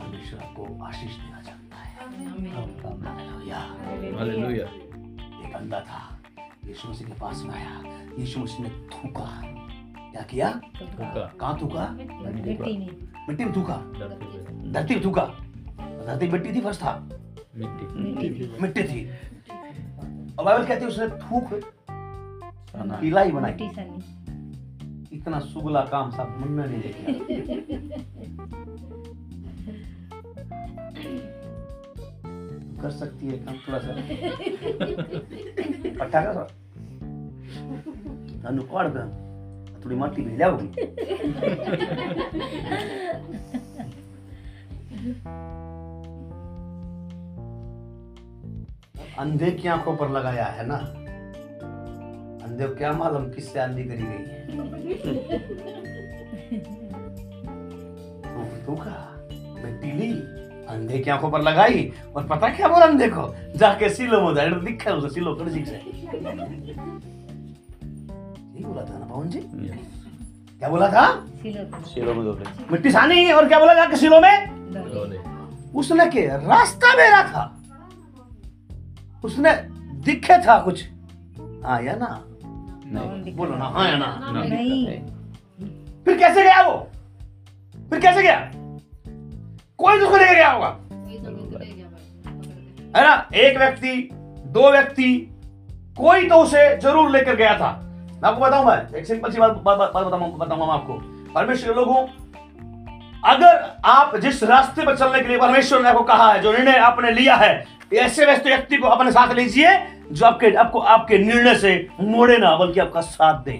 परमेश्वर 0.00 0.40
आपको 0.40 0.84
आशीष 0.84 1.16
देना 1.16 1.42
चाहता 1.42 1.76
है। 1.76 1.92
हालेलुया 4.16 4.66
एक 5.48 5.52
अंधा 5.56 5.80
था। 5.80 6.22
यीशु 6.66 6.88
मसीह 6.88 7.06
के 7.06 7.14
पास 7.14 7.42
में 7.44 7.54
आया। 7.54 7.82
यीशु 8.18 8.40
मसीह 8.40 8.62
ने 8.62 8.68
थूका। 8.68 9.40
क्या 10.12 10.22
किया? 10.22 10.50
थूका। 10.80 11.26
कहाँ 11.40 11.58
थूका? 11.62 11.88
मिट्टी 13.28 13.44
में। 13.44 13.56
थूका। 13.56 13.76
धरती 14.72 14.94
में 14.94 15.04
थूका। 15.04 15.24
धरती 16.06 16.28
मिट्टी 16.28 16.52
थी 16.52 16.60
फ़र्स्ट 16.60 16.80
था। 16.80 17.08
मिट्टी 17.57 18.47
मिट्टी 18.61 18.83
थी 18.83 18.99
और 20.37 20.45
बाइबल 20.45 20.65
कहती 20.65 20.81
है 20.81 20.87
उसने 20.87 21.07
थूक 21.23 21.47
किलाई 23.01 23.31
बनाई 23.31 23.51
मिट्टी 23.51 23.69
सनी 23.75 25.15
इतना 25.17 25.39
सुगला 25.45 25.81
काम 25.91 26.11
सब 26.11 26.35
मुन्ना 26.39 26.65
ने 26.65 26.77
देखा 26.77 27.03
कर 32.81 32.91
सकती 32.91 33.27
है 33.27 33.37
काम 33.39 33.55
थोड़ा 33.57 33.79
सा 33.79 33.91
पट्टा 35.99 36.21
का 36.23 36.47
ನಾನು 38.43 38.61
ಕೊಡ್ದ 38.71 38.97
थोड़ी 39.81 39.95
माटी 39.95 40.21
भी 40.25 40.33
लाओगी 40.37 40.67
अंधे 49.18 49.50
की 49.50 49.68
आँखों 49.68 49.96
पर 49.96 50.10
लगाया 50.10 50.44
है 50.44 50.66
ना? 50.66 50.74
अंधे 52.46 52.66
को 52.66 52.74
क्या 52.74 52.92
मालूम 52.92 53.30
किससे 53.30 53.58
अंधी 53.58 53.84
करी 53.84 53.96
गई 53.96 54.02
है? 54.02 54.46
थूका 58.68 59.20
मिट्टी 59.64 59.92
ली 59.92 60.12
अंधे 60.66 60.98
की 60.98 61.10
आँखों 61.10 61.30
पर 61.30 61.42
लगाई 61.42 61.92
और 62.16 62.26
पता 62.26 62.48
क्या 62.48 62.68
बोला 62.68 62.86
अंधे 62.86 63.08
को? 63.08 63.34
जाके 63.56 63.88
सिलो 63.88 64.26
में 64.26 64.34
डायरेक्ट 64.34 64.62
दिखा 64.62 64.90
उसे 64.90 65.14
सिलो 65.14 65.34
कर 65.34 65.48
से 65.48 65.58
यही 65.58 66.08
बोला 68.64 68.82
था 68.82 68.98
ना 68.98 69.04
पवन 69.04 69.28
जी 69.28 69.38
क्या 70.58 70.68
बोला 70.68 70.88
था? 70.88 71.26
सिलो 71.84 72.14
में 72.14 72.44
मिट्टी 72.72 72.90
सानी 72.90 73.32
और 73.32 73.48
क्या 73.48 73.58
बोला 73.58 73.74
जाके 73.74 73.96
सिलो 73.96 74.20
में? 74.20 74.52
उसने 75.74 76.06
के 76.06 76.26
रास्ता 76.26 76.96
मेरा 76.96 77.28
था। 77.28 77.58
उसने 79.24 79.52
दिखे 80.04 80.38
था 80.38 80.58
कुछ। 80.58 80.84
आया 81.66 81.94
ना? 81.96 82.22
नहीं। 82.86 83.34
बोलो 83.36 83.56
ना 83.56 83.64
हाँ 83.64 83.88
या 83.88 83.96
ना। 83.96 84.06
नहीं। 84.32 84.86
फिर 86.04 86.18
कैसे 86.18 86.42
गया 86.42 86.62
वो? 86.62 86.76
फिर 87.90 88.00
कैसे 88.00 88.22
गया? 88.22 88.50
कोई 89.78 89.98
तो 89.98 90.04
उसको 90.04 90.16
लेके 90.16 90.34
गया 90.34 90.50
होगा? 90.50 90.68
है 92.96 93.04
ना? 93.04 93.28
एक 93.34 93.58
व्यक्ति 93.58 94.08
दो 94.46 94.70
व्यक्ति 94.70 95.14
कोई 95.98 96.28
तो 96.28 96.34
उसे 96.34 96.76
ज़रूर 96.76 97.10
लेकर 97.10 97.36
गया 97.36 97.56
था। 97.58 97.70
मैं 98.12 98.28
आपको 98.28 98.40
बताऊँ 98.40 98.66
मैं 98.66 98.98
एक 98.98 99.06
सिंपल 99.06 99.30
सी 99.32 99.38
बात 99.38 99.52
बात 99.54 99.78
बात 99.78 100.06
बताऊँगा 100.06 100.44
बताऊँगा 100.44 100.66
मैं 100.66 100.74
आपको। 100.74 100.94
परमेश्वर 101.34 101.68
के 101.68 101.74
लोगों 101.74 102.06
अगर 103.24 103.80
आप 103.84 104.16
जिस 104.16 104.42
रास्ते 104.42 104.84
पर 104.86 104.96
चलने 104.96 105.20
के 105.20 105.28
लिए 105.28 105.38
परमेश्वर 105.38 105.82
ने 105.82 105.88
आपको 105.88 106.02
कहा 106.04 106.32
है 106.32 106.40
जो 106.42 106.52
निर्णय 106.52 106.76
आपने 106.78 107.10
लिया 107.10 107.34
है 107.36 107.52
ऐसे 107.92 108.26
वैसे 108.26 108.48
व्यक्ति 108.48 108.76
को 108.76 108.88
अपने 108.88 109.12
साथ 109.12 109.34
लीजिए 109.34 109.78
जो 110.12 110.26
आपके, 110.26 110.50
आपको, 110.54 110.78
आपके 110.78 111.18
निर्णय 111.18 111.54
से 111.54 111.88
मोड़े 112.00 112.38
ना, 112.38 112.56
बल्कि 112.56 112.80
आपका 112.80 113.00
साथ 113.00 113.42
दे। 113.44 113.52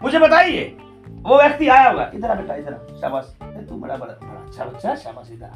मुझे 0.00 0.18
बताइए, 0.18 0.64
वो 1.08 1.36
व्यक्ति 1.36 1.68
आया 1.68 1.88
होगा 1.88 2.10
इधर 2.14 2.34
बेटा, 2.34 2.54
इधर 2.54 2.98
शाबाश। 3.00 3.36
तू 3.68 3.74
बड़ा 3.74 3.96
बड़ा 3.96 4.12
बड़ा 4.12 4.40
अच्छा 4.40 4.64
बच्चा 4.64 4.94
शाबाश, 4.94 5.30
इधर 5.32 5.50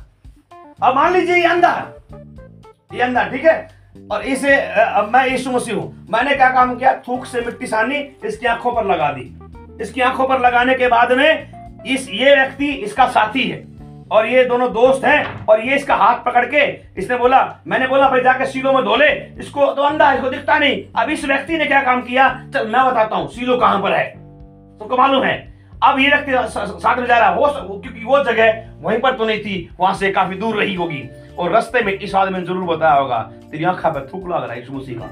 अब 0.82 0.94
मान 0.96 1.12
लीजिए 1.12 1.36
ये 1.36 1.46
अंधा 1.46 1.72
ये 2.94 3.00
अंधा, 3.00 3.24
ठीक 3.24 3.44
है? 3.44 3.68
और 4.12 4.22
इसे 4.22 4.56
अब 4.56 5.10
मैं 5.12 5.26
यीशु 5.26 5.50
मसीह 5.50 5.74
हूँ। 5.74 6.06
मैंने 6.10 6.34
क्या 6.34 6.48
काम 6.50 6.74
किया? 6.76 6.94
थूक 7.08 7.24
से 7.26 7.40
मिट्टी 7.40 7.66
सानी, 7.66 7.98
इसकी 8.24 8.46
आँखों 8.46 8.72
पर 8.72 8.84
लगा 8.86 9.10
दी। 9.12 9.82
इसकी 9.82 10.00
आँखों 10.00 10.26
पर 10.28 10.40
लगाने 10.40 10.74
के 10.74 10.88
बाद 10.88 11.12
में 11.12 11.82
इस, 11.86 12.08
ये 12.10 12.34
व्यक्ति 12.34 12.66
इसका 12.66 13.06
साथी 13.08 13.48
है। 13.48 13.58
और 14.12 14.26
ये 14.26 14.44
दोनों 14.44 14.72
दोस्त 14.72 15.04
हैं, 15.04 15.46
और 15.46 15.60
ये 15.60 15.74
इसका 15.74 15.94
हाथ 15.94 16.14
पकड़ 16.14 16.46
के 16.46 16.80
इसने 17.00 17.16
बोला, 17.16 17.56
मैंने 17.66 17.86
बोला, 17.86 18.08
भाई, 18.08 18.20
जाके 18.20 18.46
सीलो 18.46 18.72
में 18.72 18.84
धोले 18.84 19.08
इसको 19.38 19.66
तो 19.66 19.82
अंधा 19.82 20.12
इसको 20.12 20.30
दिखता 20.30 20.58
नहीं। 20.58 21.02
अब 21.02 21.10
इस 21.10 21.24
व्यक्ति 21.24 21.56
ने 21.56 21.66
क्या 21.66 21.82
काम 21.82 22.02
किया? 22.02 22.46
चल, 22.54 22.68
मैं 22.68 22.86
बताता 22.86 23.16
हूँ, 23.16 23.28
सीलो 23.28 23.56
कहाँ 23.56 23.82
पर 23.82 23.92
है? 23.92 24.04
तुमको 24.78 24.96
मालूम 24.96 25.24
है? 25.24 25.50
अब 25.82 25.98
ये 25.98 26.08
व्यक्ति 26.08 26.32
साथ 26.80 26.96
में 26.96 27.06
जा 27.06 27.18
रहा 27.18 27.30
है, 27.30 27.36
वो 27.36 27.46
वो- 27.46 27.82
क्योंकि 27.82 28.04
वो 28.04 28.24
जगह 28.24 28.70
वहीं 28.80 28.98
पर 28.98 29.12
तो 29.12 29.24
नहीं 29.24 29.40
थी, 29.40 29.70
वहाँ 29.80 29.94
से 29.94 30.10
काफ़ी 30.10 30.36
दूर 30.36 30.56
रही 30.56 30.74
होगी। 30.74 31.10
और 31.38 31.50
रास्ते 31.50 31.80
में 31.80 31.92
इस 31.92 32.14
आदमी 32.14 32.38
ने 32.38 32.44
ज़रूर 32.44 32.76
बताया 32.76 32.94
होगा, 32.94 33.30
तेरी 33.50 33.64
आंखा 33.64 33.88
पे 33.88 34.00
थूक 34.00 34.28
लग 34.28 34.42
रहा 34.42 34.52
है 34.52 34.66
मसीह 34.70 34.98
का। 34.98 35.04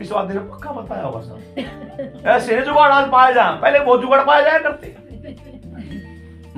इस 0.00 0.12
आदमी 0.12 0.34
ने 0.34 0.40
पक्का 0.40 0.70
बताया 0.70 1.02
होगा 1.02 1.20
सर 1.20 2.22
ऐसे 2.26 2.60
जुगाड़ 2.60 2.90
आज 2.90 3.10
पाया 3.10 3.30
जा 3.30 3.50
पहले 3.50 3.80
बहुत 3.80 4.00
जुगाड़ 4.00 4.24
पाया 4.24 4.40
जाया 4.40 4.58
करते। 4.58 5.09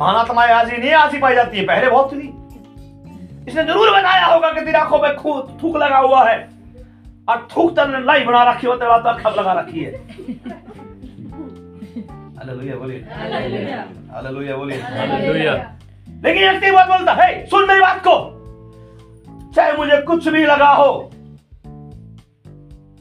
महानात्माएँ 0.03 0.53
आज 0.53 0.71
ही 0.71 0.77
नहीं 0.79 0.93
आज 0.97 1.13
ही 1.15 1.19
पाई 1.21 1.35
जाती 1.35 1.59
है 1.59 1.65
पहले 1.67 1.91
बहुत 1.91 2.13
थी। 2.13 2.29
इसने 3.49 3.63
ज़रूर 3.65 3.91
बताया 3.91 4.27
होगा 4.27 4.51
कि 4.53 4.61
तेरी 4.61 4.79
आँखों 4.79 4.99
में 4.99 5.13
थूक 5.63 5.77
लगा 5.77 5.99
हुआ 5.99 6.23
है। 6.29 6.37
और 7.29 7.47
थूक 7.51 7.71
तने 7.77 8.01
लाई 8.05 8.25
बना 8.25 8.43
रखी 8.45 8.67
होते 8.67 8.87
बात 8.87 9.07
अखा 9.07 9.31
लगा 9.31 9.53
रखी 9.53 9.81
है। 9.81 9.93
हालेलुया 12.37 12.77
बोलिए। 12.77 12.99
हालेलुया। 14.13 14.57
बोलिए। 14.57 14.81
हालेलुया। 14.81 15.53
लेकिन 16.25 16.43
व्यक्ति 16.43 16.71
बात 16.71 16.89
बोलता 16.89 17.13
है 17.15 17.47
सुन 17.47 17.69
मेरी 17.69 17.81
बात 17.81 18.03
को। 18.07 18.15
चाहे 19.55 19.73
मुझे 19.73 20.01
कुछ 20.03 20.29
भी 20.29 20.45
लगा 20.45 20.73
हो 20.73 20.91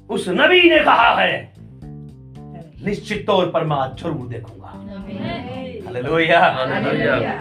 उस 0.09 0.27
नबी 0.31 0.69
ने 0.69 0.79
कहा 0.79 1.09
है 1.15 1.33
निश्चित 2.85 3.25
तौर 3.27 3.45
पर 3.49 3.63
मैं 3.63 3.75
आज 3.77 4.01
ज़रूर 4.01 4.27
देखूँगा। 4.29 4.71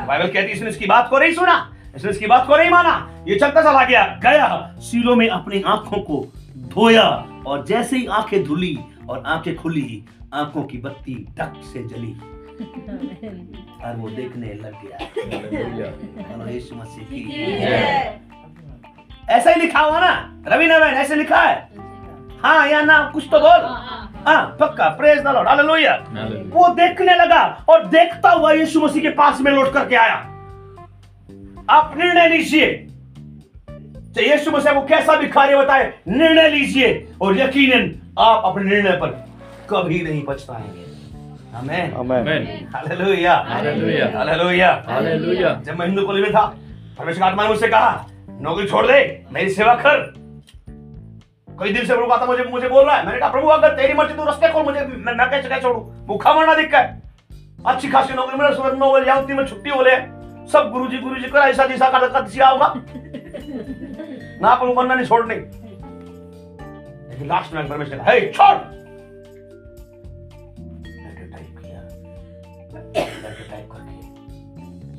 बाइबल 0.06 0.26
कहती 0.26 0.38
है 0.38 0.50
इसने 0.50 0.68
इसकी 0.70 0.86
बात 0.86 1.08
को 1.10 1.18
नहीं 1.18 1.32
सुना 1.34 1.56
इसने 1.96 2.10
इसकी 2.10 2.26
बात 2.26 2.46
को 2.46 2.56
नहीं 2.56 2.70
माना। 2.70 3.24
ये 3.28 3.38
चलता 3.38 3.62
चला 3.62 3.84
गया 3.84 4.04
गया 4.22 4.48
सीलों 4.80 5.16
में 5.16 5.28
अपनी 5.28 5.62
आँखों 5.66 6.00
को 6.02 6.26
धोया 6.74 7.08
और 7.46 7.64
जैसे 7.66 7.96
ही 7.96 8.06
आँखें 8.06 8.42
धुली 8.44 8.78
और 9.08 9.22
आँखें 9.26 9.54
खुली 9.56 10.04
आँखों 10.34 10.62
की 10.62 10.78
बत्ती 10.78 11.14
टक 11.38 11.52
से 11.72 11.82
जली। 11.88 12.12
और 13.84 13.96
वो 13.96 14.08
देखने 14.10 14.52
लग 14.54 14.74
गया। 14.82 14.98
यीशु 16.50 16.74
मसीह 16.74 17.04
की। 17.10 17.20
ऐसा 19.28 19.50
ही 19.50 19.60
लिखा 19.60 19.80
हुआ 19.80 20.00
ना 20.00 20.12
रवि 20.48 20.66
नवीन 20.66 20.94
ऐसे 20.94 21.14
लिखा 21.14 21.40
है। 21.42 21.68
हाँ 22.42 22.68
या 22.68 22.80
ना 22.82 22.98
कुछ 23.14 23.24
तो 23.32 23.38
बोल। 23.40 23.60
हाँ 24.26 24.56
पक्का 24.60 24.88
प्रेज 24.88 25.18
द 25.18 25.28
लॉर्ड 25.28 25.48
हालेलुया 25.48 25.94
वो 26.52 26.68
देखने 26.74 27.14
लगा 27.14 27.42
और 27.68 27.84
देखता 27.86 28.30
हुआ 28.30 28.52
यीशु 28.52 28.80
मसीह 28.80 29.02
के 29.02 29.10
पास 29.10 29.40
में 29.40 29.50
लौट 29.52 29.72
करके 29.72 29.96
आया। 29.96 30.14
आप 31.70 31.94
निर्णय 31.96 32.28
लीजिए। 32.28 32.66
चाहे 34.14 34.28
यीशु 34.30 34.50
मसीह 34.50 34.72
को 34.72 34.80
कैसा 34.86 35.16
भी 35.16 35.26
कार्य 35.28 35.56
बताए 35.56 35.92
निर्णय 36.08 36.48
लीजिए 36.48 36.92
और 37.22 37.38
यकीनन 37.40 37.90
आप 38.18 38.42
अपने 38.44 38.64
निर्णय 38.64 38.96
पर 38.96 39.10
कभी 39.70 40.02
नहीं 40.02 40.22
पछताएँगे 40.28 40.88
आमेन 41.58 41.92
आमेन 41.92 42.18
आमेन 42.18 42.68
हालेलुया 42.74 43.34
हालेलुया 43.48 44.10
हालेलुया 44.16 44.84
हालेलुया 44.88 45.60
जब 45.66 45.78
मैं 45.78 45.86
हिंदू 45.86 46.06
कॉलेज 46.06 46.22
में 46.22 46.32
था 46.32 46.46
परमेश्वर 46.98 47.24
आत्मा 47.24 47.42
ने 47.42 47.48
मुझसे 47.48 47.68
कहा 47.68 48.06
नौकरी 48.40 48.66
छोड़ 48.66 48.86
दे 48.86 49.26
मेरी 49.32 49.50
सेवा 49.50 49.74
कर। 49.74 50.19
कोई 51.60 51.72
दिन 51.72 51.86
से 51.86 51.96
प्रभु 51.96 52.12
आता 52.12 52.26
मुझे 52.26 52.44
मुझे 52.44 52.68
बोल 52.68 52.84
रहा 52.84 52.96
है। 52.96 53.06
मैंने 53.06 53.18
कहा 53.18 53.28
प्रभु 53.28 53.48
अगर 53.48 53.68
तेरी 53.68 53.94
मर्ज़ी 53.94 54.14
तू 54.14 54.24
रास्ते 54.24 54.48
खोल 54.48 54.62
मुझे। 54.62 54.80
मैं, 54.80 55.14
मैं 55.14 55.30
कैसे 55.30 55.48
कैसे 55.48 55.60
छोड़ू 55.60 55.80
भूखा 55.80 56.34
मरना 56.34 56.54
दिक्कत 56.54 56.74
है। 56.74 57.02
अच्छी 57.66 57.88
खासी 57.88 58.14
नौकरी 58.14 58.38
मिले 58.38 58.56
सुबह 58.56 58.72
नौ 58.72 58.92
बजे 58.92 59.04
जाऊँ 59.04 59.26
में 59.26 59.46
छुट्टी 59.46 59.70
हो 59.70 59.82
ले। 59.82 59.96
सब 60.48 60.70
गुरुजी 60.72 60.98
गुरुजी 60.98 61.28
कर 61.28 61.38
ऐसा 61.38 61.66
दिशा 61.66 61.90
का 61.90 61.98
धक्का 61.98 62.20
दिशा 62.20 62.48
होगा। 62.48 62.74
ना 64.42 64.54
प्रभु 64.54 64.72
बनना 64.72 64.94
नहीं 64.94 65.06
छोड़ने 65.06 65.34
लेकिन 65.34 67.28
लास्ट 67.28 67.52
में 67.52 67.68
परमेश्वर 67.68 67.96
ने 67.96 68.02
हे 68.02 68.20
छोड़! 68.32 68.56
लेटर 70.88 71.30
टाइप 71.32 71.58
किया। 71.60 71.80
लेटर 73.22 73.50
टाइप 73.50 73.68
करके 73.72 73.98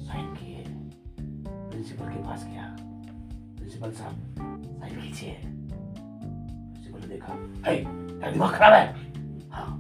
साइन 0.06 0.28
किए। 0.34 0.64
प्रिंसिपल 1.72 2.06
के 2.06 2.24
पास 2.24 2.46
गया। 2.52 2.78
प्रिंसिपल 3.58 3.92
साहब 3.92 4.36
साइन 4.80 5.02
कीजिए। 5.02 5.61
देखा। 7.12 7.34
हे 7.68 7.76
दिमाग 8.32 8.52
खराब 8.52 8.74
है? 8.74 8.96
हाँ। 9.52 9.80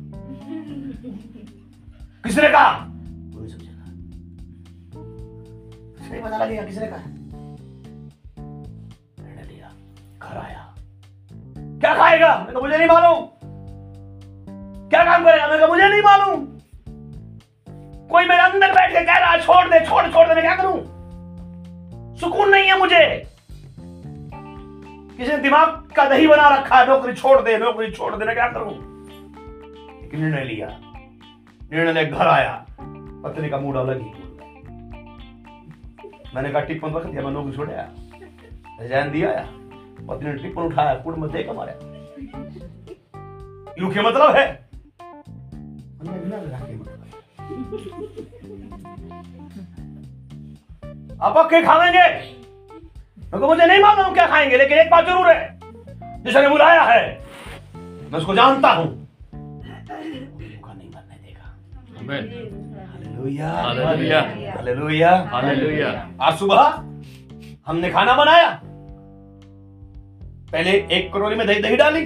किसने 2.24 2.50
कहा? 2.50 2.72
वो 2.72 3.39
नहीं 3.39 3.48
समझेगा। 3.48 3.86
कुछ 6.00 6.12
नहीं 6.12 6.22
पता 6.22 6.38
लगेगा 6.38 6.63
किसने 6.63 6.88
कहा? 6.88 6.98
मैंने 9.24 9.44
लिया। 9.44 9.72
घर 10.20 10.38
आया। 10.38 10.76
क्या 11.58 11.96
खाएगा? 11.96 12.36
मैं 12.38 12.54
तो 12.54 12.62
मुझे 12.62 12.78
नहीं 12.78 12.88
मालूम। 12.88 13.26
क्या 14.89 15.04
काम 15.04 15.24
करेगा? 15.24 15.48
मैं 15.48 15.60
कहा 15.60 15.67
मुझे 15.67 15.89
नहीं 15.89 16.02
मालूम। 16.02 16.46
कोई 18.10 18.26
मेरे 18.26 18.41
अंदर 18.41 18.72
बैठ 18.72 18.94
के 18.94 19.06
कह 19.06 19.17
रहा 19.17 19.38
छोड़ 19.38 19.67
दे, 19.67 19.80
छोड़ 19.86 20.04
छोड़ 20.08 20.28
दे, 20.28 20.34
मैं 20.34 20.44
क्या 20.44 20.56
करूँ? 20.56 20.80
सुकून 22.15 22.50
नहीं 22.50 22.67
है 22.67 22.80
मुझे। 22.80 23.31
किसी 25.22 25.32
ने 25.32 25.38
दिमाग 25.38 25.68
का 25.96 26.10
दही 26.10 26.28
बना 26.28 26.56
रखा 26.56 26.78
है, 26.78 26.88
नौकरी 26.88 27.14
छोड़ 27.14 27.42
दे, 27.42 27.58
नौकरी 27.58 27.92
छोड़ 27.92 28.16
दे 28.16 28.26
मैं 28.26 28.36
क्या 28.36 28.48
करूँ? 28.48 28.72
एक 30.06 30.10
निर्णय 30.14 30.44
लिया। 30.44 30.68
निर्णय 31.72 31.94
ले 31.94 32.06
घर 32.06 32.28
आया। 32.28 32.66
पत्नी 33.24 33.50
का 33.50 33.58
मूड 33.58 33.76
अलग 33.76 34.02
ही। 34.02 34.06
मैंने 36.36 36.52
कहा, 36.52 36.62
टिप्पण 36.62 36.94
रख 36.94 37.06
दिया 37.06 37.22
मैं 37.24 37.32
नौकरी 37.32 37.52
छोड़ 37.52 37.72
आया। 37.72 37.94
रिजाइन 38.82 39.12
दिया 39.12 39.30
आया। 39.30 39.48
पत्नी 40.08 40.34
ने 40.34 40.34
टिप्पण 40.34 40.62
उठाया, 40.62 40.96
कुड़ 40.96 41.16
में 41.16 41.32
देखा 41.32 41.54
मारे। 41.54 41.72
यू 43.82 43.90
के 43.90 44.02
मतलब 44.02 44.36
है? 44.36 44.70
बिना 46.04 46.38
लगा 46.38 46.60
के 46.60 46.76
मतलब 46.76 46.98
क्योंकि 53.32 53.48
मुझे 53.48 53.65
नहीं 53.65 53.80
मालूम 53.82 54.06
हम 54.06 54.13
क्या 54.13 54.26
खाएँगे 54.28 54.58
लेकिन 54.58 54.78
एक 54.78 54.89
बात 54.91 55.06
ज़रूर 55.06 55.28
है 55.32 55.60
जिसने 56.24 56.48
बुलाया 56.50 56.82
है 56.84 57.04
मैं 58.12 58.20
उसको 58.20 58.34
जानता 58.36 58.70
हूँ। 58.70 58.88
धोखा 59.32 60.74
नहीं 60.74 60.89
बनने 60.89 61.15
देगा? 61.17 61.46
आमेन 62.00 62.26
हालेलुया। 62.91 63.52
हालेलुया। 63.52 64.22
हालेलुया। 64.56 65.12
हालेलुया। 65.32 65.91
आज 66.22 66.34
सुबह 66.39 66.62
हमने 67.67 67.89
खाना 67.89 68.13
बनाया। 68.15 68.50
पहले 70.52 70.72
एक 70.72 71.10
कटोरी 71.13 71.36
में 71.36 71.46
दही 71.48 71.62
दही 71.62 71.76
डाली 71.76 72.02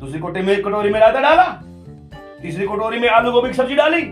दूसरी 0.00 0.18
कटोरी 0.18 0.42
में 0.42 0.62
कटोरी 0.62 0.90
में 0.90 1.00
रायता 1.00 1.20
डाला 1.20 1.44
तीसरी 2.42 2.66
कटोरी 2.66 2.98
में 2.98 3.08
आलू 3.10 3.32
गोभी 3.32 3.48
की 3.48 3.54
सब्ज़ी 3.54 3.74
डाली। 3.76 4.02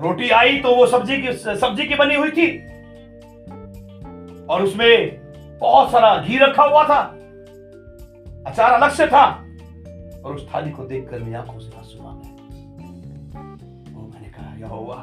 रोटी 0.00 0.28
आई 0.30 0.58
तो 0.58 0.74
वो 0.76 0.86
सब्ज़ी 0.86 1.16
की 1.22 1.32
सब्ज़ी 1.32 1.86
की 1.86 1.94
बनी 1.94 2.14
हुई 2.14 2.30
थी। 2.30 2.46
और 4.50 4.62
उसमें 4.62 5.20
बहुत 5.58 5.90
सारा 5.90 6.22
घी 6.22 6.38
रखा 6.38 6.64
हुआ 6.64 6.84
था। 6.84 7.00
अचार 8.46 8.70
अलग 8.72 8.90
से 8.90 9.06
था। 9.06 9.24
और 10.24 10.34
उस 10.34 10.54
थाली 10.54 10.70
को 10.70 10.84
देखकर 10.84 11.18
मेरी 11.18 11.34
आँखों 11.34 11.60
से 11.60 11.76
आँसू 11.78 11.98
आ 11.98 12.12
गए। 12.12 12.30
वो 13.92 14.02
मैंने 14.14 14.28
कहा 14.28 14.54
यहोवा 14.54 14.96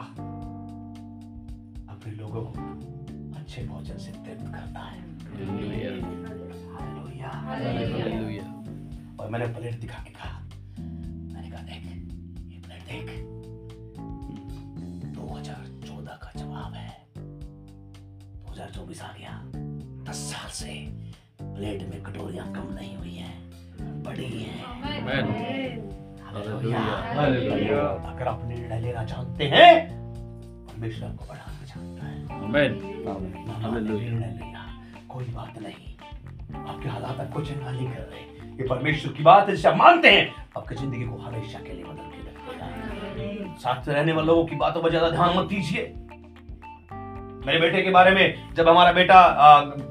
अपने 1.93 2.11
लोगों 2.11 2.41
को 2.41 2.51
अच्छे 3.39 3.63
भोजन 3.63 3.97
से 3.97 4.11
तृप्त 4.11 4.45
करता 4.53 4.79
है। 4.79 4.99
Hallelujah 5.35 7.29
hallelujah. 7.29 7.29
हालेलुया 7.29 8.47
और 9.19 9.29
मैंने 9.29 9.45
प्लेट 9.45 9.75
दिखा 9.79 10.03
के 10.03 10.09
कहा 10.09 10.39
मैंने 10.79 11.49
कहा 11.51 11.61
देख 11.61 11.83
ये 12.53 12.59
प्लेट 12.67 12.81
देख 12.89 13.05
2014 15.15 15.33
का 15.35 15.41
जवाब 15.41 15.61
है 15.61 15.64
2024 18.55 19.01
आ 19.01 19.07
गया। 19.13 19.31
दस 20.07 20.17
साल 20.31 20.49
से 20.51 20.73
प्लेट 21.41 21.81
में 21.89 22.01
कटोरियाँ 22.03 22.45
कम 22.53 22.67
नहीं 22.73 22.95
हुई 22.97 23.13
हैं 23.13 24.03
बड़ी 24.03 24.27
हैं। 24.33 24.59
हालेलुया 26.25 26.79
अगर 28.11 28.27
आप 28.27 28.45
निर्णय 28.45 28.79
लेना 28.81 29.03
चाहते 29.05 29.43
हैं 29.53 29.73
परमेश्वर 30.67 31.07
आपको 31.07 31.25
बढ़ाना 31.25 31.65
चाहता 31.65 32.05
है। 32.05 32.15
निर्णय 33.81 34.31
लिया। 34.39 34.63
कोई 35.09 35.25
बात 35.35 35.59
नहीं। 35.61 35.89
आपके 36.63 36.89
हालात 36.89 37.19
आपको 37.19 37.41
चंगा 37.41 37.71
नहीं 37.71 37.87
कर 37.87 38.01
रहे 38.01 38.23
ये 38.57 38.67
परमेश्वर 38.69 39.13
की 39.13 39.23
बात 39.23 39.49
है 39.49 39.55
जिसे 39.55 39.67
आप 39.67 39.77
मानते 39.77 40.09
हैं। 40.11 40.25
आपकी 40.57 40.75
ज़िंदगी 40.75 41.05
को 41.05 41.17
हमेशा 41.17 41.59
के 41.59 41.73
लिए 41.73 41.83
बदल 41.83 42.05
के 42.05 42.19
रखेगा 42.21 42.67
साथ 43.59 43.87
में 43.87 43.93
रहने 43.95 44.13
वाले 44.13 44.43
की 44.49 44.55
बातों 44.55 44.81
पर 44.81 44.89
ज़्यादा 44.89 45.09
ध्यान 45.09 45.37
मत 45.37 45.45
दीजिए। 45.47 45.83
मेरे 47.45 47.59
बेटे 47.59 47.81
के 47.81 47.89
बारे 47.89 48.11
में 48.11 48.53
जब 48.53 48.69
हमारा 48.69 48.91
बेटा 48.91 49.17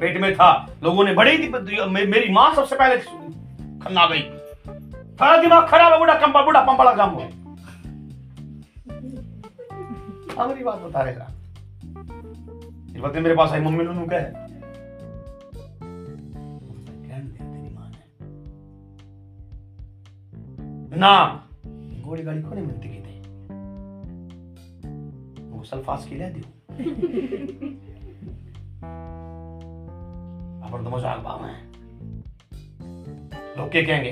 पेट 0.01 0.21
में 0.21 0.35
था 0.35 0.49
लोगों 0.83 1.05
ने 1.05 1.15
बड़ी 1.15 1.37
मे, 1.39 2.05
मेरी 2.07 2.33
माँ 2.33 2.55
सबसे 2.55 2.77
पहले 2.77 2.97
खन्ना 2.97 4.07
गई। 4.07 4.23
सारा 5.15 5.37
दिमाग 5.43 5.69
खराब 5.69 5.93
है 5.93 5.99
बूढ़ा 5.99 6.15
कंपा 6.15 6.43
बूढ़ा 6.43 6.61
पंपड़ा 6.61 6.95
काम 6.95 7.11
हो 7.11 7.21
हमारी 10.43 10.65
बात 10.65 10.79
बता 10.79 11.03
रहेगा 11.03 11.31
वक्त 13.01 13.17
मेरे 13.17 13.35
पास 13.35 13.53
आई 13.53 13.61
मम्मी 13.61 13.85
ने 13.85 14.07
कहा 14.07 14.19
है। 14.19 14.45
ना। 20.97 21.47
गोली 22.05 22.23
गाड़ी 22.23 22.43
को 22.43 22.55
नहीं 22.55 22.67
मिलती 22.67 22.89
की 22.89 23.01
थी? 23.01 23.21
वो 25.51 25.63
सल्फास 25.65 26.07
की 26.07 26.17
ले 26.17 26.25
दी 26.25 26.41
अपन 30.64 30.85
तो 30.85 30.91
मज़ाक 30.91 31.18
बाव 31.25 31.45
है। 31.45 31.53
लोग 33.59 33.70
क्या 33.72 33.83
कहेंगे? 33.83 34.11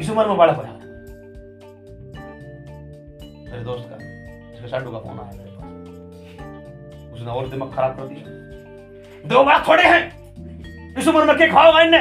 इस 0.00 0.10
उम्र 0.10 0.26
में 0.28 0.36
बड़ा 0.36 0.52
होया 0.52 0.72
मेरे 3.44 3.64
दोस्त 3.64 3.88
का, 3.90 3.96
जिसका 4.50 4.66
साडू 4.68 4.90
का 4.90 4.98
फ़ोन 4.98 5.18
आया 5.20 5.32
मेरे 5.32 5.50
पास। 5.52 5.70
उसने 7.14 7.30
और 7.30 7.48
दिमाग 7.48 7.70
खराब 7.74 7.96
कर 7.96 8.04
दिया। 8.08 9.28
दो 9.28 9.44
बार 9.44 9.64
थोड़े 9.68 9.84
हैं। 9.84 10.02
इस 10.98 11.08
उम्र 11.08 11.24
में 11.24 11.36
क्या 11.36 11.48
खाओगा 11.52 11.80
इनने? 11.82 12.00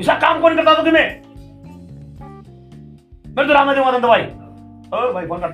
इसका 0.00 0.14
काम 0.18 0.40
कौन 0.40 0.56
करता 0.56 0.74
था 0.74 0.82
तुम्हें 0.82 1.08
मैं 3.26 3.46
तो 3.46 3.52
राम 3.54 3.72
दूँगा 3.74 3.98
दवाई 3.98 4.22
ओ 4.22 5.12
भाई, 5.12 5.26
फ़ोन 5.26 5.40
कर 5.40 5.48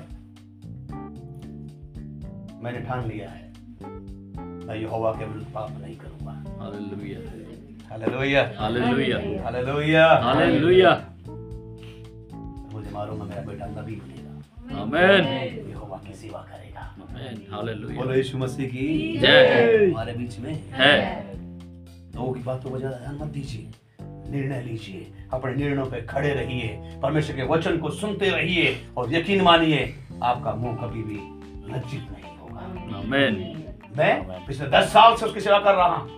मैंने 2.67 2.79
ठान 2.81 3.05
लिया 3.09 3.29
है। 3.31 3.43
मैं 4.67 4.77
यहोवा 4.77 5.11
के 5.13 5.25
विरुद्ध 5.25 5.51
पाप 5.55 5.71
नहीं 5.81 5.97
करूँगा। 5.97 6.33
हालेलुया। 6.61 7.19
हालेलुया। 7.91 8.43
हालेलुया। 8.59 9.19
हालेलुया। 9.45 10.07
हालेलुया। 10.23 10.91
मुझे 12.73 12.91
मारूँगा 12.91 13.25
मेरा 13.25 13.43
बेटा 13.43 13.67
नबी 13.67 13.95
बनेगा। 13.97 14.81
आमेन। 14.83 15.25
यहोवा 15.71 16.01
की 16.09 16.15
सेवा 16.15 16.41
करेगा। 16.51 16.81
आमेन। 16.81 17.47
हालेलुया। 17.53 17.97
बोलो 18.01 18.15
यीशु 18.15 18.39
मसीह 18.39 18.69
की। 18.69 19.19
जय। 19.19 19.91
हमारे 19.91 20.13
बीच 20.13 20.39
में 20.39 20.53
है। 20.73 20.93
लोगों 22.17 22.33
की 22.33 22.43
बातों 22.43 22.71
को 22.71 22.79
ज़्यादा 22.79 22.99
ध्यान 22.99 23.19
मत 23.23 23.29
दीजिए। 23.29 23.71
निर्णय 24.31 24.63
लीजिए। 24.63 25.07
अपने 25.33 25.55
निर्णयों 25.55 25.87
पे 25.87 26.03
खड़े 26.07 26.35
रहिए। 26.35 26.69
परमेश्वर 27.03 27.37
के 27.37 27.43
वचन 27.47 27.79
को 27.79 27.91
सुनते 28.03 28.31
रहिए 28.31 28.77
और 28.97 29.15
यकीन 29.15 29.43
मानिए 29.43 29.83
आपका 30.23 30.55
मुँह 30.55 30.77
कभी 30.77 31.03
भी 31.03 31.21
लज्जित 31.75 32.03
नहीं। 32.11 32.35
आमेन 33.07 33.35
मैं 33.97 34.47
पिछले 34.47 34.67
दस 34.69 34.89
साल 34.93 35.15
से 35.17 35.27
उसकी 35.27 35.41
सेवा 35.41 35.59
कर 35.67 35.75
रहा 35.75 35.95
हूँ। 35.97 36.15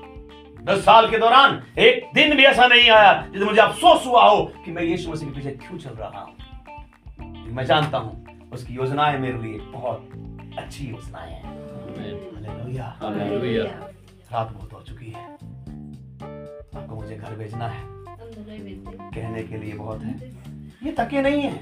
दस 0.65 0.79
साल 0.85 1.09
के 1.11 1.19
दौरान 1.19 1.63
एक 1.79 2.11
दिन 2.15 2.37
भी 2.37 2.45
ऐसा 2.45 2.67
नहीं 2.67 2.89
आया 2.91 3.13
जिसमें 3.33 3.47
मुझे 3.47 3.61
अफसोस 3.61 4.07
हुआ 4.07 4.23
हो 4.29 4.45
कि 4.65 4.73
मैं 4.73 4.83
यीशु 4.83 5.11
मसीह 5.11 5.29
के 5.29 5.35
पीछे 5.35 5.51
क्यों 5.67 5.79
चल 5.79 5.91
रहा 5.91 6.21
हूँ। 6.21 7.53
मैं 7.57 7.65
जानता 7.67 7.99
हूँ 7.99 8.49
उसकी 8.53 8.75
योजनाएँ 8.75 9.19
मेरे 9.19 9.39
लिए 9.39 9.59
बहुत 9.73 10.57
अच्छी 10.59 10.87
योजनाएँ 10.87 11.33
हैं। 11.33 11.45
आमेन 11.45 12.47
हालेलुया 12.47 12.97
हालेलुया 13.03 13.65
रात 14.33 14.53
बहुत 14.53 14.73
हो 14.73 14.81
चुकी 14.89 15.11
है। 15.11 15.27
आपको 16.77 16.95
मुझे 16.95 17.17
घर 17.17 17.35
भेजना 17.37 17.69
है। 17.69 17.83
कहने 19.15 19.43
के 19.43 19.59
लिए 19.59 19.73
बहुत 19.75 20.03
है। 20.03 20.33
ये 20.85 20.95
थके 20.99 21.23
नहीं 21.23 21.43
है। 21.43 21.53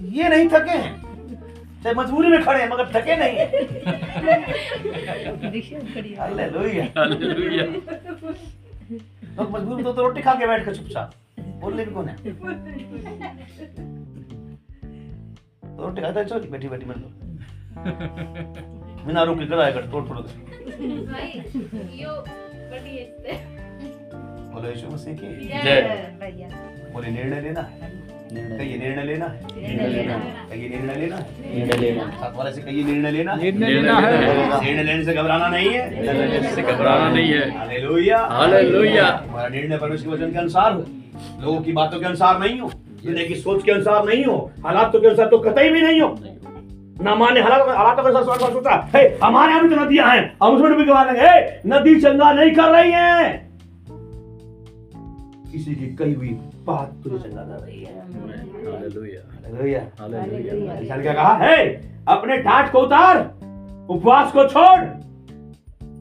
ये 0.16 0.28
नहीं 0.28 0.48
थके 0.48 0.78
हैं। 0.78 1.63
चाहे 1.84 1.94
मजबूरी 1.94 2.28
में 2.28 2.42
खड़े 2.44 2.60
हैं 2.60 2.68
मगर 2.68 2.86
थके 2.86 3.16
नहीं 3.16 3.36
है। 3.36 3.46
हालेलुया। 6.16 6.84
हालेलुया। 6.84 7.64
लोग 9.36 9.50
मजबूर 9.50 9.82
तो, 9.82 9.92
तो 9.92 10.02
रोटी 10.02 10.22
खा 10.22 10.34
के 10.34 10.46
बैठ 10.46 10.64
के 10.64 10.74
चुपचाप। 10.74 11.12
बोलने 11.40 11.84
भी 11.84 11.90
कौन 11.90 12.08
है? 12.08 12.16
तो 15.76 15.86
रोटी 15.86 16.02
खाता 16.02 16.20
है 16.20 16.26
चोरी 16.26 16.48
बैठी 16.48 16.68
बैठी 16.68 16.86
को 16.88 16.92
बिना 19.06 19.22
रुके 19.22 19.46
कराया 19.46 19.70
कर 19.70 19.86
तोड़ 19.86 20.04
फोड़ 20.04 20.18
दे। 20.18 20.44
बोलो 24.52 24.70
यीशु 24.70 24.88
मसीह 24.88 25.14
की। 25.14 25.48
जय। 25.48 25.82
बोले 26.92 27.10
निर्णय 27.10 27.40
लेना 27.40 27.60
है। 27.60 28.03
कहिए 28.34 28.78
निर्णय 28.78 29.04
लेना 29.04 29.26
है? 29.26 29.40
निर्णय 29.42 29.86
लेना। 29.88 30.14
कहिए 30.50 30.68
निर्णय 30.68 30.94
लेना 30.94 31.16
है? 31.16 31.56
निर्णय 31.56 31.76
लेना। 31.76 32.10
साथ 32.10 32.38
वाले 32.38 32.52
से 32.52 32.62
कहिए 32.62 32.84
निर्णय 32.84 33.10
लेना 33.10 33.32
है। 33.32 33.42
निर्णय 33.42 33.68
लेना 33.68 33.98
है। 33.98 34.64
निर्णय 34.64 34.82
लेने। 34.82 35.04
से 35.04 35.12
घबराना 35.12 35.48
नहीं 35.48 35.68
है। 35.68 36.02
निर्णय 36.02 36.26
लेने 36.26 36.50
से 36.50 36.62
घबराना 36.62 37.10
नहीं 37.10 37.28
है। 37.28 37.58
हालेलुया। 37.58 38.18
हालेलुया। 38.18 39.26
हमारा 39.30 39.48
निर्णय 39.48 39.78
परमेश्वर 39.78 40.16
के 40.16 40.24
वचन 40.24 40.32
के 40.32 40.38
अनुसार 40.38 40.72
हो। 40.72 40.86
लोगों 41.42 41.60
की 41.60 41.72
बातों 41.72 42.00
के 42.00 42.06
अनुसार 42.06 42.40
नहीं 42.40 42.60
हो। 42.60 42.68
दुनिया 43.06 43.26
की 43.26 43.34
सोच 43.34 43.64
के 43.64 43.72
अनुसार 43.72 44.04
नहीं 44.04 44.24
हो। 44.24 44.50
हालातों 44.64 45.00
के 45.00 45.06
अनुसार 45.06 45.26
तो 45.26 45.38
कतई 45.38 45.68
भी 45.68 45.80
नहीं 45.80 46.00
हो। 46.00 46.18
ना 47.02 47.14
माने 47.14 47.40
हालात 47.40 47.68
हालातों 47.68 48.02
के 48.02 48.08
अनुसार 48.08 48.38
सोच 48.38 48.52
सोचा 48.52 48.90
है। 48.96 49.18
हमारे 49.24 49.52
यहाँ 49.52 49.68
भी 49.68 49.74
तो 49.74 49.84
नदियाँ 49.84 50.08
हैं। 50.16 50.36
हम 50.42 50.54
उसमें 50.54 50.74
भी 50.74 50.84
गवा 50.84 51.04
लेंगे 51.04 51.60
नदी 51.66 52.00
चंगा 52.00 52.32
नहीं 52.32 52.50
कर 52.50 52.70
रही 52.70 52.92
है। 52.92 53.44
किसी 55.52 55.74
की 55.74 55.86
कही 55.86 56.12
हुई 56.12 56.28
बात 56.66 56.92
तुझे 57.04 57.18
चंगा 57.18 57.42
कर 57.42 57.64
रही 57.66 57.84
है। 57.84 58.03
क्या 61.02 61.12
कहा? 61.14 61.34
है 61.34 61.56
अपने 62.08 62.36
ठाट 62.36 62.72
को 62.72 62.78
उतार 62.78 63.18
उपवास 63.90 64.32
को 64.32 64.48
छोड़। 64.48 64.80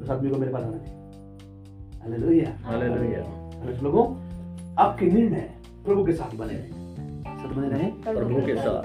उस 0.02 0.10
आदमी 0.10 0.30
को 0.30 0.38
मेरे 0.38 0.52
पास 0.54 0.64
आना 0.64 0.78
चाहिए। 0.78 0.92
हालेलुया। 2.02 2.50
हालेलुया। 2.66 3.22
अरे 3.62 3.80
लोगों 3.84 4.06
आपके 4.80 5.06
निर्णय 5.06 5.50
प्रभु 5.86 6.06
के 6.06 6.14
साथ 6.14 6.36
बने 6.36 6.54
रहे। 6.54 6.68
सद 7.44 7.56
बने 7.56 7.70
रहे? 7.70 8.14
प्रभु 8.14 8.42
के 8.46 8.56
साथ। 8.56 8.84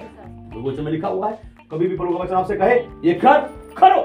प्रभु 0.51 0.71
वचन 0.71 0.83
में 0.83 0.93
लिखा 0.93 1.09
हुआ 1.09 1.31
है 1.31 1.41
कभी 1.71 1.89
भी 1.89 1.97
प्रभु 1.97 2.13
का 2.13 2.25
वचन 2.25 2.35
आपसे 2.35 2.57
कहे 2.57 2.75
ये 3.05 3.15
कर 3.15 3.39
करो 3.79 4.01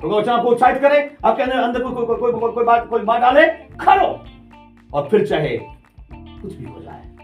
प्रभु 0.00 0.10
का 0.10 0.16
वचन 0.16 0.30
आपको 0.30 0.48
उत्साहित 0.48 0.78
करे 0.82 1.16
आपके 1.24 1.42
अंदर 1.42 1.56
अंदर 1.56 1.82
कोई 1.82 1.92
कोई 1.92 2.04
कोई 2.06 2.32
कोई 2.32 2.52
कोई 2.52 2.64
बात 2.64 2.88
कोई 2.88 3.02
बात 3.02 3.20
डाले 3.20 3.46
करो 3.84 4.08
और 4.94 5.08
फिर 5.10 5.26
चाहे 5.26 5.58
कुछ 6.12 6.56
भी 6.56 6.64
हो 6.64 6.80
जाए। 6.80 7.15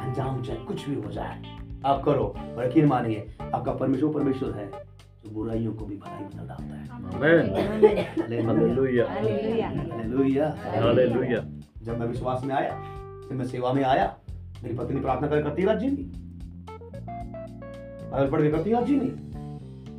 अंजाम 0.00 0.42
चाहे 0.42 0.58
कुछ 0.58 0.88
भी 0.88 0.94
हो 0.94 1.10
जाए 1.12 1.42
आप 1.84 2.02
करो 2.04 2.24
और 2.56 2.64
यकीन 2.66 2.86
मानिए 2.86 3.26
आपका 3.54 3.72
परमेश्वर 3.72 4.12
परमेश्वर 4.12 4.50
है 4.50 4.66
जो 5.24 5.30
बुराइयों 5.30 5.72
को 5.74 5.84
भी 5.84 5.96
भलाई 5.96 6.20
में 6.20 6.46
डालता 6.46 6.54
है। 6.54 6.88
Amen 6.90 8.46
hallelujah 8.46 9.06
hallelujah 9.10 9.74
hallelujah 9.80 10.48
hallelujah 10.66 11.40
जब 11.82 11.98
मैं 12.00 12.06
विश्वास 12.06 12.44
में 12.44 12.54
आया 12.54 12.70
जब 13.30 13.32
मैं 13.32 13.44
सेवा 13.44 13.72
में 13.72 13.82
आया 13.84 14.16
मेरी 14.62 14.76
पत्नी 14.76 15.00
प्रार्थना 15.00 15.28
कर 15.28 15.42
करती 15.42 15.64
रात 15.64 15.78
जी 15.78 15.86
नहीं 15.86 16.04
बाइबल 18.10 18.30
पढ़ 18.30 18.42
के 18.42 18.50
करती 18.50 18.72
रात 18.72 18.84
जी 18.84 18.96
नहीं 18.96 19.10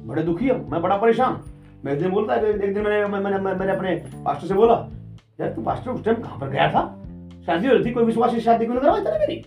बड़े 0.08 0.24
दुखी 0.24 0.46
है 0.46 0.70
मैं 0.70 0.82
बड़ा 0.82 0.98
परेशान। 0.98 1.42
मैं 1.86 1.94
एक 1.94 2.00
दिन 2.00 2.12
बोलता 2.12 2.34
है 2.34 2.50
एक 2.50 2.74
दिन 2.74 2.84
मैंने 2.84 3.06
मैं- 3.08 3.24
मैंने 3.24 3.54
मैंने 3.56 3.72
अपने 3.72 3.96
पास्टर 4.26 4.48
से 4.48 4.54
बोला 4.54 4.74
यार 5.42 5.54
तू 5.54 5.62
पास्टर 5.62 5.92
उस 5.92 6.04
टाइम 6.06 6.22
कहाँ 6.22 6.40
पर 6.40 6.50
गया 6.50 6.68
था? 6.72 6.82
शादी 7.46 7.68
हो 7.68 7.74
रही 7.74 7.86
थी 7.86 7.92
कोई 7.92 8.04
विश्वासी 8.04 8.40
शादी 8.40 8.66
क्यों 8.66 8.76
नहीं 8.76 8.84
करवाई 8.84 9.02
तेरे 9.02 9.20
मेरी? 9.20 9.46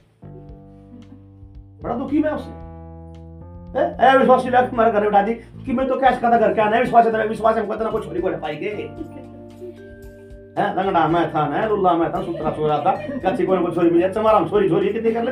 बड़ा 1.83 1.95
दुखी 1.97 2.19
मैं 2.19 2.31
उससे। 2.31 2.51
ए, 3.79 3.83
ए 4.07 4.17
विश्वासी 4.19 4.51
लाके 4.51 4.67
हमारे 4.67 4.93
घर 4.93 5.01
में 5.01 5.09
उठा 5.09 5.23
दी 5.23 5.35
कि 5.35 5.73
मैं 5.73 5.87
तो 5.89 5.99
क्या 6.01 6.11
कहता 6.11 6.39
घर 6.39 6.55
क्या 6.55 6.69
नहीं 6.69 6.81
विश्वास 6.81 7.07
है 7.07 7.27
विश्वास 7.29 7.55
है 7.55 7.61
हमको 7.61 7.75
इतना 7.75 7.91
कुछ 7.91 8.05
छोरी 8.05 8.21
को। 8.21 8.29
पाएँगे 8.39 8.69
हैं? 8.69 8.89
लंगड़ा 10.77 11.09
मैं 11.09 11.31
था 11.31 11.47
ना 11.49 11.67
लुल्ला 11.67 11.93
मैं 11.95 12.13
था 12.15 12.23
सुतरा 12.23 12.51
सो 12.51 12.67
रहा 12.69 12.79
था 12.79 12.93
कच्ची 13.25 13.47
कोई 13.47 13.59
को 13.59 13.71
छोरी 13.71 13.91
मिली 13.91 14.03
अच्छा 14.03 14.23
मारा 14.23 14.45
छोरी 14.49 14.69
छोरी 14.69 14.89
कितनी 14.89 15.13
कर 15.13 15.23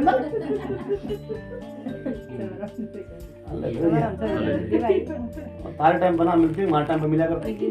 तारे 5.78 5.98
टाइम 5.98 6.16
बना 6.16 6.34
मिलती 6.34 6.62
हमारे 6.62 6.86
टाइम 6.86 7.00
पे 7.00 7.06
मिला 7.06 7.26
करती। 7.26 7.70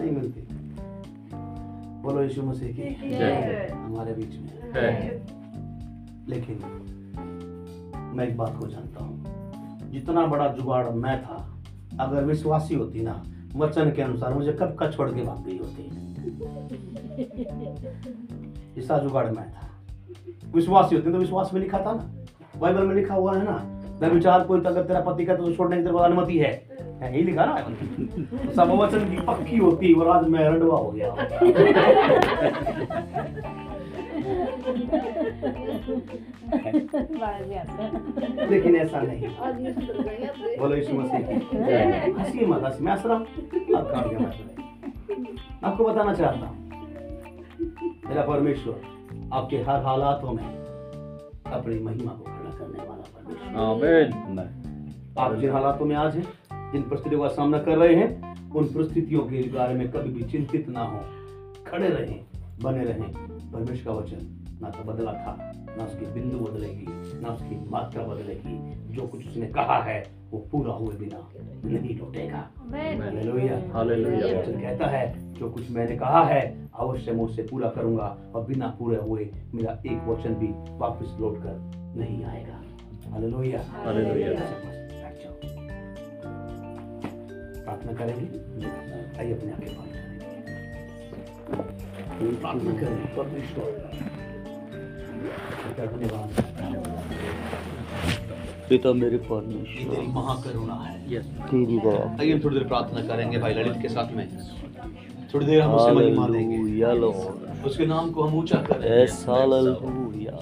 नहीं 0.00 0.10
मिलती। 0.10 0.40
बोलो 2.02 2.22
यीशु 2.22 2.42
मसीह 2.42 2.68
की। 2.72 2.82
हमारे 3.72 4.12
बीच 4.12 4.38
में। 4.38 4.50
लेकिन 6.28 6.56
मैं 8.08 8.26
एक 8.28 8.36
बात 8.36 8.56
को 8.60 8.66
जानता 8.66 9.04
हूँ। 9.04 9.90
जितना 9.90 10.26
बड़ा 10.26 10.48
जुगाड़ 10.48 10.86
मैं 10.86 11.20
था, 11.22 11.36
अगर 12.00 12.24
विश्वासी 12.24 12.74
होती 12.74 13.02
ना, 13.02 13.22
वचन 13.56 13.90
के 13.90 14.02
अनुसार 14.02 14.34
मुझे 14.34 14.52
कब 14.52 14.74
का 14.74 14.90
छोड़ 14.90 15.10
के 15.10 15.22
भाग 15.22 15.44
गई 15.46 15.58
होती। 15.58 15.82
इसका 18.80 18.98
जुगाड़ 18.98 19.26
मैं 19.26 19.50
था। 19.52 19.68
विश्वासी 20.54 20.96
होते 20.96 21.12
तो 21.12 21.18
विश्वास 21.18 21.50
में 21.54 21.60
लिखा 21.60 21.78
था 21.78 21.92
ना। 21.92 22.14
बाइबल 22.60 22.86
में 22.86 22.94
लिखा 22.94 23.14
हुआ 23.14 23.36
है 23.36 23.44
ना, 23.44 23.56
मैं 24.02 24.10
विचार 24.10 24.44
कोई 24.44 24.60
अगर 24.60 24.82
तेरा 24.82 25.00
पति 25.00 25.24
का 25.24 25.34
तो 25.36 25.52
छोड़ने 25.52 25.76
की 25.76 25.82
तेरे 25.82 26.04
अनुमति 26.04 26.38
है। 26.38 26.52
यही 27.02 27.22
लिखा 27.22 27.44
ना? 27.44 27.54
तो 27.54 28.52
सब 28.52 28.70
वचन 28.72 29.08
की 29.10 29.20
पक्की 29.22 29.56
होती 29.56 29.92
और 29.92 30.08
आज 30.08 30.28
मैं 30.28 30.44
रंडवा 30.44 30.78
हो 30.78 30.90
गया 30.90 31.10
लेकिन 38.50 38.76
ऐसा 38.76 39.00
नहीं। 39.00 39.28
बोलो 40.58 40.74
यीशु 40.76 40.94
मसीह। 40.94 41.20
की 41.20 41.46
हँसी 42.20 42.46
मत 42.46 42.62
हँसी। 42.64 42.84
मैं 42.84 42.92
हंस 42.92 43.06
रहा 43.06 43.16
हूँ 43.16 43.26
आपको 45.64 45.84
बताना 45.84 46.14
चाहता 46.14 46.46
हूँ 46.46 46.56
मेरा 48.08 48.22
परमेश्वर 48.22 48.80
आपके 49.32 49.56
हर 49.56 49.82
हालातों 49.84 50.32
में 50.32 50.44
अपनी 50.44 51.78
महिमा 51.78 52.12
को 52.12 52.24
खड़ा 52.24 52.50
करने 52.58 52.88
वाला 52.88 53.02
परमेश्वर। 53.16 53.56
आप 55.18 55.34
जिन 55.34 55.50
हालातों 55.50 55.86
में 55.86 55.96
आज 55.96 56.16
हैं 56.16 56.24
जिन 56.72 56.82
परिस्थितियों 56.82 57.20
का 57.22 57.28
सामना 57.28 57.58
कर 57.58 57.78
रहे 57.78 57.94
हैं 57.94 58.10
उन 58.50 58.64
परिस्थितियों 58.64 59.22
के 59.22 59.42
बारे 59.48 59.74
में 59.74 59.90
कभी 59.90 60.10
भी 60.10 60.22
चिंतित 60.22 60.68
ना 60.68 60.82
हो। 60.82 61.00
खड़े 61.66 61.88
रहें 61.88 62.20
बने 62.62 62.84
रहें। 62.84 63.12
परमेश्वर 63.52 63.84
का 63.84 63.92
वचन 63.98 64.37
ना 64.62 64.70
तो 64.70 64.84
बदला 64.84 65.12
था 65.12 65.36
ना 65.78 65.84
उसकी 65.84 66.06
बिंदु 66.12 66.38
बदलेगी 66.38 66.86
ना 67.20 67.28
उसकी 67.28 67.58
मात्रा 67.70 68.04
बदलेगी। 68.04 68.54
जो 68.94 69.06
कुछ 69.06 69.26
उसने 69.28 69.46
कहा 69.46 69.78
है 69.82 69.98
वो 70.30 70.38
पूरा 70.52 70.72
हुए 70.72 70.94
बिना 70.96 71.18
नहीं 71.64 71.98
लौटेगा 71.98 72.38
हालेलुया 72.58 73.60
हालेलुया 73.72 74.40
वचन 74.40 74.60
कहता 74.60 74.86
है 74.86 75.32
जो 75.34 75.50
कुछ 75.50 75.70
मैंने 75.70 75.96
कहा 75.96 76.24
है 76.24 76.40
अवश्य 76.74 77.12
मैं 77.12 77.24
उससे 77.24 77.42
पूरा 77.42 77.68
करूँगा 77.70 78.16
और 78.34 78.44
बिना 78.46 78.66
पूरे 78.78 78.96
हुए 78.96 79.30
मेरा 79.54 79.72
एक 79.86 80.08
वचन 80.08 80.34
भी 80.34 80.48
वापस 80.78 81.16
लौट 81.20 81.36
कर 81.42 81.54
नहीं 81.96 82.24
आएगा। 82.24 82.56
Hallelujah 83.12 83.60
hallelujah. 83.84 84.30
प्रार्थना 87.64 87.92
करेंगे? 87.92 88.26
आइए 89.20 89.32
अपने 89.34 89.52
आगे 89.52 89.66
प्रार्थना 92.40 92.72
करें। 92.72 93.16
परमेश्वर। 93.16 93.87
पिता 98.68 98.92
मेरे 98.92 99.16
ये 99.16 99.84
तेरी 99.84 100.06
महाकरुणा 100.06 100.74
है। 100.74 101.14
यस 101.14 101.24
तेरी 101.50 101.78
दया 101.78 102.16
आइए 102.20 102.32
हम 102.32 102.40
थोड़ी 102.44 102.58
देर 102.58 102.66
प्रार्थना 102.68 103.00
करेंगे 103.06 103.38
भाई 103.38 103.54
ललित 103.54 103.76
के 103.82 103.88
साथ 103.88 104.12
में। 104.16 104.26
थोड़ी 105.34 105.46
देर 105.46 105.60
हम 105.62 105.74
उसे 105.74 105.92
महिमा 105.92 106.28
देंगे 106.28 106.56
उसके 107.66 107.86
नाम 107.86 108.10
को 108.10 108.22
हम 108.22 108.38
ऊँचा 108.38 108.58
करेंगे। 108.62 109.04
हालेलुया। 109.32 110.38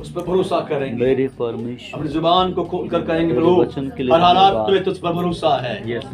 उस 0.00 0.12
पर 0.12 0.20
भरोसा 0.20 0.60
करेंगे। 0.60 1.04
मेरे 1.04 1.26
परमेश्वर। 1.28 1.98
अपनी 1.98 2.08
ज़ुबान 2.12 2.52
को 2.52 2.64
खोल 2.64 2.88
कर 2.88 3.02
कहेंगे 3.02 3.34
तेरे 3.34 3.40
प्रभु 3.40 3.60
वचन 3.60 3.88
के 3.96 4.02
लिए 4.02 4.12
हर 4.12 4.20
हालात। 4.20 4.70
में 4.70 4.84
तुझ 4.84 4.96
पर 4.98 5.12
भरोसा 5.12 5.56
है। 5.62 5.74
यस 5.92 6.04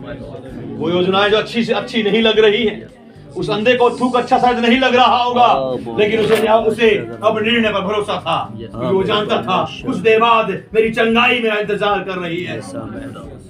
वो 0.78 0.90
योजनाएँ 0.90 1.30
जो 1.30 1.36
अच्छी 1.36 1.64
से 1.64 1.72
अच्छी 1.72 2.02
नहीं 2.02 2.22
लग 2.22 2.38
रही 2.38 2.64
है 2.64 2.99
उस 3.36 3.50
अंधे 3.50 3.74
को 3.74 3.90
थूक 3.90 4.16
अच्छा 4.16 4.38
शायद 4.38 4.58
नहीं 4.58 4.78
लग 4.80 4.94
रहा 4.94 5.22
होगा 5.22 5.46
हाँ, 5.46 5.96
लेकिन 5.98 6.20
उसे 6.20 6.48
उसे 6.70 6.90
अब 7.22 7.38
निर्णय 7.42 7.72
पर 7.72 7.80
भरोसा 7.80 8.20
था 8.26 8.38
क्योंकि 8.56 8.94
वो 8.94 9.02
जानता 9.04 9.42
था 9.42 9.62
कुछ 9.86 9.96
देर 9.98 10.20
बाद 10.20 10.50
मेरी 10.74 10.90
चंगाई 10.92 11.40
मेरा 11.42 11.58
इंतज़ार 11.58 12.02
कर 12.04 12.18
रही 12.18 12.42
है। 12.44 12.60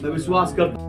मैं 0.02 0.10
विश्वास 0.10 0.54
करता 0.54 0.88